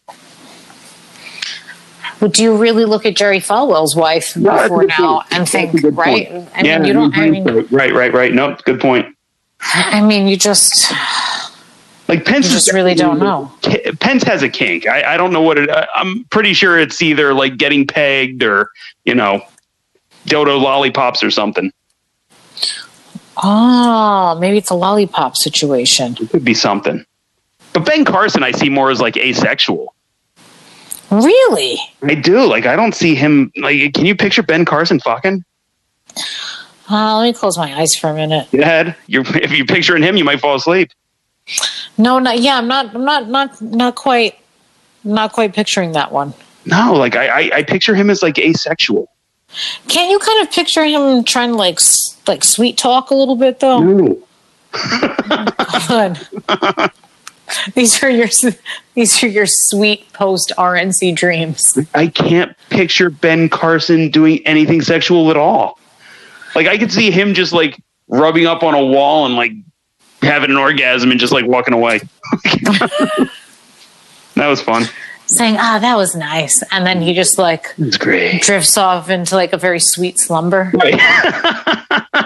Would 2.22 2.32
do 2.32 2.42
you 2.42 2.56
really 2.56 2.86
look 2.86 3.04
at 3.04 3.16
Jerry 3.16 3.38
Falwell's 3.38 3.94
wife 3.94 4.34
No, 4.34 4.62
before 4.62 4.86
now 4.86 5.24
and 5.30 5.46
think, 5.46 5.74
right? 5.92 6.26
point. 6.30 6.48
I 6.54 6.62
mean, 6.62 6.64
Yeah, 6.64 6.84
you 6.84 6.92
don't. 6.94 7.14
I 7.14 7.28
mean, 7.28 7.44
right, 7.70 7.92
right, 7.92 8.14
right. 8.14 8.32
Nope, 8.32 8.62
good 8.64 8.80
point. 8.80 9.14
I 9.60 10.00
mean, 10.00 10.26
you 10.26 10.38
just 10.38 10.90
Like 12.06 12.24
Pence 12.26 12.46
You 12.48 12.52
just 12.52 12.68
is 12.68 12.74
really 12.74 12.94
don't 12.94 13.18
know. 13.18 13.50
Pence 14.00 14.22
has 14.24 14.42
a 14.42 14.48
kink. 14.48 14.86
I, 14.86 15.14
I 15.14 15.16
don't 15.16 15.32
know 15.32 15.40
what 15.40 15.56
it. 15.58 15.70
I- 15.70 15.86
I'm 15.94 16.24
pretty 16.24 16.52
sure 16.52 16.78
it's 16.78 17.00
either 17.00 17.32
like 17.34 17.56
getting 17.56 17.86
pegged 17.86 18.42
or 18.42 18.70
you 19.04 19.14
know, 19.14 19.42
dodo 20.26 20.58
lollipops 20.58 21.22
or 21.22 21.30
something. 21.30 21.72
oh, 23.42 24.36
maybe 24.40 24.58
it's 24.58 24.70
a 24.70 24.74
lollipop 24.74 25.36
situation. 25.36 26.16
It 26.20 26.30
could 26.30 26.44
be 26.44 26.54
something. 26.54 27.04
But 27.72 27.84
Ben 27.86 28.04
Carson, 28.04 28.42
I 28.42 28.52
see 28.52 28.68
more 28.68 28.90
as 28.90 29.00
like 29.00 29.16
asexual. 29.16 29.94
Really? 31.10 31.78
I 32.02 32.14
do. 32.14 32.44
Like 32.44 32.66
I 32.66 32.76
don't 32.76 32.94
see 32.94 33.14
him. 33.14 33.52
Like, 33.56 33.94
can 33.94 34.04
you 34.06 34.14
picture 34.14 34.42
Ben 34.42 34.64
Carson 34.64 35.00
fucking? 35.00 35.44
Uh, 36.90 37.16
let 37.18 37.24
me 37.24 37.32
close 37.32 37.56
my 37.56 37.74
eyes 37.78 37.96
for 37.96 38.10
a 38.10 38.14
minute. 38.14 38.52
Ahead. 38.52 38.94
You're 39.06 39.24
if 39.36 39.52
you're 39.52 39.66
picturing 39.66 40.02
him, 40.02 40.16
you 40.16 40.24
might 40.24 40.40
fall 40.40 40.56
asleep. 40.56 40.90
No, 41.98 42.18
not 42.18 42.40
yeah. 42.40 42.58
I'm 42.58 42.68
not. 42.68 42.94
I'm 42.94 43.04
not. 43.04 43.28
Not. 43.28 43.60
Not 43.60 43.94
quite. 43.94 44.38
Not 45.04 45.32
quite 45.32 45.54
picturing 45.54 45.92
that 45.92 46.12
one. 46.12 46.32
No, 46.66 46.94
like 46.94 47.14
I, 47.14 47.28
I, 47.28 47.56
I 47.56 47.62
picture 47.62 47.94
him 47.94 48.08
as 48.08 48.22
like 48.22 48.38
asexual. 48.38 49.10
Can't 49.88 50.10
you 50.10 50.18
kind 50.18 50.46
of 50.46 50.52
picture 50.52 50.84
him 50.84 51.24
trying 51.24 51.50
to 51.50 51.56
like 51.56 51.78
like 52.26 52.42
sweet 52.42 52.78
talk 52.78 53.10
a 53.10 53.14
little 53.14 53.36
bit 53.36 53.60
though? 53.60 53.80
No. 53.80 54.18
These 57.74 58.02
are 58.02 58.10
your 58.10 58.28
these 58.94 59.22
are 59.22 59.28
your 59.28 59.46
sweet 59.46 60.12
post 60.12 60.52
RNC 60.56 61.14
dreams. 61.14 61.78
I 61.94 62.08
can't 62.08 62.56
picture 62.70 63.10
Ben 63.10 63.48
Carson 63.48 64.10
doing 64.10 64.44
anything 64.46 64.80
sexual 64.80 65.30
at 65.30 65.36
all. 65.36 65.78
Like 66.54 66.66
I 66.66 66.78
could 66.78 66.90
see 66.90 67.10
him 67.10 67.34
just 67.34 67.52
like 67.52 67.80
rubbing 68.08 68.46
up 68.46 68.62
on 68.62 68.74
a 68.74 68.84
wall 68.84 69.26
and 69.26 69.36
like 69.36 69.52
having 70.24 70.50
an 70.50 70.56
orgasm 70.56 71.10
and 71.10 71.20
just 71.20 71.32
like 71.32 71.46
walking 71.46 71.74
away. 71.74 72.00
that 74.34 74.46
was 74.48 74.60
fun. 74.60 74.84
Saying, 75.26 75.56
"Ah, 75.58 75.78
that 75.80 75.96
was 75.96 76.14
nice," 76.14 76.62
and 76.70 76.86
then 76.86 77.00
he 77.00 77.14
just 77.14 77.38
like 77.38 77.66
It 77.78 77.84
was 77.86 77.96
great. 77.98 78.42
drifts 78.42 78.76
off 78.76 79.08
into 79.08 79.34
like 79.36 79.52
a 79.52 79.56
very 79.56 79.80
sweet 79.80 80.18
slumber. 80.18 80.70
Right. 80.74 81.00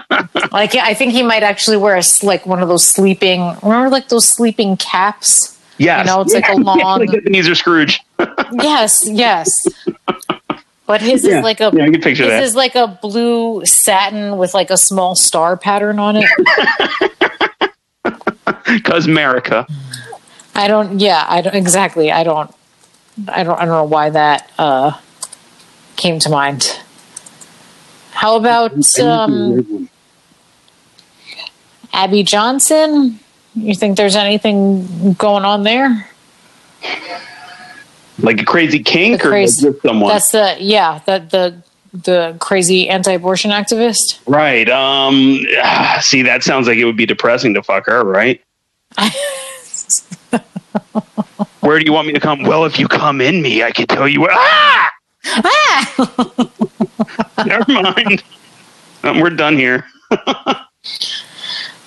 Like 0.51 0.75
I 0.75 0.95
think 0.95 1.13
he 1.13 1.23
might 1.23 1.43
actually 1.43 1.77
wear 1.77 1.95
a 1.97 2.03
like 2.23 2.47
one 2.47 2.63
of 2.63 2.69
those 2.69 2.85
sleeping. 2.87 3.55
Remember, 3.63 3.91
like 3.91 4.09
those 4.09 4.27
sleeping 4.27 4.77
caps. 4.79 5.57
Yes. 5.77 6.07
You 6.07 6.13
know, 6.13 6.21
it's 6.23 6.33
like 6.33 6.49
a 6.49 6.53
Yeah, 6.57 6.59
long- 6.63 7.01
like 7.01 7.15
Ebenezer 7.15 7.55
Scrooge. 7.55 8.01
Yes, 8.53 9.07
yes. 9.09 9.67
But 10.87 11.03
his 11.03 11.25
Yeah. 11.25 11.39
is 11.39 11.45
like 11.45 11.61
a 11.61 11.71
Yeah, 11.75 11.85
I 11.85 11.91
can 11.91 12.01
picture 12.01 12.25
his 12.25 12.33
that. 12.33 12.43
is 12.43 12.55
like 12.57 12.75
a 12.77 12.99
blue 13.03 13.65
satin 13.67 14.39
with 14.39 14.55
like 14.55 14.71
a 14.71 14.79
small 14.79 15.15
star 15.15 15.57
pattern 15.57 15.99
on 15.99 16.17
it. 16.17 16.25
Cause 18.85 19.07
America. 19.07 19.67
I 20.55 20.69
don't. 20.69 20.99
Yeah, 21.01 21.25
I 21.29 21.41
don't 21.41 21.55
exactly. 21.55 22.11
I 22.13 22.25
don't. 22.25 22.53
I 23.29 23.43
don't. 23.45 23.57
I 23.59 23.65
don't 23.65 23.75
know 23.75 23.85
why 23.85 24.11
that 24.11 24.51
uh, 24.59 24.99
came 25.97 26.19
to 26.21 26.31
mind. 26.31 26.81
How 28.13 28.37
about 28.37 28.73
um, 28.99 29.89
Abby 31.93 32.23
Johnson? 32.23 33.21
You 33.55 33.75
think 33.75 33.97
there's 33.97 34.17
anything 34.17 35.15
going 35.15 35.45
on 35.45 35.63
there? 35.63 36.07
like 38.21 38.41
a 38.41 38.45
crazy 38.45 38.81
kink 38.83 39.21
The 39.23 39.29
or 39.29 39.31
crazy- 39.31 39.71
just 39.71 39.83
someone? 39.83 40.13
That's 40.13 40.31
the 40.33 40.57
yeah. 40.59 41.01
That 41.07 41.31
the 41.31 41.63
the 41.93 42.37
crazy 42.39 42.89
anti-abortion 42.89 43.51
activist. 43.51 44.19
right. 44.27 44.69
Um 44.69 45.41
see 46.01 46.23
that 46.23 46.43
sounds 46.43 46.67
like 46.67 46.77
it 46.79 46.85
would 46.85 46.97
be 46.97 47.07
depressing 47.07 47.55
to 47.55 47.63
fuck 47.63 47.87
her, 47.87 48.05
right? 48.05 48.41
Where 51.61 51.79
do 51.79 51.85
you 51.85 51.93
want 51.93 52.07
me 52.07 52.13
to 52.15 52.21
come? 52.21 52.43
Well, 52.43 52.65
if 52.65 52.79
you 52.79 52.89
come 52.89 53.21
in 53.21 53.43
me, 53.43 53.63
I 53.63 53.71
can 53.71 53.87
tell 53.87 54.09
you 54.09 54.21
where 54.23 54.33
ah! 54.33 54.91
Ah! 55.27 56.51
Never 57.47 57.73
mind. 57.73 58.23
Um, 59.03 59.21
we're 59.21 59.31
done 59.31 59.57
here. 59.57 59.85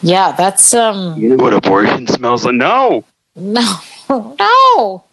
Yeah, 0.03 0.31
that's 0.31 0.73
um. 0.73 1.17
You 1.19 1.35
know 1.35 1.43
what 1.43 1.53
abortion 1.53 2.07
smells 2.07 2.43
like? 2.43 2.55
No. 2.55 3.05
No, 3.35 3.79
no. 4.09 5.03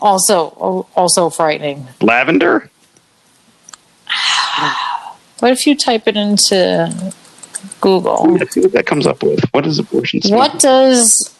also, 0.00 0.86
also 0.96 1.30
frightening. 1.30 1.86
Lavender? 2.00 2.70
What 5.40 5.52
if 5.52 5.68
you 5.68 5.76
type 5.76 6.08
it 6.08 6.16
into 6.16 7.12
Google? 7.80 8.36
Let's 8.38 8.54
see 8.54 8.60
what 8.60 8.72
that 8.72 8.86
comes 8.86 9.06
up 9.06 9.22
with. 9.22 9.44
What 9.52 9.64
does 9.64 9.78
abortion 9.78 10.22
smell 10.22 10.38
What 10.38 10.58
does 10.58 11.34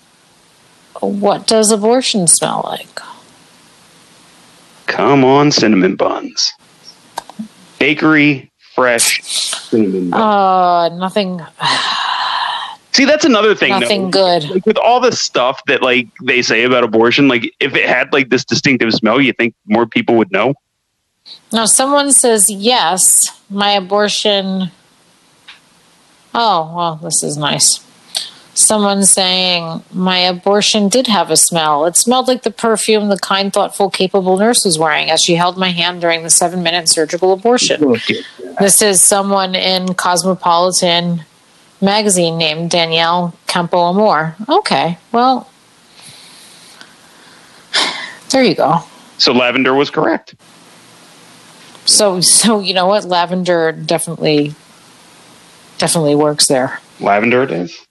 what 1.00 1.46
does 1.46 1.70
abortion 1.70 2.26
smell 2.26 2.62
like? 2.64 3.00
Come 4.86 5.24
on, 5.24 5.52
cinnamon 5.52 5.96
buns. 5.96 6.52
Bakery 7.78 8.50
fresh 8.74 9.22
cinnamon 9.22 10.10
buns. 10.10 10.22
Uh, 10.22 10.96
nothing. 10.96 11.40
See, 12.92 13.04
that's 13.04 13.24
another 13.24 13.54
thing. 13.54 13.70
though. 13.70 13.78
Nothing 13.78 14.10
good. 14.10 14.50
Like 14.50 14.66
with 14.66 14.78
all 14.78 14.98
the 14.98 15.12
stuff 15.12 15.62
that 15.66 15.82
like 15.82 16.08
they 16.20 16.42
say 16.42 16.64
about 16.64 16.82
abortion, 16.82 17.28
like 17.28 17.54
if 17.60 17.76
it 17.76 17.88
had 17.88 18.12
like 18.12 18.28
this 18.28 18.44
distinctive 18.44 18.92
smell, 18.92 19.20
you 19.20 19.32
think 19.32 19.54
more 19.66 19.86
people 19.86 20.16
would 20.16 20.32
know? 20.32 20.54
Now, 21.52 21.66
someone 21.66 22.12
says 22.12 22.50
yes. 22.50 23.30
My 23.50 23.70
abortion. 23.70 24.70
Oh 26.40 26.72
well, 26.74 27.00
this 27.02 27.24
is 27.24 27.36
nice. 27.36 27.84
Someone 28.54 29.04
saying 29.04 29.82
my 29.92 30.18
abortion 30.18 30.88
did 30.88 31.08
have 31.08 31.30
a 31.30 31.36
smell. 31.36 31.84
It 31.84 31.96
smelled 31.96 32.28
like 32.28 32.42
the 32.42 32.50
perfume 32.50 33.08
the 33.08 33.18
kind, 33.18 33.52
thoughtful, 33.52 33.90
capable 33.90 34.36
nurse 34.36 34.64
was 34.64 34.78
wearing 34.78 35.10
as 35.10 35.20
she 35.20 35.34
held 35.34 35.58
my 35.58 35.70
hand 35.70 36.00
during 36.00 36.22
the 36.22 36.30
seven-minute 36.30 36.88
surgical 36.88 37.32
abortion. 37.32 37.96
This 38.58 38.82
is 38.82 39.02
someone 39.02 39.54
in 39.54 39.94
Cosmopolitan 39.94 41.24
magazine 41.80 42.38
named 42.38 42.70
Danielle 42.70 43.34
Campoamor. 43.46 44.34
Okay, 44.48 44.98
well, 45.12 45.50
there 48.30 48.42
you 48.42 48.54
go. 48.54 48.78
So 49.18 49.32
lavender 49.32 49.74
was 49.74 49.90
correct. 49.90 50.34
So, 51.84 52.20
so 52.20 52.60
you 52.60 52.74
know 52.74 52.86
what? 52.86 53.04
Lavender 53.04 53.72
definitely, 53.72 54.54
definitely 55.78 56.14
works 56.14 56.46
there. 56.46 56.80
Lavender 57.00 57.42
it 57.42 57.50
is. 57.50 57.86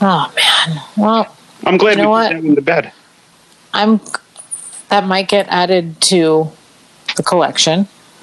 Oh 0.00 0.32
man. 0.34 0.82
Well, 0.96 1.36
I'm 1.64 1.76
glad 1.76 1.96
You 1.98 2.04
know 2.04 2.10
we 2.12 2.26
put 2.26 2.32
that 2.34 2.44
into 2.44 2.62
bed. 2.62 2.92
I'm. 3.72 4.00
That 4.88 5.04
might 5.04 5.28
get 5.28 5.46
added 5.48 6.00
to 6.02 6.50
the 7.16 7.22
collection. 7.22 7.86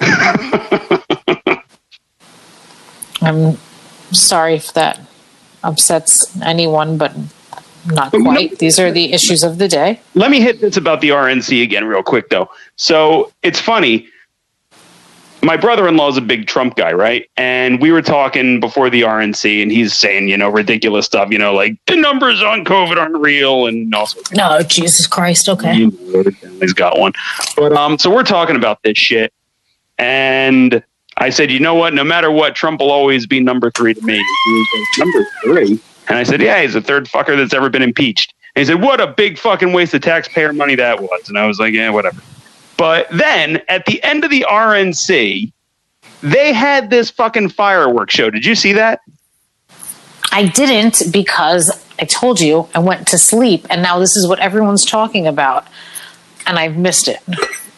I'm 3.22 3.56
sorry 4.12 4.54
if 4.54 4.72
that 4.74 5.00
upsets 5.62 6.36
anyone, 6.42 6.98
but 6.98 7.14
not 7.86 8.10
quite. 8.10 8.58
These 8.58 8.78
are 8.78 8.90
the 8.90 9.12
issues 9.12 9.44
of 9.44 9.58
the 9.58 9.68
day. 9.68 10.00
Let 10.14 10.30
me 10.30 10.40
hit 10.40 10.60
this 10.60 10.76
about 10.76 11.00
the 11.00 11.10
RNC 11.10 11.62
again, 11.62 11.84
real 11.84 12.02
quick, 12.02 12.28
though. 12.30 12.50
So 12.76 13.32
it's 13.42 13.60
funny. 13.60 14.08
My 15.46 15.56
brother 15.56 15.86
in 15.86 15.96
law 15.96 16.08
is 16.08 16.16
a 16.16 16.20
big 16.22 16.48
Trump 16.48 16.74
guy, 16.74 16.92
right? 16.92 17.30
And 17.36 17.80
we 17.80 17.92
were 17.92 18.02
talking 18.02 18.58
before 18.58 18.90
the 18.90 19.02
RNC, 19.02 19.62
and 19.62 19.70
he's 19.70 19.94
saying, 19.94 20.26
you 20.26 20.36
know, 20.36 20.48
ridiculous 20.48 21.06
stuff, 21.06 21.30
you 21.30 21.38
know, 21.38 21.54
like 21.54 21.78
the 21.86 21.94
numbers 21.94 22.42
on 22.42 22.64
COVID 22.64 22.96
aren't 22.96 23.16
real, 23.18 23.68
and 23.68 23.94
also, 23.94 24.20
No, 24.34 24.60
Jesus 24.62 25.06
Christ. 25.06 25.48
Okay. 25.48 25.76
you 25.76 25.92
know, 25.92 26.24
the 26.24 26.32
family's 26.32 26.72
got 26.72 26.98
one. 26.98 27.12
But 27.56 27.72
um, 27.74 27.96
so 27.96 28.12
we're 28.12 28.24
talking 28.24 28.56
about 28.56 28.82
this 28.82 28.98
shit, 28.98 29.32
and 29.98 30.82
I 31.16 31.30
said, 31.30 31.52
you 31.52 31.60
know 31.60 31.76
what? 31.76 31.94
No 31.94 32.02
matter 32.02 32.32
what, 32.32 32.56
Trump 32.56 32.80
will 32.80 32.90
always 32.90 33.24
be 33.24 33.38
number 33.38 33.70
three 33.70 33.94
to 33.94 34.02
me. 34.02 34.16
Like, 34.16 34.98
number 34.98 35.28
three, 35.44 35.80
and 36.08 36.18
I 36.18 36.24
said, 36.24 36.42
yeah, 36.42 36.60
he's 36.60 36.72
the 36.72 36.82
third 36.82 37.06
fucker 37.06 37.36
that's 37.36 37.54
ever 37.54 37.70
been 37.70 37.82
impeached. 37.82 38.34
And 38.56 38.62
he 38.62 38.66
said, 38.66 38.82
what 38.82 39.00
a 39.00 39.06
big 39.06 39.38
fucking 39.38 39.72
waste 39.72 39.94
of 39.94 40.02
taxpayer 40.02 40.52
money 40.52 40.74
that 40.74 41.00
was. 41.00 41.28
And 41.28 41.38
I 41.38 41.46
was 41.46 41.60
like, 41.60 41.72
yeah, 41.72 41.90
whatever. 41.90 42.20
But 42.76 43.08
then 43.10 43.62
at 43.68 43.86
the 43.86 44.02
end 44.02 44.24
of 44.24 44.30
the 44.30 44.46
RNC, 44.48 45.52
they 46.22 46.52
had 46.52 46.90
this 46.90 47.10
fucking 47.10 47.50
fireworks 47.50 48.14
show. 48.14 48.30
Did 48.30 48.44
you 48.44 48.54
see 48.54 48.72
that? 48.74 49.00
I 50.32 50.46
didn't 50.48 51.12
because 51.12 51.70
I 51.98 52.04
told 52.04 52.40
you 52.40 52.68
I 52.74 52.78
went 52.80 53.08
to 53.08 53.18
sleep, 53.18 53.66
and 53.70 53.82
now 53.82 53.98
this 53.98 54.16
is 54.16 54.26
what 54.26 54.38
everyone's 54.38 54.84
talking 54.84 55.26
about, 55.26 55.66
and 56.46 56.58
I've 56.58 56.76
missed 56.76 57.08
it. 57.08 57.20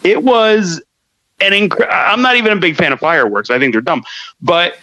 It 0.04 0.22
was 0.22 0.80
an 1.40 1.52
inc- 1.52 1.86
I'm 1.90 2.22
not 2.22 2.36
even 2.36 2.56
a 2.56 2.60
big 2.60 2.76
fan 2.76 2.92
of 2.92 3.00
fireworks. 3.00 3.50
I 3.50 3.58
think 3.58 3.74
they're 3.74 3.80
dumb. 3.80 4.04
But 4.40 4.78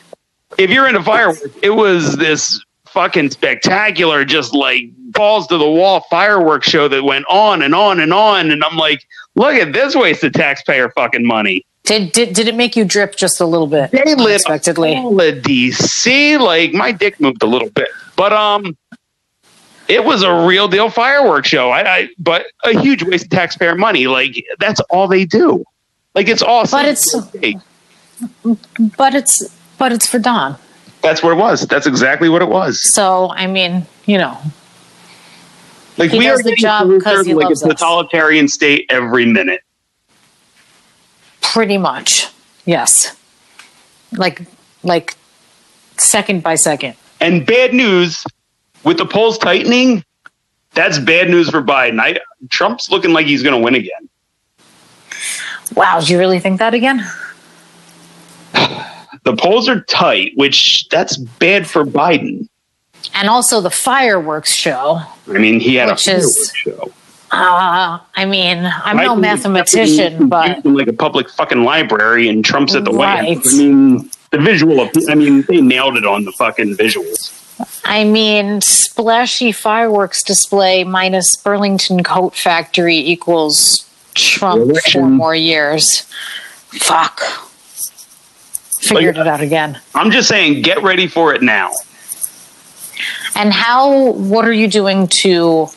if 0.58 0.70
you're 0.70 0.88
into 0.88 1.04
fireworks, 1.04 1.42
it 1.62 1.70
was 1.70 2.18
this 2.18 2.64
fucking 2.96 3.30
spectacular, 3.30 4.26
just 4.26 4.56
like 4.56 4.86
balls 5.12 5.46
to 5.48 5.58
the 5.60 5.70
wall 5.70 6.00
fireworks 6.10 6.68
show 6.68 6.88
that 6.88 7.04
went 7.04 7.26
on 7.30 7.62
and 7.62 7.76
on 7.76 8.00
and 8.00 8.12
on. 8.12 8.50
And 8.50 8.64
I'm 8.64 8.78
like, 8.78 9.06
look 9.36 9.54
at 9.54 9.72
this 9.74 9.96
waste 9.96 10.24
of 10.24 10.34
taxpayer 10.34 10.90
fucking 10.90 11.26
money. 11.28 11.64
Did 11.84 12.12
did, 12.14 12.34
did 12.34 12.48
it 12.48 12.56
make 12.56 12.76
you 12.76 12.84
drip 12.86 13.16
just 13.16 13.40
a 13.40 13.46
little 13.46 13.68
bit? 13.68 13.92
They 13.92 14.04
lit 14.16 14.20
unexpectedly. 14.48 14.96
all 14.96 15.22
of 15.22 15.36
DC. 15.44 16.40
Like 16.40 16.74
my 16.74 16.92
dick 16.92 17.20
moved 17.22 17.44
a 17.44 17.46
little 17.46 17.70
bit, 17.70 17.90
but 18.16 18.34
um, 18.34 18.76
it 19.88 20.04
was 20.04 20.24
a 20.24 20.48
real 20.48 20.68
deal 20.68 20.90
fireworks 20.90 21.48
show. 21.50 21.70
I, 21.70 21.96
I 21.98 22.10
but 22.18 22.48
a 22.64 22.80
huge 22.80 23.04
waste 23.04 23.26
of 23.26 23.30
taxpayer 23.30 23.76
money. 23.76 24.08
Like 24.08 24.44
that's 24.58 24.80
all 24.90 25.08
they 25.08 25.26
do. 25.26 25.64
Like 26.16 26.28
it's 26.28 26.42
awesome. 26.42 26.80
But 26.80 26.86
it's- 26.88 27.16
But 28.98 29.14
it's 29.14 29.44
but 29.78 29.92
it's 29.92 30.08
for 30.08 30.18
Don. 30.20 30.56
That's 31.06 31.24
what 31.24 31.32
it 31.32 31.36
was. 31.38 31.66
That's 31.68 31.88
exactly 31.88 32.30
what 32.30 32.42
it 32.42 32.50
was. 32.50 32.82
So 32.94 33.32
I 33.32 33.48
mean, 33.48 33.86
you 34.06 34.18
know, 34.18 34.38
Like 35.98 36.12
He 36.12 36.18
we 36.20 36.26
does 36.26 36.40
are 36.40 36.44
the 36.44 36.56
job 36.56 36.88
closer 36.88 37.02
'cause 37.18 37.26
he 37.26 37.34
like 37.34 37.46
loves 37.46 37.64
a 37.64 37.68
us. 37.68 37.80
totalitarian 37.80 38.48
state 38.48 38.86
every 38.90 39.26
minute. 39.26 39.62
pretty 41.42 41.78
much, 41.78 42.28
yes. 42.66 43.16
Like 44.12 44.42
like 44.84 45.16
second 45.98 46.44
by 46.44 46.56
second. 46.56 46.96
And 47.22 47.46
bad 47.46 47.74
news 47.74 48.26
with 48.84 48.98
the 48.98 49.06
polls 49.06 49.38
tightening. 49.38 50.04
That's 50.74 51.00
bad 51.00 51.30
news 51.30 51.50
for 51.50 51.62
Biden. 51.62 52.02
I, 52.02 52.20
Trump's 52.50 52.92
looking 52.92 53.14
like 53.14 53.26
he's 53.26 53.42
going 53.42 53.56
to 53.56 53.62
win 53.64 53.76
again. 53.76 54.10
Wow, 55.74 56.02
do 56.02 56.12
you 56.12 56.20
really 56.20 56.40
think 56.40 56.60
that 56.60 56.74
again? 56.74 57.06
The 59.26 59.36
polls 59.36 59.68
are 59.68 59.82
tight, 59.82 60.34
which 60.36 60.88
that's 60.90 61.18
bad 61.18 61.68
for 61.68 61.84
Biden. 61.84 62.48
And 63.14 63.28
also 63.30 63.60
the 63.60 63.70
fireworks 63.72 64.54
show. 64.54 65.02
I 65.28 65.34
mean, 65.34 65.60
he 65.60 65.76
had 65.76 65.90
a 65.90 65.94
is- 65.94 66.54
show. 66.56 66.92
Uh, 67.32 68.00
I 68.16 68.26
mean, 68.26 68.60
I'm 68.64 68.98
no 68.98 69.04
Biden 69.04 69.16
was 69.16 69.22
mathematician, 69.22 70.30
but 70.30 70.64
like 70.66 70.88
a 70.88 70.94
public 70.94 71.30
fucking 71.30 71.64
library, 71.64 72.30
and 72.30 72.46
Trump's 72.46 72.76
at 72.76 72.86
the 72.86 72.92
White 72.92 73.36
House. 73.36 73.54
I 73.54 73.58
mean, 73.58 74.10
the 74.32 74.38
visual. 74.38 74.80
Of, 74.80 74.92
I 75.10 75.16
mean, 75.16 75.42
they 75.42 75.60
nailed 75.60 75.98
it 75.98 76.06
on 76.06 76.24
the 76.24 76.32
fucking 76.32 76.78
visuals. 76.78 77.34
I 77.84 78.04
mean, 78.04 78.62
splashy 78.62 79.52
fireworks 79.52 80.24
display 80.24 80.84
minus 80.84 81.36
Burlington 81.36 82.04
Coat 82.04 82.36
Factory 82.36 82.98
equals 82.98 83.90
Trump 84.14 84.62
Election. 84.62 85.02
four 85.02 85.10
more 85.10 85.36
years. 85.36 86.02
Fuck. 86.72 87.22
Figured 88.88 89.16
Like- 89.18 89.26
it 89.26 89.30
out 89.30 89.42
again. 89.42 89.80
I'm 89.94 90.12
just 90.12 90.28
saying, 90.28 90.62
get 90.62 90.82
ready 90.84 91.08
for 91.08 91.34
it 91.34 91.42
now. 91.42 91.72
And 93.36 93.52
how? 93.52 94.12
What 94.12 94.46
are 94.46 94.54
you 94.54 94.68
doing 94.68 95.08
to 95.08 95.68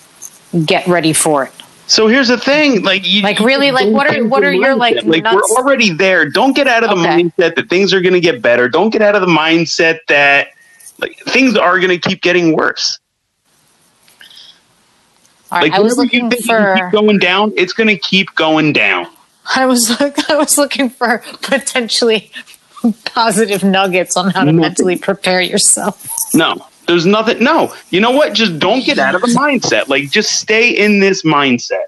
get 0.64 0.86
ready 0.86 1.12
for 1.12 1.44
it? 1.44 1.52
So 1.88 2.06
here's 2.06 2.28
the 2.28 2.36
thing, 2.36 2.82
like, 2.82 3.06
you, 3.06 3.22
Like, 3.22 3.40
really? 3.40 3.70
Like, 3.70 3.88
what 3.88 4.06
are- 4.14 4.24
what 4.26 4.44
are 4.44 4.52
your, 4.52 4.74
like, 4.76 5.02
like 5.04 5.22
nuts- 5.22 5.34
we're 5.34 5.56
already 5.62 5.90
there. 5.90 6.26
Don't 6.28 6.54
get 6.54 6.68
out 6.68 6.84
of 6.84 6.90
the 6.90 6.96
Okay. 7.02 7.22
mindset 7.24 7.54
that 7.56 7.68
things 7.70 7.94
are 7.94 8.02
going 8.02 8.12
to 8.12 8.20
get 8.20 8.42
better. 8.42 8.68
Don't 8.68 8.90
get 8.90 9.00
out 9.00 9.14
of 9.14 9.22
the 9.22 9.26
mindset 9.26 10.00
that 10.08 10.48
like 11.00 11.16
things 11.28 11.56
are 11.56 11.78
going 11.78 11.98
to 11.98 12.08
keep 12.08 12.20
getting 12.22 12.54
worse. 12.54 12.98
All 15.50 15.58
right, 15.60 15.70
Like 15.70 15.78
I 15.78 15.80
was 15.82 15.96
looking 15.96 16.30
for. 16.30 16.74
keep 16.76 16.90
going 16.92 17.18
down, 17.18 17.52
it's 17.56 17.72
going 17.72 17.88
to 17.88 17.96
keep 17.96 18.34
going 18.34 18.72
down. 18.74 19.06
I 19.56 19.64
was 19.64 19.90
I 20.28 20.36
was 20.36 20.58
looking 20.58 20.90
for 20.90 21.22
potentially 21.40 22.30
positive 23.04 23.62
nuggets 23.64 24.16
on 24.16 24.30
how 24.30 24.40
to 24.40 24.46
Nothing. 24.46 24.60
mentally 24.60 24.96
prepare 24.98 25.40
yourself. 25.40 26.06
No, 26.34 26.56
there's 26.86 27.06
nothing. 27.06 27.42
No, 27.42 27.74
you 27.90 28.00
know 28.00 28.10
what? 28.10 28.32
Just 28.34 28.58
don't 28.58 28.84
get 28.84 28.98
out 28.98 29.14
of 29.14 29.20
the 29.22 29.28
mindset. 29.28 29.88
Like, 29.88 30.10
just 30.10 30.38
stay 30.38 30.70
in 30.70 31.00
this 31.00 31.22
mindset. 31.22 31.84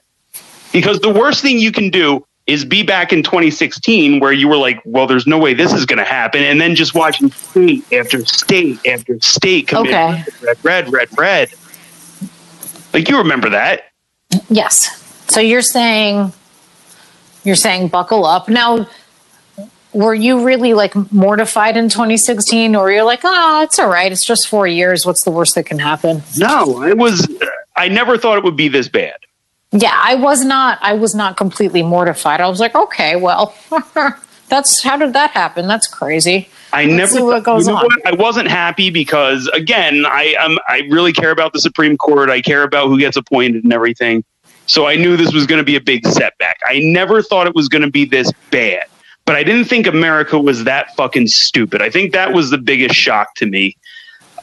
Because 0.72 1.00
the 1.00 1.12
worst 1.12 1.42
thing 1.42 1.58
you 1.58 1.72
can 1.72 1.90
do 1.90 2.24
is 2.46 2.64
be 2.64 2.82
back 2.82 3.12
in 3.12 3.22
2016 3.22 4.18
where 4.20 4.32
you 4.32 4.48
were 4.48 4.56
like, 4.56 4.80
well, 4.84 5.06
there's 5.06 5.26
no 5.26 5.38
way 5.38 5.54
this 5.54 5.72
is 5.72 5.84
going 5.86 5.98
to 5.98 6.04
happen. 6.04 6.42
And 6.42 6.60
then 6.60 6.74
just 6.74 6.94
watching 6.94 7.30
state 7.30 7.84
after 7.92 8.24
state 8.24 8.84
after 8.86 9.20
state 9.20 9.68
commit 9.68 9.88
Okay. 9.94 10.24
red, 10.42 10.58
red, 10.64 10.92
red, 10.92 11.08
red. 11.18 11.48
Like, 12.92 13.08
you 13.08 13.18
remember 13.18 13.50
that. 13.50 13.84
Yes. 14.48 14.96
So 15.28 15.40
you're 15.40 15.62
saying 15.62 16.32
you're 17.44 17.56
saying 17.56 17.88
buckle 17.88 18.24
up. 18.26 18.48
Now 18.48 18.86
were 19.92 20.14
you 20.14 20.44
really 20.44 20.74
like 20.74 20.94
mortified 21.12 21.76
in 21.76 21.88
2016 21.88 22.76
or 22.76 22.90
you're 22.90 23.04
like, 23.04 23.20
"Oh, 23.24 23.62
it's 23.62 23.78
all 23.78 23.88
right. 23.88 24.10
It's 24.10 24.24
just 24.24 24.48
4 24.48 24.66
years. 24.66 25.04
What's 25.04 25.24
the 25.24 25.30
worst 25.30 25.54
that 25.54 25.64
can 25.66 25.78
happen?" 25.78 26.22
No, 26.36 26.82
I 26.82 26.92
was, 26.92 27.28
I 27.76 27.88
never 27.88 28.16
thought 28.18 28.38
it 28.38 28.44
would 28.44 28.56
be 28.56 28.68
this 28.68 28.88
bad. 28.88 29.16
Yeah, 29.72 29.92
I 29.94 30.16
was 30.16 30.44
not 30.44 30.78
I 30.82 30.94
was 30.94 31.14
not 31.14 31.36
completely 31.36 31.82
mortified. 31.82 32.40
I 32.40 32.48
was 32.48 32.60
like, 32.60 32.74
"Okay, 32.74 33.16
well, 33.16 33.54
that's 34.48 34.82
how 34.82 34.96
did 34.96 35.12
that 35.12 35.30
happen? 35.30 35.68
That's 35.68 35.86
crazy." 35.86 36.48
I 36.72 36.84
Let's 36.84 36.96
never 36.96 37.10
see 37.12 37.22
what 37.22 37.44
goes 37.44 37.66
you 37.66 37.72
know 37.72 37.78
on. 37.78 37.84
what? 37.84 38.06
I 38.06 38.14
wasn't 38.14 38.48
happy 38.48 38.90
because 38.90 39.48
again, 39.48 40.04
I 40.06 40.34
um, 40.34 40.58
I 40.68 40.88
really 40.90 41.12
care 41.12 41.30
about 41.30 41.52
the 41.52 41.60
Supreme 41.60 41.96
Court. 41.96 42.30
I 42.30 42.40
care 42.40 42.62
about 42.62 42.88
who 42.88 42.98
gets 42.98 43.16
appointed 43.16 43.64
and 43.64 43.72
everything. 43.72 44.24
So 44.66 44.86
I 44.86 44.94
knew 44.94 45.16
this 45.16 45.32
was 45.32 45.46
going 45.46 45.58
to 45.58 45.64
be 45.64 45.74
a 45.74 45.80
big 45.80 46.06
setback. 46.06 46.60
I 46.64 46.78
never 46.78 47.22
thought 47.22 47.48
it 47.48 47.56
was 47.56 47.68
going 47.68 47.82
to 47.82 47.90
be 47.90 48.04
this 48.04 48.30
bad. 48.52 48.86
But 49.30 49.36
I 49.36 49.44
didn't 49.44 49.66
think 49.66 49.86
America 49.86 50.40
was 50.40 50.64
that 50.64 50.92
fucking 50.96 51.28
stupid. 51.28 51.80
I 51.80 51.88
think 51.88 52.12
that 52.14 52.32
was 52.32 52.50
the 52.50 52.58
biggest 52.58 52.96
shock 52.96 53.36
to 53.36 53.46
me. 53.46 53.76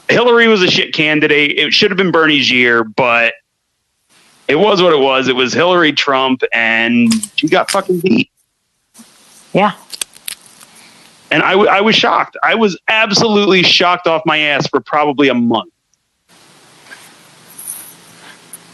Hillary 0.08 0.48
was 0.48 0.62
a 0.62 0.66
shit 0.66 0.94
candidate. 0.94 1.58
It 1.58 1.74
should 1.74 1.90
have 1.90 1.98
been 1.98 2.10
Bernie's 2.10 2.50
year, 2.50 2.84
but 2.84 3.34
it 4.48 4.54
was 4.54 4.80
what 4.80 4.94
it 4.94 4.98
was. 4.98 5.28
It 5.28 5.36
was 5.36 5.52
Hillary 5.52 5.92
Trump 5.92 6.42
and 6.54 7.12
she 7.36 7.48
got 7.48 7.70
fucking 7.70 8.00
beat. 8.00 8.30
Yeah. 9.52 9.72
And 11.30 11.42
I, 11.42 11.50
w- 11.50 11.68
I 11.68 11.82
was 11.82 11.94
shocked. 11.94 12.38
I 12.42 12.54
was 12.54 12.80
absolutely 12.88 13.64
shocked 13.64 14.06
off 14.06 14.22
my 14.24 14.38
ass 14.38 14.68
for 14.68 14.80
probably 14.80 15.28
a 15.28 15.34
month. 15.34 15.70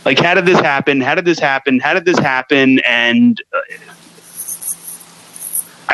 Like, 0.04 0.20
how 0.20 0.34
did 0.34 0.46
this 0.46 0.60
happen? 0.60 1.00
How 1.00 1.16
did 1.16 1.24
this 1.24 1.40
happen? 1.40 1.80
How 1.80 1.92
did 1.92 2.04
this 2.04 2.20
happen? 2.20 2.78
And 2.86 3.42
uh, 3.52 3.58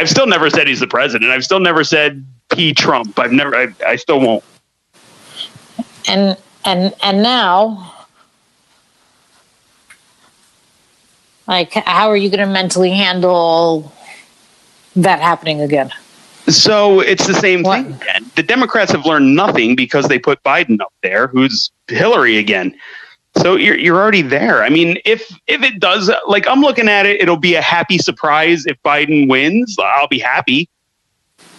I've 0.01 0.09
still 0.09 0.27
never 0.27 0.49
said 0.49 0.67
he's 0.67 0.81
the 0.81 0.87
president. 0.87 1.31
I've 1.31 1.45
still 1.45 1.61
never 1.61 1.85
said 1.85 2.25
P 2.51 2.73
Trump. 2.73 3.19
I've 3.19 3.33
never, 3.33 3.55
I, 3.55 3.69
I 3.87 3.97
still 3.97 4.19
won't. 4.19 4.43
and 6.09 6.39
and 6.65 6.95
and 7.03 7.23
now 7.23 7.95
like 11.47 11.73
how 11.75 12.09
are 12.09 12.17
you 12.17 12.31
going 12.31 12.41
to 12.41 12.47
mentally 12.47 12.91
handle 12.91 13.93
that 14.97 15.21
happening 15.21 15.61
again 15.61 15.91
So 16.49 17.01
it's 17.01 17.27
the 17.27 17.35
same 17.35 17.63
What? 17.63 17.85
thing. 17.85 18.25
The 18.37 18.43
Democrats 18.43 18.93
have 18.93 19.05
learned 19.05 19.37
nothing 19.37 19.77
because 19.77 20.09
they 20.09 20.19
put 20.19 20.43
Biden 20.43 20.81
up 20.81 20.93
there, 21.03 21.27
who's 21.29 21.71
Hillary 21.89 22.39
again. 22.39 22.75
So 23.37 23.57
you're 23.57 23.79
you're 23.79 23.97
already 23.97 24.23
there. 24.23 24.63
I 24.63 24.69
mean, 24.69 24.99
if 25.05 25.31
if 25.47 25.63
it 25.63 25.79
does, 25.81 26.11
like 26.27 26.47
I'm 26.49 26.61
looking 26.61 26.89
at 26.89 27.07
it, 27.07 27.21
it'll 27.21 27.37
be 27.37 27.55
a 27.55 27.63
happy 27.63 27.99
surprise 27.99 28.67
if 28.67 28.77
Biden 28.83 29.29
wins. 29.29 29.77
I'll 29.79 30.09
be 30.09 30.19
happy. 30.19 30.69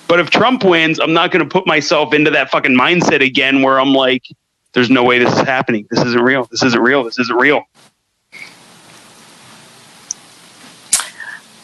But 0.08 0.20
if 0.20 0.30
Trump 0.30 0.66
wins, 0.66 1.00
I'm 1.00 1.14
not 1.14 1.32
going 1.32 1.48
to 1.48 1.50
put 1.50 1.66
myself 1.66 2.14
into 2.14 2.30
that 2.32 2.52
fucking 2.52 2.78
mindset 2.78 3.26
again, 3.26 3.62
where 3.62 3.80
I'm 3.80 3.94
like, 3.94 4.24
"There's 4.74 4.90
no 4.90 5.04
way 5.04 5.20
this 5.20 5.34
is 5.34 5.40
happening. 5.40 5.88
This 5.90 6.04
isn't 6.06 6.22
real. 6.22 6.46
This 6.52 6.62
isn't 6.62 6.82
real. 6.82 7.04
This 7.06 7.18
isn't 7.18 7.38
real." 7.38 7.64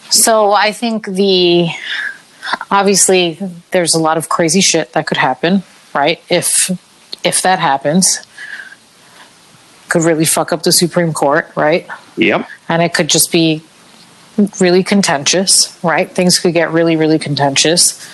So 0.09 0.53
I 0.53 0.71
think 0.71 1.05
the 1.05 1.67
obviously 2.71 3.37
there's 3.71 3.93
a 3.93 3.99
lot 3.99 4.17
of 4.17 4.29
crazy 4.29 4.61
shit 4.61 4.93
that 4.93 5.07
could 5.07 5.17
happen, 5.17 5.63
right? 5.93 6.21
If 6.29 6.71
if 7.23 7.41
that 7.41 7.59
happens, 7.59 8.25
could 9.89 10.03
really 10.03 10.25
fuck 10.25 10.51
up 10.51 10.63
the 10.63 10.71
Supreme 10.71 11.13
Court, 11.13 11.49
right? 11.55 11.87
Yep. 12.17 12.47
And 12.69 12.81
it 12.81 12.93
could 12.93 13.07
just 13.07 13.31
be 13.31 13.61
really 14.59 14.83
contentious, 14.83 15.77
right? 15.83 16.09
Things 16.11 16.39
could 16.39 16.53
get 16.53 16.71
really, 16.71 16.95
really 16.95 17.17
contentious. 17.19 18.07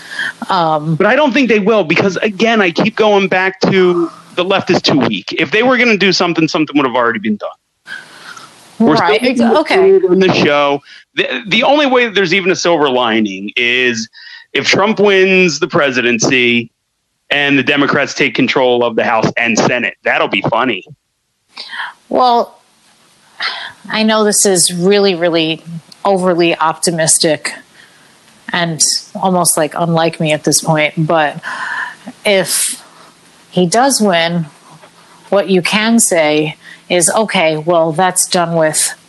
Um, 0.50 0.96
But 0.96 1.08
I 1.08 1.16
don't 1.16 1.34
think 1.34 1.50
they 1.50 1.60
will 1.60 1.84
because 1.84 2.18
again, 2.18 2.62
I 2.62 2.72
keep 2.72 2.96
going 2.96 3.28
back 3.28 3.60
to 3.62 4.10
the 4.36 4.44
left 4.44 4.70
is 4.70 4.82
too 4.82 5.00
weak. 5.00 5.34
If 5.34 5.52
they 5.52 5.64
were 5.64 5.78
going 5.78 5.90
to 5.90 5.98
do 5.98 6.14
something, 6.14 6.48
something 6.48 6.76
would 6.78 6.86
have 6.86 6.96
already 6.96 7.20
been 7.20 7.38
done. 7.38 7.96
We're 8.80 8.96
right? 8.96 9.22
still 9.36 9.58
Okay. 9.60 9.96
on 9.98 10.20
the 10.20 10.34
show. 10.34 10.82
The, 11.16 11.44
the 11.48 11.64
only 11.64 11.86
way 11.86 12.06
that 12.06 12.16
there's 12.16 12.34
even 12.34 12.52
a 12.52 12.56
silver 12.56 12.90
lining 12.90 13.52
is 13.56 14.10
if 14.54 14.66
Trump 14.68 15.00
wins 15.00 15.60
the 15.60 15.68
presidency 15.68 16.72
and 17.30 17.58
the 17.58 17.64
Democrats 17.64 18.14
take 18.14 18.36
control 18.36 18.84
of 18.84 18.96
the 18.96 19.04
House 19.04 19.32
and 19.38 19.58
Senate. 19.58 19.98
That'll 20.04 20.28
be 20.28 20.42
funny. 20.44 20.86
Well, 22.10 22.60
I 23.90 24.04
know 24.04 24.24
this 24.24 24.46
is 24.46 24.74
really, 24.74 25.16
really 25.16 25.64
overly 26.06 26.56
optimistic 26.56 27.54
and 28.52 28.82
almost 29.16 29.58
like 29.58 29.74
unlike 29.76 30.20
me 30.20 30.32
at 30.32 30.44
this 30.44 30.62
point, 30.62 30.94
but 30.98 31.42
if 32.26 32.84
he 33.50 33.66
does 33.66 34.00
win, 34.00 34.46
what 35.30 35.50
you 35.50 35.62
can 35.62 36.00
say 36.00 36.58
is 36.90 37.10
okay, 37.10 37.58
well, 37.58 37.92
that's 37.92 38.28
done 38.28 38.56
with. 38.56 39.00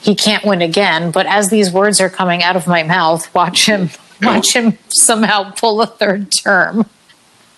He 0.00 0.14
can't 0.14 0.44
win 0.44 0.62
again, 0.62 1.10
but 1.10 1.26
as 1.26 1.50
these 1.50 1.72
words 1.72 2.00
are 2.00 2.10
coming 2.10 2.42
out 2.42 2.56
of 2.56 2.66
my 2.66 2.82
mouth, 2.82 3.32
watch 3.34 3.66
him 3.66 3.90
watch 4.22 4.54
him 4.54 4.78
somehow 4.88 5.50
pull 5.52 5.80
a 5.80 5.86
third 5.86 6.30
term. 6.30 6.86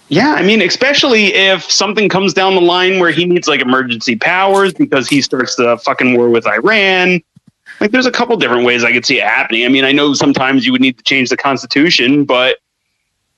Yeah, 0.08 0.34
I 0.34 0.42
mean, 0.42 0.60
especially 0.60 1.34
if 1.34 1.70
something 1.70 2.08
comes 2.08 2.34
down 2.34 2.54
the 2.54 2.60
line 2.60 2.98
where 2.98 3.10
he 3.10 3.24
needs 3.24 3.48
like 3.48 3.60
emergency 3.60 4.16
powers 4.16 4.74
because 4.74 5.08
he 5.08 5.22
starts 5.22 5.56
the 5.56 5.78
fucking 5.78 6.16
war 6.16 6.28
with 6.28 6.46
Iran. 6.46 7.22
Like, 7.80 7.90
there's 7.90 8.06
a 8.06 8.12
couple 8.12 8.36
different 8.36 8.64
ways 8.64 8.84
I 8.84 8.92
could 8.92 9.06
see 9.06 9.18
it 9.18 9.24
happening. 9.24 9.64
I 9.64 9.68
mean, 9.68 9.84
I 9.84 9.92
know 9.92 10.14
sometimes 10.14 10.64
you 10.64 10.72
would 10.72 10.80
need 10.80 10.98
to 10.98 11.04
change 11.04 11.30
the 11.30 11.36
Constitution, 11.36 12.24
but 12.24 12.58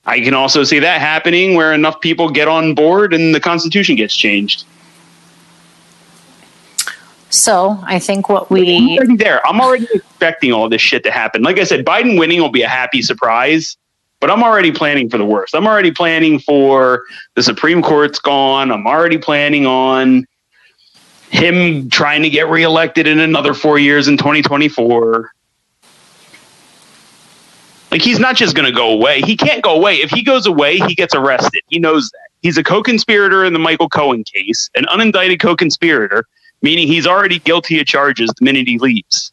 I 0.05 0.19
can 0.19 0.33
also 0.33 0.63
see 0.63 0.79
that 0.79 1.01
happening 1.01 1.55
where 1.55 1.73
enough 1.73 1.99
people 2.01 2.29
get 2.29 2.47
on 2.47 2.75
board 2.75 3.13
and 3.13 3.33
the 3.33 3.39
Constitution 3.39 3.95
gets 3.95 4.15
changed. 4.15 4.65
So 7.29 7.77
I 7.83 7.99
think 7.99 8.29
what 8.29 8.43
I'm 8.49 8.55
we 8.55 8.97
already 8.97 9.17
there. 9.17 9.45
I'm 9.45 9.59
already 9.59 9.87
expecting 9.93 10.53
all 10.53 10.69
this 10.69 10.81
shit 10.81 11.03
to 11.03 11.11
happen. 11.11 11.43
Like 11.43 11.59
I 11.59 11.65
said, 11.65 11.85
Biden 11.85 12.17
winning 12.17 12.41
will 12.41 12.51
be 12.51 12.61
a 12.61 12.69
happy 12.69 13.01
surprise, 13.01 13.75
but 14.19 14.31
I'm 14.31 14.43
already 14.43 14.71
planning 14.71 15.09
for 15.09 15.17
the 15.17 15.25
worst. 15.25 15.55
I'm 15.55 15.67
already 15.67 15.91
planning 15.91 16.39
for 16.39 17.03
the 17.35 17.43
Supreme 17.43 17.81
Court's 17.81 18.19
gone. 18.19 18.71
I'm 18.71 18.87
already 18.87 19.17
planning 19.17 19.65
on 19.65 20.25
him 21.29 21.89
trying 21.89 22.23
to 22.23 22.29
get 22.29 22.49
reelected 22.49 23.05
in 23.05 23.19
another 23.19 23.53
four 23.53 23.77
years 23.77 24.07
in 24.07 24.17
2024. 24.17 25.31
Like 27.91 28.01
he's 28.01 28.19
not 28.19 28.35
just 28.35 28.55
going 28.55 28.65
to 28.65 28.75
go 28.75 28.91
away. 28.91 29.21
He 29.21 29.37
can't 29.37 29.61
go 29.61 29.75
away. 29.75 29.95
If 29.95 30.11
he 30.11 30.23
goes 30.23 30.45
away, 30.45 30.79
he 30.79 30.95
gets 30.95 31.15
arrested. 31.15 31.61
He 31.69 31.79
knows 31.79 32.09
that. 32.09 32.19
He's 32.41 32.57
a 32.57 32.63
co-conspirator 32.63 33.43
in 33.43 33.53
the 33.53 33.59
Michael 33.59 33.89
Cohen 33.89 34.23
case, 34.23 34.69
an 34.75 34.85
unindicted 34.85 35.39
co-conspirator, 35.39 36.25
meaning 36.61 36.87
he's 36.87 37.07
already 37.07 37.39
guilty 37.39 37.79
of 37.79 37.87
charges 37.87 38.29
the 38.37 38.45
minute 38.45 38.67
he 38.67 38.77
leaves. 38.77 39.31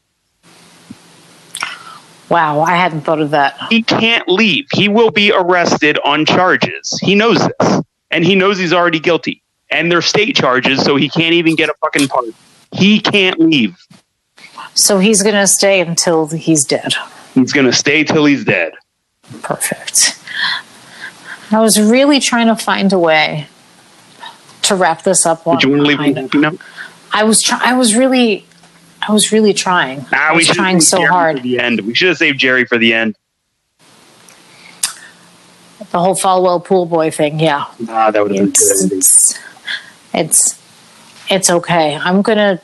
Wow, 2.34 2.62
I 2.62 2.74
hadn't 2.74 3.02
thought 3.02 3.20
of 3.20 3.30
that. 3.30 3.56
He 3.70 3.80
can't 3.80 4.28
leave. 4.28 4.66
He 4.74 4.88
will 4.88 5.12
be 5.12 5.30
arrested 5.30 6.00
on 6.04 6.26
charges. 6.26 6.98
He 7.00 7.14
knows 7.14 7.38
this. 7.38 7.80
And 8.10 8.24
he 8.24 8.34
knows 8.34 8.58
he's 8.58 8.72
already 8.72 8.98
guilty. 8.98 9.40
And 9.70 9.90
they're 9.90 10.02
state 10.02 10.34
charges, 10.34 10.82
so 10.82 10.96
he 10.96 11.08
can't 11.08 11.34
even 11.34 11.54
get 11.54 11.68
a 11.68 11.74
fucking 11.74 12.08
pardon. 12.08 12.34
He 12.72 12.98
can't 12.98 13.38
leave. 13.38 13.76
So 14.74 14.98
he's 14.98 15.22
going 15.22 15.36
to 15.36 15.46
stay 15.46 15.80
until 15.80 16.26
he's 16.26 16.64
dead. 16.64 16.94
He's 17.34 17.52
going 17.52 17.66
to 17.66 17.72
stay 17.72 18.02
till 18.02 18.24
he's 18.24 18.44
dead. 18.44 18.72
Perfect. 19.42 20.20
I 21.52 21.60
was 21.60 21.80
really 21.80 22.18
trying 22.18 22.48
to 22.48 22.56
find 22.56 22.92
a 22.92 22.98
way 22.98 23.46
to 24.62 24.74
wrap 24.74 25.04
this 25.04 25.24
up. 25.24 25.44
Did 25.44 25.62
you 25.62 25.70
want 25.70 25.82
to 25.82 25.86
leave 25.86 26.00
I, 26.00 26.12
him? 26.12 26.58
I 27.12 27.22
was. 27.22 27.40
Try- 27.40 27.60
I 27.62 27.74
was 27.74 27.94
really. 27.94 28.44
I 29.06 29.12
was 29.12 29.32
really 29.32 29.52
trying. 29.54 30.04
Ah, 30.12 30.30
I 30.30 30.32
was 30.34 30.46
trying 30.46 30.80
so 30.80 30.98
For 30.98 31.08
hard. 31.08 31.42
the 31.42 31.58
end. 31.58 31.80
We 31.82 31.94
should 31.94 32.08
have 32.08 32.16
saved 32.18 32.38
Jerry 32.38 32.64
for 32.64 32.78
the 32.78 32.94
end. 32.94 33.16
The 35.90 35.98
whole 36.00 36.14
Falwell 36.14 36.64
pool 36.64 36.86
boy 36.86 37.10
thing. 37.10 37.38
Yeah, 37.38 37.64
Ah, 37.88 38.10
that 38.10 38.22
would 38.22 38.34
have 38.34 38.44
been 38.46 38.52
good. 38.52 38.92
it's 38.92 39.38
it's 40.12 40.60
it's 41.30 41.50
okay. 41.50 41.94
I'm 41.96 42.22
gonna 42.22 42.60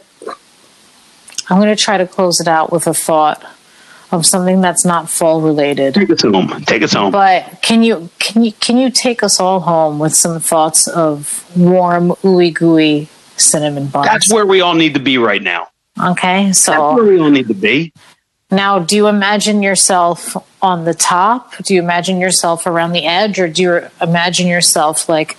I'm 1.48 1.58
gonna 1.58 1.76
try 1.76 1.98
to 1.98 2.06
close 2.06 2.40
it 2.40 2.48
out 2.48 2.72
with 2.72 2.86
a 2.86 2.94
thought 2.94 3.44
of 4.10 4.26
something 4.26 4.60
that's 4.60 4.84
not 4.84 5.08
fall 5.08 5.40
related. 5.40 5.94
Take 5.94 6.10
us 6.10 6.22
home. 6.22 6.48
Take 6.66 6.82
us 6.82 6.92
home. 6.92 7.12
But 7.12 7.60
can 7.62 7.82
you 7.84 8.10
can 8.18 8.42
you 8.44 8.52
can 8.52 8.76
you 8.78 8.90
take 8.90 9.22
us 9.22 9.38
all 9.38 9.60
home 9.60 9.98
with 10.00 10.14
some 10.14 10.40
thoughts 10.40 10.88
of 10.88 11.44
warm 11.56 12.10
ooey 12.24 12.52
gooey 12.52 13.08
cinnamon 13.36 13.86
buns? 13.88 14.06
That's 14.06 14.32
where 14.32 14.46
we 14.46 14.60
all 14.60 14.74
need 14.74 14.94
to 14.94 15.00
be 15.00 15.18
right 15.18 15.42
now. 15.42 15.68
Okay, 15.98 16.46
That's 16.46 16.60
so 16.60 16.94
where 16.94 17.04
we 17.04 17.18
all 17.20 17.30
need 17.30 17.48
to 17.48 17.54
be. 17.54 17.92
now 18.50 18.78
do 18.78 18.96
you 18.96 19.06
imagine 19.06 19.62
yourself 19.62 20.36
on 20.62 20.84
the 20.84 20.94
top? 20.94 21.56
Do 21.64 21.74
you 21.74 21.80
imagine 21.80 22.20
yourself 22.20 22.66
around 22.66 22.92
the 22.92 23.06
edge, 23.06 23.38
or 23.38 23.48
do 23.48 23.62
you 23.62 23.80
imagine 24.00 24.46
yourself 24.46 25.08
like 25.08 25.36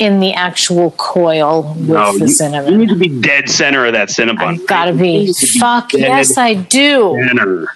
in 0.00 0.18
the 0.20 0.32
actual 0.34 0.90
coil 0.92 1.74
with 1.78 1.88
No, 1.90 2.12
the 2.18 2.24
you, 2.26 2.28
cinnamon? 2.28 2.72
you 2.72 2.78
need 2.78 2.88
to 2.88 2.96
be 2.96 3.08
dead 3.20 3.48
center 3.48 3.86
of 3.86 3.92
that 3.92 4.10
cinnamon. 4.10 4.42
I've 4.60 4.66
got 4.66 4.86
to 4.86 4.92
be. 4.92 5.32
Fuck 5.60 5.92
yes, 5.92 6.36
I 6.36 6.54
do. 6.54 7.16
center. 7.28 7.66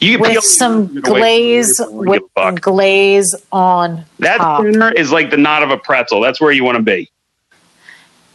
You 0.00 0.18
With 0.20 0.44
some 0.44 1.00
glaze, 1.00 1.80
with 1.88 2.20
give 2.20 2.30
a 2.36 2.52
fuck. 2.52 2.60
glaze 2.60 3.34
on 3.50 4.04
That 4.20 4.38
top. 4.38 4.62
center 4.62 4.92
is 4.92 5.10
like 5.10 5.30
the 5.30 5.36
knot 5.36 5.64
of 5.64 5.70
a 5.70 5.76
pretzel. 5.76 6.20
That's 6.20 6.40
where 6.40 6.52
you 6.52 6.62
want 6.62 6.76
to 6.76 6.82
be. 6.84 7.10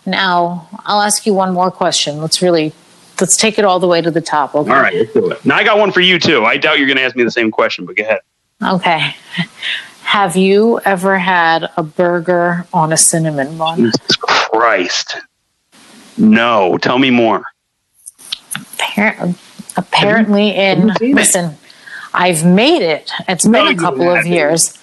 Now, 0.06 0.68
I'll 0.86 1.02
ask 1.02 1.26
you 1.26 1.34
one 1.34 1.54
more 1.54 1.72
question. 1.72 2.20
Let's 2.20 2.42
really 2.42 2.74
let's 3.22 3.38
take 3.38 3.58
it 3.60 3.66
all 3.66 3.80
the 3.80 3.88
way 3.88 4.02
to 4.02 4.12
the 4.12 4.22
top. 4.22 4.56
Okay. 4.56 4.72
All 4.72 4.80
right, 4.82 4.94
let's 4.96 5.14
do 5.14 5.30
it. 5.32 5.46
Now 5.46 5.56
I 5.58 5.64
got 5.64 5.78
one 5.78 5.92
for 5.92 6.02
you 6.02 6.20
too. 6.20 6.44
I 6.46 6.58
doubt 6.58 6.78
you're 6.78 6.88
going 6.88 6.98
to 6.98 7.04
ask 7.04 7.16
me 7.16 7.24
the 7.24 7.32
same 7.32 7.52
question, 7.52 7.86
but 7.86 7.96
go 7.96 8.04
ahead. 8.04 8.20
Okay. 8.64 9.16
Have 10.04 10.36
you 10.36 10.80
ever 10.86 11.18
had 11.18 11.70
a 11.78 11.84
burger 11.84 12.66
on 12.74 12.94
a 12.94 12.98
cinnamon 12.98 13.58
bun? 13.58 13.78
Jesus 13.78 14.16
Christ. 14.18 15.18
No, 16.18 16.78
tell 16.78 17.00
me 17.00 17.10
more. 17.10 17.44
Appar- 18.54 19.36
Apparently, 19.76 20.50
in 20.56 20.94
seen 21.00 21.12
it? 21.12 21.16
listen, 21.16 21.58
I've 22.14 22.46
made 22.46 22.84
it. 22.84 23.10
It's 23.28 23.46
No, 23.46 23.64
been 23.66 23.74
a 23.76 23.82
couple 23.82 24.08
of 24.08 24.28
years. 24.28 24.78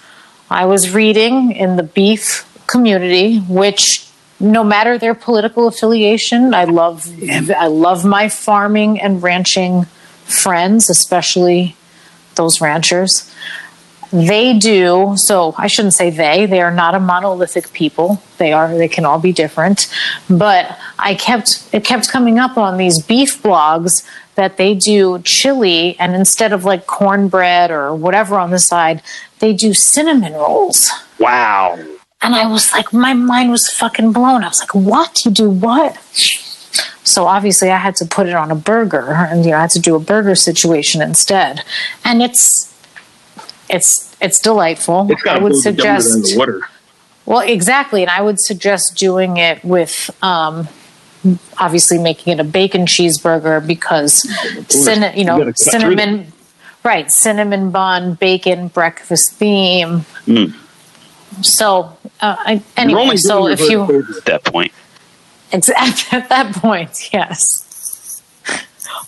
I 0.51 0.65
was 0.67 0.93
reading 0.93 1.53
in 1.53 1.77
the 1.77 1.85
beef 1.85 2.45
community, 2.67 3.39
which 3.39 4.05
no 4.41 4.65
matter 4.65 4.99
their 4.99 5.15
political 5.15 5.67
affiliation, 5.69 6.55
I 6.55 6.65
love 6.65 7.07
I 7.51 7.67
love 7.67 8.05
my 8.05 8.29
farming 8.29 9.01
and 9.01 9.23
ranching 9.23 9.85
friends, 10.25 10.89
especially 10.89 11.77
those 12.37 12.61
ranchers. 12.61 13.31
They 14.13 14.59
do 14.59 15.13
so. 15.17 15.55
I 15.57 15.69
shouldn't 15.69 15.95
say 15.95 16.11
they. 16.11 16.47
They 16.47 16.61
are 16.61 16.73
not 16.73 16.97
a 16.97 17.01
monolithic 17.01 17.73
people. 17.73 18.21
They 18.39 18.53
are. 18.53 18.77
They 18.77 18.89
can 18.89 19.05
all 19.05 19.21
be 19.21 19.33
different. 19.33 19.87
But 20.29 20.77
I 20.99 21.15
kept 21.15 21.69
it 21.73 21.85
kept 21.85 22.09
coming 22.09 22.39
up 22.39 22.57
on 22.57 22.77
these 22.77 23.01
beef 23.01 23.41
blogs 23.43 24.05
that 24.35 24.57
they 24.57 24.75
do 24.75 25.21
chili, 25.23 25.97
and 26.01 26.15
instead 26.15 26.53
of 26.53 26.65
like 26.65 26.87
cornbread 26.87 27.71
or 27.71 27.95
whatever 27.95 28.39
on 28.39 28.51
the 28.51 28.59
side, 28.59 29.03
they 29.39 29.53
do 29.53 29.75
cinnamon 29.75 30.33
rolls. 30.33 30.91
Wow. 31.19 31.79
And 32.23 32.35
I 32.35 32.47
was 32.47 32.73
like, 32.73 32.93
my 32.93 33.15
mind 33.15 33.51
was 33.51 33.69
fucking 33.69 34.13
blown. 34.13 34.45
I 34.45 34.49
was 34.49 34.61
like, 34.61 34.75
what? 34.75 35.25
You 35.25 35.31
do 35.31 35.49
what? 35.49 35.97
So 37.03 37.27
obviously 37.27 37.71
I 37.71 37.79
had 37.79 37.97
to 37.97 38.05
put 38.05 38.27
it 38.29 38.35
on 38.35 38.51
a 38.51 38.55
burger 38.55 39.13
and 39.31 39.45
you 39.45 39.53
know, 39.53 39.57
I 39.57 39.63
had 39.63 39.71
to 39.71 39.81
do 39.81 39.97
a 39.97 40.01
burger 40.01 40.35
situation 40.35 41.01
instead. 41.03 41.65
And 42.05 42.23
it's 42.23 42.73
it's 43.69 44.15
it's 44.21 44.39
delightful. 44.39 45.07
It's 45.11 45.27
I 45.27 45.39
would 45.39 45.57
suggest 45.57 46.37
well, 47.27 47.41
exactly, 47.41 48.03
and 48.03 48.11
I 48.11 48.23
would 48.23 48.41
suggest 48.41 48.97
doing 48.97 49.37
it 49.37 49.65
with 49.65 50.11
um, 50.21 50.67
obviously 51.59 51.99
making 51.99 52.33
it 52.33 52.41
a 52.41 52.45
bacon 52.45 52.87
cheeseburger 52.87 53.65
because 53.65 54.29
cinnamon, 54.69 55.17
you 55.17 55.21
You 55.21 55.25
know, 55.27 55.37
through 55.45 55.55
cinnamon, 55.55 56.33
right? 56.83 57.11
Cinnamon 57.11 57.71
bun, 57.71 58.15
bacon, 58.15 58.67
breakfast 58.69 59.35
theme. 59.35 60.07
Mm. 60.27 60.55
So, 61.43 61.97
uh, 62.21 62.37
I, 62.39 62.63
anyway, 62.77 63.01
only 63.01 63.17
so 63.17 63.47
if 63.49 63.61
you 63.61 63.83
at 64.17 64.25
that 64.27 64.45
point. 64.45 64.73
exact 65.53 66.07
at 66.13 66.29
that 66.29 66.55
point, 66.55 67.11
yes, 67.13 68.23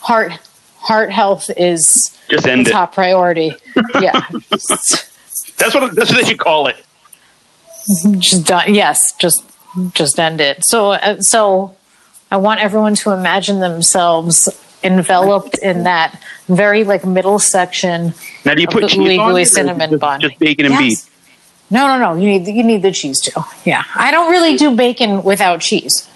heart 0.00 0.32
heart 0.78 1.10
health 1.12 1.50
is 1.56 2.16
Just 2.28 2.44
the 2.44 2.52
end 2.52 2.68
it. 2.68 2.72
top 2.72 2.94
priority. 2.94 3.54
Yeah. 4.00 4.20
That's 4.50 5.74
what 5.74 5.94
that's 5.94 6.10
what 6.10 6.20
they 6.20 6.24
should 6.24 6.38
call 6.38 6.66
it. 6.68 6.76
just 8.18 8.46
done 8.46 8.72
yes 8.74 9.12
just 9.16 9.44
just 9.92 10.18
end 10.18 10.40
it 10.40 10.64
so 10.64 10.92
uh, 10.92 11.20
so 11.20 11.74
i 12.30 12.36
want 12.36 12.60
everyone 12.60 12.94
to 12.94 13.10
imagine 13.10 13.58
themselves 13.60 14.48
enveloped 14.84 15.58
in 15.58 15.82
that 15.84 16.20
very 16.48 16.84
like 16.84 17.04
middle 17.04 17.38
section 17.40 18.12
Now, 18.44 18.54
do 18.54 18.60
you 18.62 18.68
put 18.68 18.96
legally 18.96 19.42
it, 19.42 19.46
cinnamon 19.46 19.90
just, 19.90 20.00
bun 20.00 20.20
Just 20.20 20.38
bacon 20.38 20.66
and 20.66 20.74
Yes. 20.74 21.04
beef. 21.04 21.11
No 21.72 21.88
no 21.88 21.98
no 21.98 22.14
you 22.20 22.26
need 22.28 22.46
you 22.46 22.62
need 22.62 22.82
the 22.82 22.92
cheese 22.92 23.20
too 23.20 23.40
yeah 23.64 23.82
i 23.96 24.10
don't 24.12 24.30
really 24.30 24.56
do 24.56 24.76
bacon 24.76 25.22
without 25.24 25.60
cheese 25.60 26.08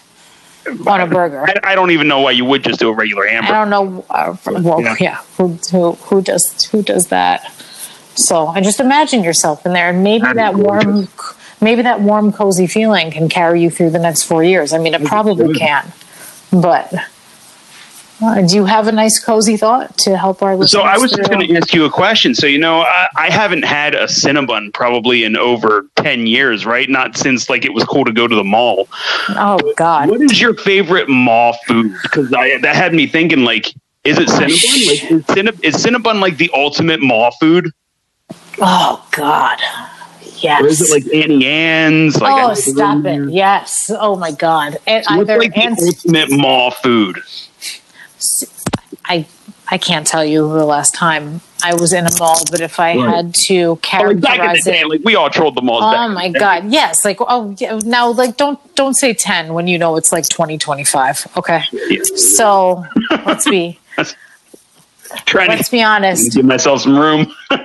on 0.86 1.00
a 1.00 1.07
burger 1.07 1.44
I, 1.48 1.72
I 1.72 1.74
don't 1.74 1.90
even 1.90 2.07
know 2.09 2.20
why 2.20 2.30
you 2.32 2.44
would 2.44 2.62
just 2.62 2.78
do 2.80 2.88
a 2.88 2.92
regular 2.92 3.26
hamburger. 3.26 3.54
I 3.54 3.59
don't 3.64 3.70
know. 3.70 4.04
Uh, 4.11 4.36
well, 4.61 4.80
Yeah. 4.82 4.96
yeah. 4.98 5.16
Who, 5.36 5.48
who 5.70 5.92
who 5.92 6.20
does 6.22 6.64
who 6.70 6.82
does 6.82 7.07
that? 7.09 7.52
So 8.16 8.48
and 8.50 8.64
just 8.64 8.80
imagine 8.80 9.22
yourself 9.22 9.64
in 9.64 9.72
there, 9.72 9.90
and 9.90 10.02
maybe 10.02 10.22
That'd 10.22 10.38
that 10.38 10.54
warm, 10.57 11.07
maybe 11.61 11.82
that 11.82 12.00
warm, 12.00 12.32
cozy 12.32 12.66
feeling 12.66 13.12
can 13.12 13.28
carry 13.28 13.62
you 13.62 13.70
through 13.70 13.90
the 13.90 14.00
next 14.00 14.24
four 14.24 14.42
years. 14.42 14.72
I 14.72 14.78
mean, 14.78 14.94
it 14.94 15.04
probably 15.04 15.54
can. 15.54 15.92
But 16.50 16.92
uh, 18.23 18.43
do 18.47 18.55
you 18.55 18.64
have 18.64 18.89
a 18.89 18.93
nice, 18.93 19.23
cozy 19.23 19.57
thought 19.57 19.97
to 19.99 20.17
help 20.17 20.43
our 20.43 20.57
listeners? 20.57 20.83
So 20.83 20.89
I 20.89 20.97
was 20.99 21.12
just 21.12 21.31
going 21.31 21.47
to 21.47 21.57
ask 21.57 21.75
you 21.75 21.85
a 21.85 21.91
question. 21.91 22.35
So 22.35 22.47
you 22.47 22.59
know, 22.59 22.81
I, 22.81 23.09
I 23.17 23.31
haven't 23.31 23.64
had 23.64 23.95
a 23.95 24.05
Cinnabon 24.05 24.73
probably 24.73 25.25
in 25.25 25.37
over 25.37 25.89
ten 25.97 26.27
years, 26.27 26.64
right? 26.64 26.89
Not 26.89 27.17
since 27.17 27.51
like 27.51 27.64
it 27.64 27.75
was 27.75 27.85
cool 27.85 28.05
to 28.05 28.12
go 28.12 28.27
to 28.27 28.35
the 28.35 28.45
mall. 28.45 28.89
Oh 29.31 29.59
God! 29.77 30.09
What 30.09 30.21
is 30.23 30.41
your 30.41 30.55
favorite 30.55 31.09
mall 31.09 31.57
food? 31.67 31.95
Because 32.03 32.31
that 32.31 32.64
had 32.75 32.95
me 32.95 33.07
thinking 33.07 33.41
like, 33.45 33.75
is 34.05 34.19
it 34.19 34.29
Cinnabon? 34.29 34.87
Like, 34.87 35.11
is, 35.11 35.25
Cinnab- 35.25 35.64
is 35.64 35.75
Cinnabon 35.77 36.21
like 36.21 36.39
the 36.39 36.51
ultimate 36.55 37.03
mall 37.03 37.33
food, 37.33 37.71
Oh 38.59 39.07
God! 39.11 39.59
Yes. 40.39 40.62
or 40.62 40.67
is 40.67 40.81
it 40.81 40.91
like 40.91 41.05
Auntie 41.14 41.47
Anne's? 41.47 42.21
Like, 42.21 42.43
oh, 42.43 42.55
stop 42.55 43.05
it! 43.05 43.31
Yes. 43.31 43.91
Oh 43.95 44.17
my 44.17 44.33
God! 44.33 44.75
It, 44.87 45.05
What's 45.07 45.11
either 45.11 45.39
like 45.39 45.55
the 45.55 45.62
and 45.62 45.79
ultimate 45.79 46.31
mall 46.31 46.71
food? 46.71 47.23
I 49.05 49.27
I 49.68 49.79
can't 49.79 50.07
tell 50.07 50.24
you 50.24 50.49
the 50.49 50.64
last 50.64 50.95
time 50.95 51.41
I 51.64 51.74
was 51.74 51.93
in 51.93 52.07
a 52.07 52.18
mall, 52.18 52.41
but 52.51 52.61
if 52.61 52.79
I 52.79 52.97
Right. 52.97 53.16
had 53.16 53.35
to 53.47 53.57
Oh, 53.64 53.70
like 53.72 53.81
back 53.83 53.99
in 54.05 54.20
the 54.20 54.27
characterize 54.29 54.64
day, 54.64 54.81
it, 54.81 54.89
like 54.89 55.01
we 55.05 55.14
all 55.16 55.29
trolled 55.31 55.55
the 55.57 55.62
malls. 55.62 55.83
oh 55.85 56.09
my 56.09 56.29
the 56.29 56.35
day. 56.35 56.39
god, 56.39 56.70
yes, 56.72 57.05
like 57.05 57.18
oh 57.20 57.55
yeah, 57.59 57.79
now 57.85 58.11
like 58.12 58.37
don't 58.37 58.59
don't 58.77 58.95
say 58.95 59.12
ten 59.14 59.55
when 59.55 59.66
you 59.66 59.79
know 59.79 59.97
it's 59.97 60.12
like 60.12 60.29
twenty 60.29 60.57
twenty 60.59 60.85
five. 60.85 61.27
Okay, 61.37 61.62
Yeah. 61.72 62.03
so 62.16 62.85
let's 63.27 63.49
be 63.49 63.79
Trying 65.24 65.49
let's 65.51 65.66
to 65.66 65.70
be 65.72 65.83
honest. 65.83 66.35
give 66.35 66.45
myself 66.45 66.83
some 66.83 66.99
room. 66.99 67.33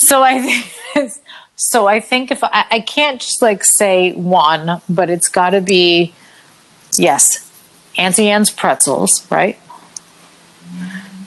So 0.00 0.22
I 0.22 0.40
think 0.40 1.12
so 1.56 1.88
I 1.88 1.98
think 1.98 2.30
if 2.30 2.44
I, 2.44 2.64
I 2.70 2.78
can't 2.80 3.20
just 3.20 3.42
like 3.42 3.64
say 3.64 4.12
one, 4.12 4.80
but 4.88 5.10
it's 5.10 5.28
got 5.28 5.50
to 5.50 5.60
be 5.60 6.14
yes, 6.96 7.50
Auntie 7.98 8.30
Anne's 8.30 8.48
pretzels, 8.50 9.26
right? 9.28 9.58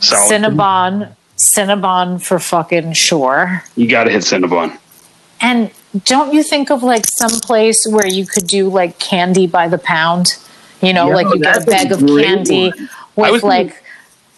So 0.01 0.15
Cinnabon, 0.15 1.15
Cinnabon 1.37 2.21
for 2.21 2.39
fucking 2.39 2.93
sure. 2.93 3.63
you 3.75 3.87
got 3.87 4.03
to 4.05 4.11
hit 4.11 4.23
Cinnabon. 4.23 4.77
And 5.39 5.71
don't 6.05 6.33
you 6.33 6.43
think 6.43 6.69
of 6.69 6.83
like 6.83 7.05
some 7.07 7.39
place 7.39 7.85
where 7.89 8.07
you 8.07 8.25
could 8.25 8.47
do 8.47 8.69
like 8.69 8.99
candy 8.99 9.47
by 9.47 9.67
the 9.67 9.77
pound? 9.77 10.37
You 10.81 10.93
know, 10.93 11.07
Yeah, 11.09 11.15
like 11.15 11.27
you 11.27 11.39
get 11.41 11.57
a 11.57 11.59
that's 11.59 11.67
a 11.67 11.69
bag 11.71 11.91
of 11.91 11.99
candy 12.07 12.71
one. 13.15 13.31
With 13.31 13.41
gonna- 13.41 13.53
like 13.53 13.83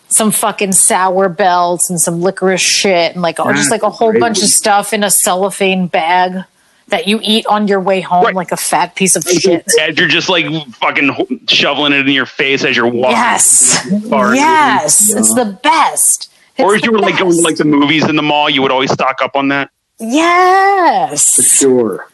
some 0.10 0.32
fucking 0.32 0.74
sour 0.74 1.28
belts 1.30 1.90
and 1.90 2.00
some 2.00 2.22
licorice 2.22 2.62
shit 2.62 3.14
and 3.14 3.22
like 3.22 3.40
oh, 3.40 3.52
just 3.54 3.72
like 3.72 3.82
a 3.84 3.88
a 3.88 3.90
whole 3.90 4.12
great 4.12 4.20
bunch 4.20 4.38
one. 4.38 4.44
of 4.44 4.50
stuff 4.50 4.94
in 4.94 5.04
a 5.04 5.10
cellophane 5.10 5.88
bag 5.88 6.44
that 6.88 7.08
you 7.08 7.20
eat 7.24 7.46
on 7.48 7.68
your 7.68 7.80
way 7.80 8.02
home 8.02 8.26
Right. 8.26 8.36
like 8.36 8.52
a 8.52 8.58
fat 8.58 8.96
piece 8.96 9.16
of 9.16 9.24
shit. 9.24 9.66
As 9.80 9.98
you're 9.98 10.08
just 10.08 10.30
like 10.30 10.46
fucking 10.76 11.48
shoveling 11.48 11.94
it 11.94 12.08
in 12.08 12.14
your 12.14 12.26
face 12.26 12.64
as 12.64 12.76
you're 12.76 12.88
walking. 12.88 13.12
Yes. 13.12 13.90
Bar. 14.10 14.36
Yes. 14.36 15.14
It's 15.14 15.34
the 15.34 15.58
best. 15.64 16.32
Or 16.60 16.76
It's 16.76 16.84
if 16.84 16.86
you 16.86 16.92
the 16.92 16.98
were 16.98 17.00
like 17.02 17.18
going 17.18 17.32
to 17.32 17.42
like 17.42 17.56
the 17.56 17.66
movies 17.66 18.08
in 18.08 18.16
the 18.16 18.22
mall, 18.22 18.50
you 18.50 18.62
would 18.62 18.72
always 18.72 18.92
stock 18.92 19.22
up 19.22 19.36
on 19.36 19.48
that. 19.48 19.72
Yes. 20.00 21.58
Sure. 21.58 22.08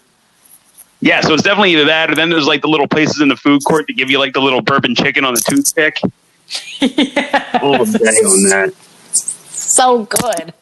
Yeah, 1.02 1.22
so 1.22 1.34
it's 1.34 1.44
definitely 1.44 1.74
either 1.74 1.86
that, 1.86 2.12
or 2.12 2.16
then 2.16 2.30
there's 2.30 2.46
like 2.46 2.62
the 2.62 2.68
little 2.68 2.88
places 2.88 3.22
in 3.22 3.30
the 3.30 3.38
food 3.38 3.64
court 3.64 3.88
that 3.88 3.94
give 3.94 4.10
you 4.10 4.20
like 4.20 4.34
the 4.34 4.42
little 4.42 4.62
bourbon 4.62 4.96
chicken 4.96 5.24
on 5.24 5.34
the 5.34 5.42
toothpick. 5.42 6.02
All 7.62 7.86
day 7.86 8.00
oh, 8.04 8.32
on 8.32 8.50
that. 8.50 8.74
So 9.14 10.04
good. 10.06 10.54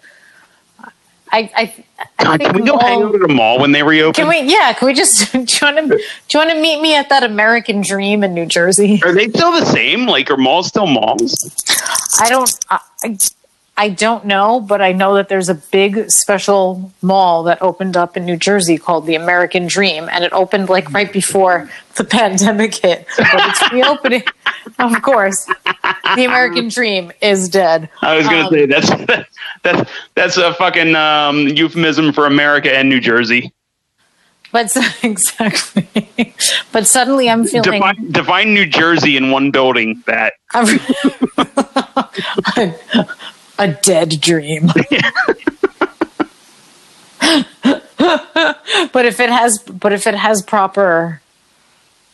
I 1.32 1.52
I, 1.56 1.84
I 2.20 2.24
God, 2.24 2.40
can 2.40 2.56
we 2.56 2.62
go 2.64 2.78
hang 2.78 3.04
out 3.04 3.16
at 3.16 3.22
a 3.22 3.28
mall 3.28 3.60
when 3.60 3.72
they 3.72 3.84
reopen? 3.84 4.14
Can 4.14 4.28
we? 4.28 4.52
Yeah. 4.52 4.74
Can 4.74 4.88
we 4.88 4.94
just? 4.94 5.32
Do 5.32 5.40
you 5.40 5.46
want 5.62 5.78
to? 5.78 5.88
Do 5.88 5.98
you 5.98 6.40
want 6.40 6.52
to 6.52 6.62
meet 6.62 6.82
me 6.82 6.96
at 6.96 7.10
that 7.10 7.24
American 7.24 7.82
Dream 7.82 8.24
in 8.24 8.34
New 8.34 8.46
Jersey? 8.46 9.02
Are 9.04 9.14
they 9.14 9.30
still 9.30 9.52
the 9.52 9.66
same? 9.66 10.06
Like, 10.06 10.30
are 10.32 10.38
malls 10.38 10.68
still 10.68 10.88
malls? 10.88 11.54
I 12.20 12.30
don't. 12.30 12.52
I, 12.70 12.80
I- 13.78 13.90
don't 13.90 14.26
know, 14.26 14.60
but 14.60 14.82
I 14.82 14.92
know 14.92 15.16
that 15.16 15.30
there's 15.30 15.50
a 15.50 15.56
big 15.56 16.10
special 16.12 16.92
mall 17.02 17.44
that 17.44 17.62
opened 17.62 17.96
up 17.96 18.18
in 18.18 18.26
New 18.26 18.36
Jersey 18.38 18.78
called 18.78 19.06
the 19.06 19.16
American 19.16 19.68
Dream, 19.68 20.10
and 20.12 20.24
it 20.24 20.34
opened 20.34 20.70
like 20.70 20.92
right 20.92 21.12
before 21.12 21.70
the 21.96 22.04
pandemic 22.20 22.76
hit. 22.76 23.06
But 23.18 23.28
it's 23.34 23.72
reopening, 23.72 24.24
of 24.80 25.02
course. 25.02 25.46
The 26.16 26.26
American 26.26 26.70
Dream 26.70 27.12
is 27.22 27.50
dead. 27.50 27.90
I 28.02 28.16
was 28.18 28.26
gonna 28.28 28.48
Um, 28.48 28.54
say 28.54 28.66
that's 28.66 28.90
that's 29.64 29.92
that's 30.16 30.38
a 30.38 30.54
fucking 30.56 30.96
um, 30.96 31.48
euphemism 31.48 32.14
for 32.14 32.26
America 32.26 32.72
and 32.76 32.90
New 32.90 33.00
Jersey. 33.00 33.54
But 34.52 34.76
exactly. 35.04 35.88
But 36.72 36.88
suddenly 36.88 37.30
I'm 37.30 37.46
feeling. 37.46 37.70
Define, 37.82 38.12
define 38.12 38.54
New 38.54 38.66
Jersey 38.66 39.18
in 39.18 39.30
one 39.30 39.52
building. 39.52 40.02
That 40.08 40.34
a 43.60 43.68
dead 43.70 44.20
dream. 44.22 44.68
but 48.94 49.06
if 49.06 49.20
it 49.20 49.30
has 49.30 49.60
but 49.60 49.92
if 49.94 50.08
it 50.08 50.16
has 50.16 50.42
proper 50.42 51.22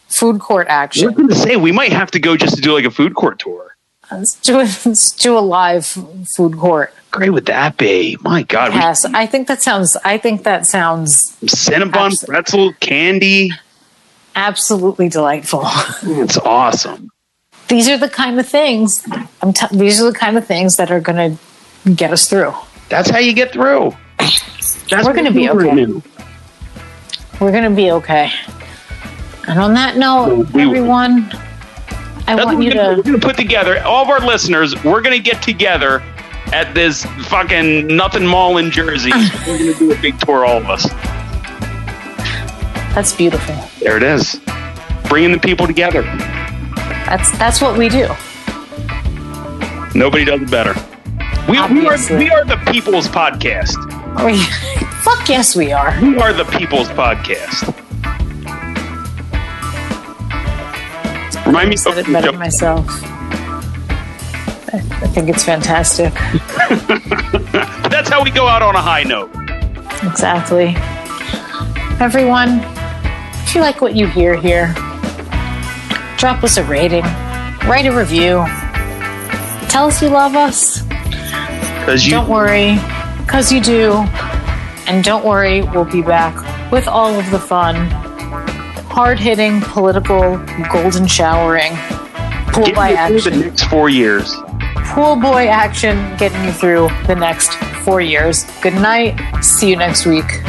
food 0.07 0.39
court 0.39 0.67
I 0.67 0.81
was 0.81 0.83
action, 0.83 1.13
gonna 1.13 1.35
say 1.35 1.55
we 1.55 1.71
might 1.71 1.91
have 1.91 2.11
to 2.11 2.19
go 2.19 2.37
just 2.37 2.55
to 2.55 2.61
do 2.61 2.73
like 2.73 2.85
a 2.85 2.91
food 2.91 3.15
court 3.15 3.39
tour. 3.39 3.75
let's 4.11 4.35
do, 4.41 4.59
a, 4.59 4.63
let's 4.85 5.11
do 5.11 5.37
a 5.37 5.39
live 5.41 5.85
food 6.35 6.57
court. 6.57 6.93
Great 7.11 7.29
would 7.31 7.45
that 7.45 7.77
be? 7.77 8.17
My 8.21 8.43
God, 8.43 8.71
we- 8.73 8.79
Yes, 8.79 9.05
I 9.05 9.25
think 9.27 9.47
that 9.47 9.61
sounds 9.61 9.95
I 10.03 10.17
think 10.17 10.43
that 10.43 10.65
sounds 10.65 11.35
Cinnabon, 11.41 12.11
Abso- 12.11 12.27
pretzel, 12.27 12.73
candy. 12.79 13.51
absolutely 14.35 15.09
delightful. 15.09 15.63
It's 16.03 16.37
awesome. 16.37 17.09
These 17.67 17.87
are 17.89 17.97
the 17.97 18.09
kind 18.09 18.39
of 18.39 18.47
things 18.47 19.03
I'm 19.41 19.53
t- 19.53 19.67
these 19.71 20.01
are 20.01 20.11
the 20.11 20.17
kind 20.17 20.37
of 20.37 20.45
things 20.45 20.75
that 20.77 20.91
are 20.91 20.99
going 20.99 21.37
to 21.37 21.91
get 21.91 22.11
us 22.11 22.29
through. 22.29 22.53
That's 22.89 23.09
how 23.09 23.17
you 23.19 23.33
get 23.33 23.51
through. 23.51 23.95
That's 24.19 25.05
We're 25.05 25.13
gonna 25.13 25.31
be 25.31 25.49
okay. 25.49 25.75
doing. 25.85 26.03
We're 27.41 27.51
going 27.51 27.63
to 27.63 27.75
be 27.75 27.91
okay. 27.91 28.31
And 29.47 29.59
on 29.59 29.73
that 29.73 29.97
note, 29.97 30.49
We- 30.53 30.61
everyone, 30.63 31.29
I 32.27 32.35
That's 32.35 32.45
want 32.45 32.63
you 32.63 32.73
gonna, 32.73 32.89
to 32.91 32.95
we're 32.97 33.03
gonna 33.03 33.17
put 33.19 33.35
together 33.35 33.81
all 33.83 34.03
of 34.03 34.09
our 34.09 34.19
listeners. 34.25 34.81
We're 34.83 35.01
gonna 35.01 35.19
get 35.19 35.41
together 35.41 36.01
at 36.53 36.73
this 36.73 37.05
fucking 37.27 37.87
nothing 37.87 38.25
mall 38.25 38.57
in 38.57 38.71
Jersey. 38.71 39.11
we're 39.47 39.57
gonna 39.57 39.73
do 39.73 39.91
a 39.91 39.97
big 40.01 40.17
tour, 40.19 40.45
all 40.45 40.57
of 40.57 40.69
us. 40.69 40.87
That's 42.95 43.13
beautiful. 43.13 43.55
There 43.81 43.97
it 43.97 44.03
is, 44.03 44.39
bringing 45.09 45.31
the 45.31 45.39
people 45.39 45.65
together. 45.67 46.03
That's 47.07 47.31
that's 47.37 47.61
what 47.61 47.77
we 47.77 47.89
do. 47.89 48.07
Nobody 49.95 50.25
does 50.25 50.41
it 50.41 50.49
better. 50.49 50.73
We, 51.47 51.53
we 51.53 51.85
are 51.85 51.97
we 52.17 52.29
are 52.31 52.45
the 52.45 52.61
people's 52.71 53.07
podcast. 53.07 53.91
We, 54.23 54.37
fuck 55.01 55.27
yes, 55.27 55.55
we 55.55 55.71
are. 55.71 55.99
We 55.99 56.17
are 56.19 56.33
the 56.33 56.45
people's 56.45 56.87
podcast. 56.89 57.65
Remind 61.47 61.69
me 61.71 61.75
said 61.75 61.97
it 61.97 62.05
better 62.05 62.31
myself. 62.31 62.85
I, 64.71 64.77
I 64.77 65.07
think 65.07 65.29
it's 65.29 65.43
fantastic. 65.43 66.13
that's 67.89 68.07
how 68.07 68.23
we 68.23 68.29
go 68.29 68.47
out 68.47 68.61
on 68.61 68.75
a 68.75 68.81
high 68.81 69.01
note. 69.01 69.31
Exactly. 70.03 70.75
Everyone, 71.99 72.61
if 73.43 73.55
you 73.55 73.61
like 73.61 73.81
what 73.81 73.95
you 73.95 74.05
hear 74.07 74.35
here 74.35 74.75
drop 76.23 76.41
us 76.41 76.55
a 76.55 76.63
rating, 76.63 77.03
write 77.67 77.85
a 77.85 77.91
review, 77.91 78.45
tell 79.67 79.87
us 79.87 80.01
you 80.01 80.07
love 80.07 80.37
us. 80.37 80.81
Because 80.81 82.05
you 82.05 82.11
Don't 82.11 82.29
worry, 82.29 82.75
because 83.17 83.51
you 83.51 83.59
do. 83.59 83.91
And 84.87 85.03
don't 85.03 85.25
worry, 85.25 85.63
we'll 85.63 85.83
be 85.83 86.01
back 86.01 86.71
with 86.71 86.87
all 86.87 87.19
of 87.19 87.29
the 87.29 87.39
fun, 87.39 87.75
hard 88.87 89.19
hitting, 89.19 89.59
political, 89.59 90.37
golden 90.71 91.07
showering, 91.07 91.73
pool 92.53 92.71
boy 92.71 92.95
action. 92.95 93.19
through 93.19 93.31
the 93.31 93.37
next 93.49 93.63
four 93.65 93.89
years. 93.89 94.33
Pool 94.93 95.17
boy 95.17 95.47
action 95.47 95.97
getting 96.15 96.41
you 96.45 96.53
through 96.53 96.87
the 97.05 97.15
next 97.15 97.53
four 97.83 97.99
years. 97.99 98.45
Good 98.61 98.75
night. 98.75 99.19
See 99.43 99.71
you 99.71 99.75
next 99.75 100.05
week. 100.05 100.41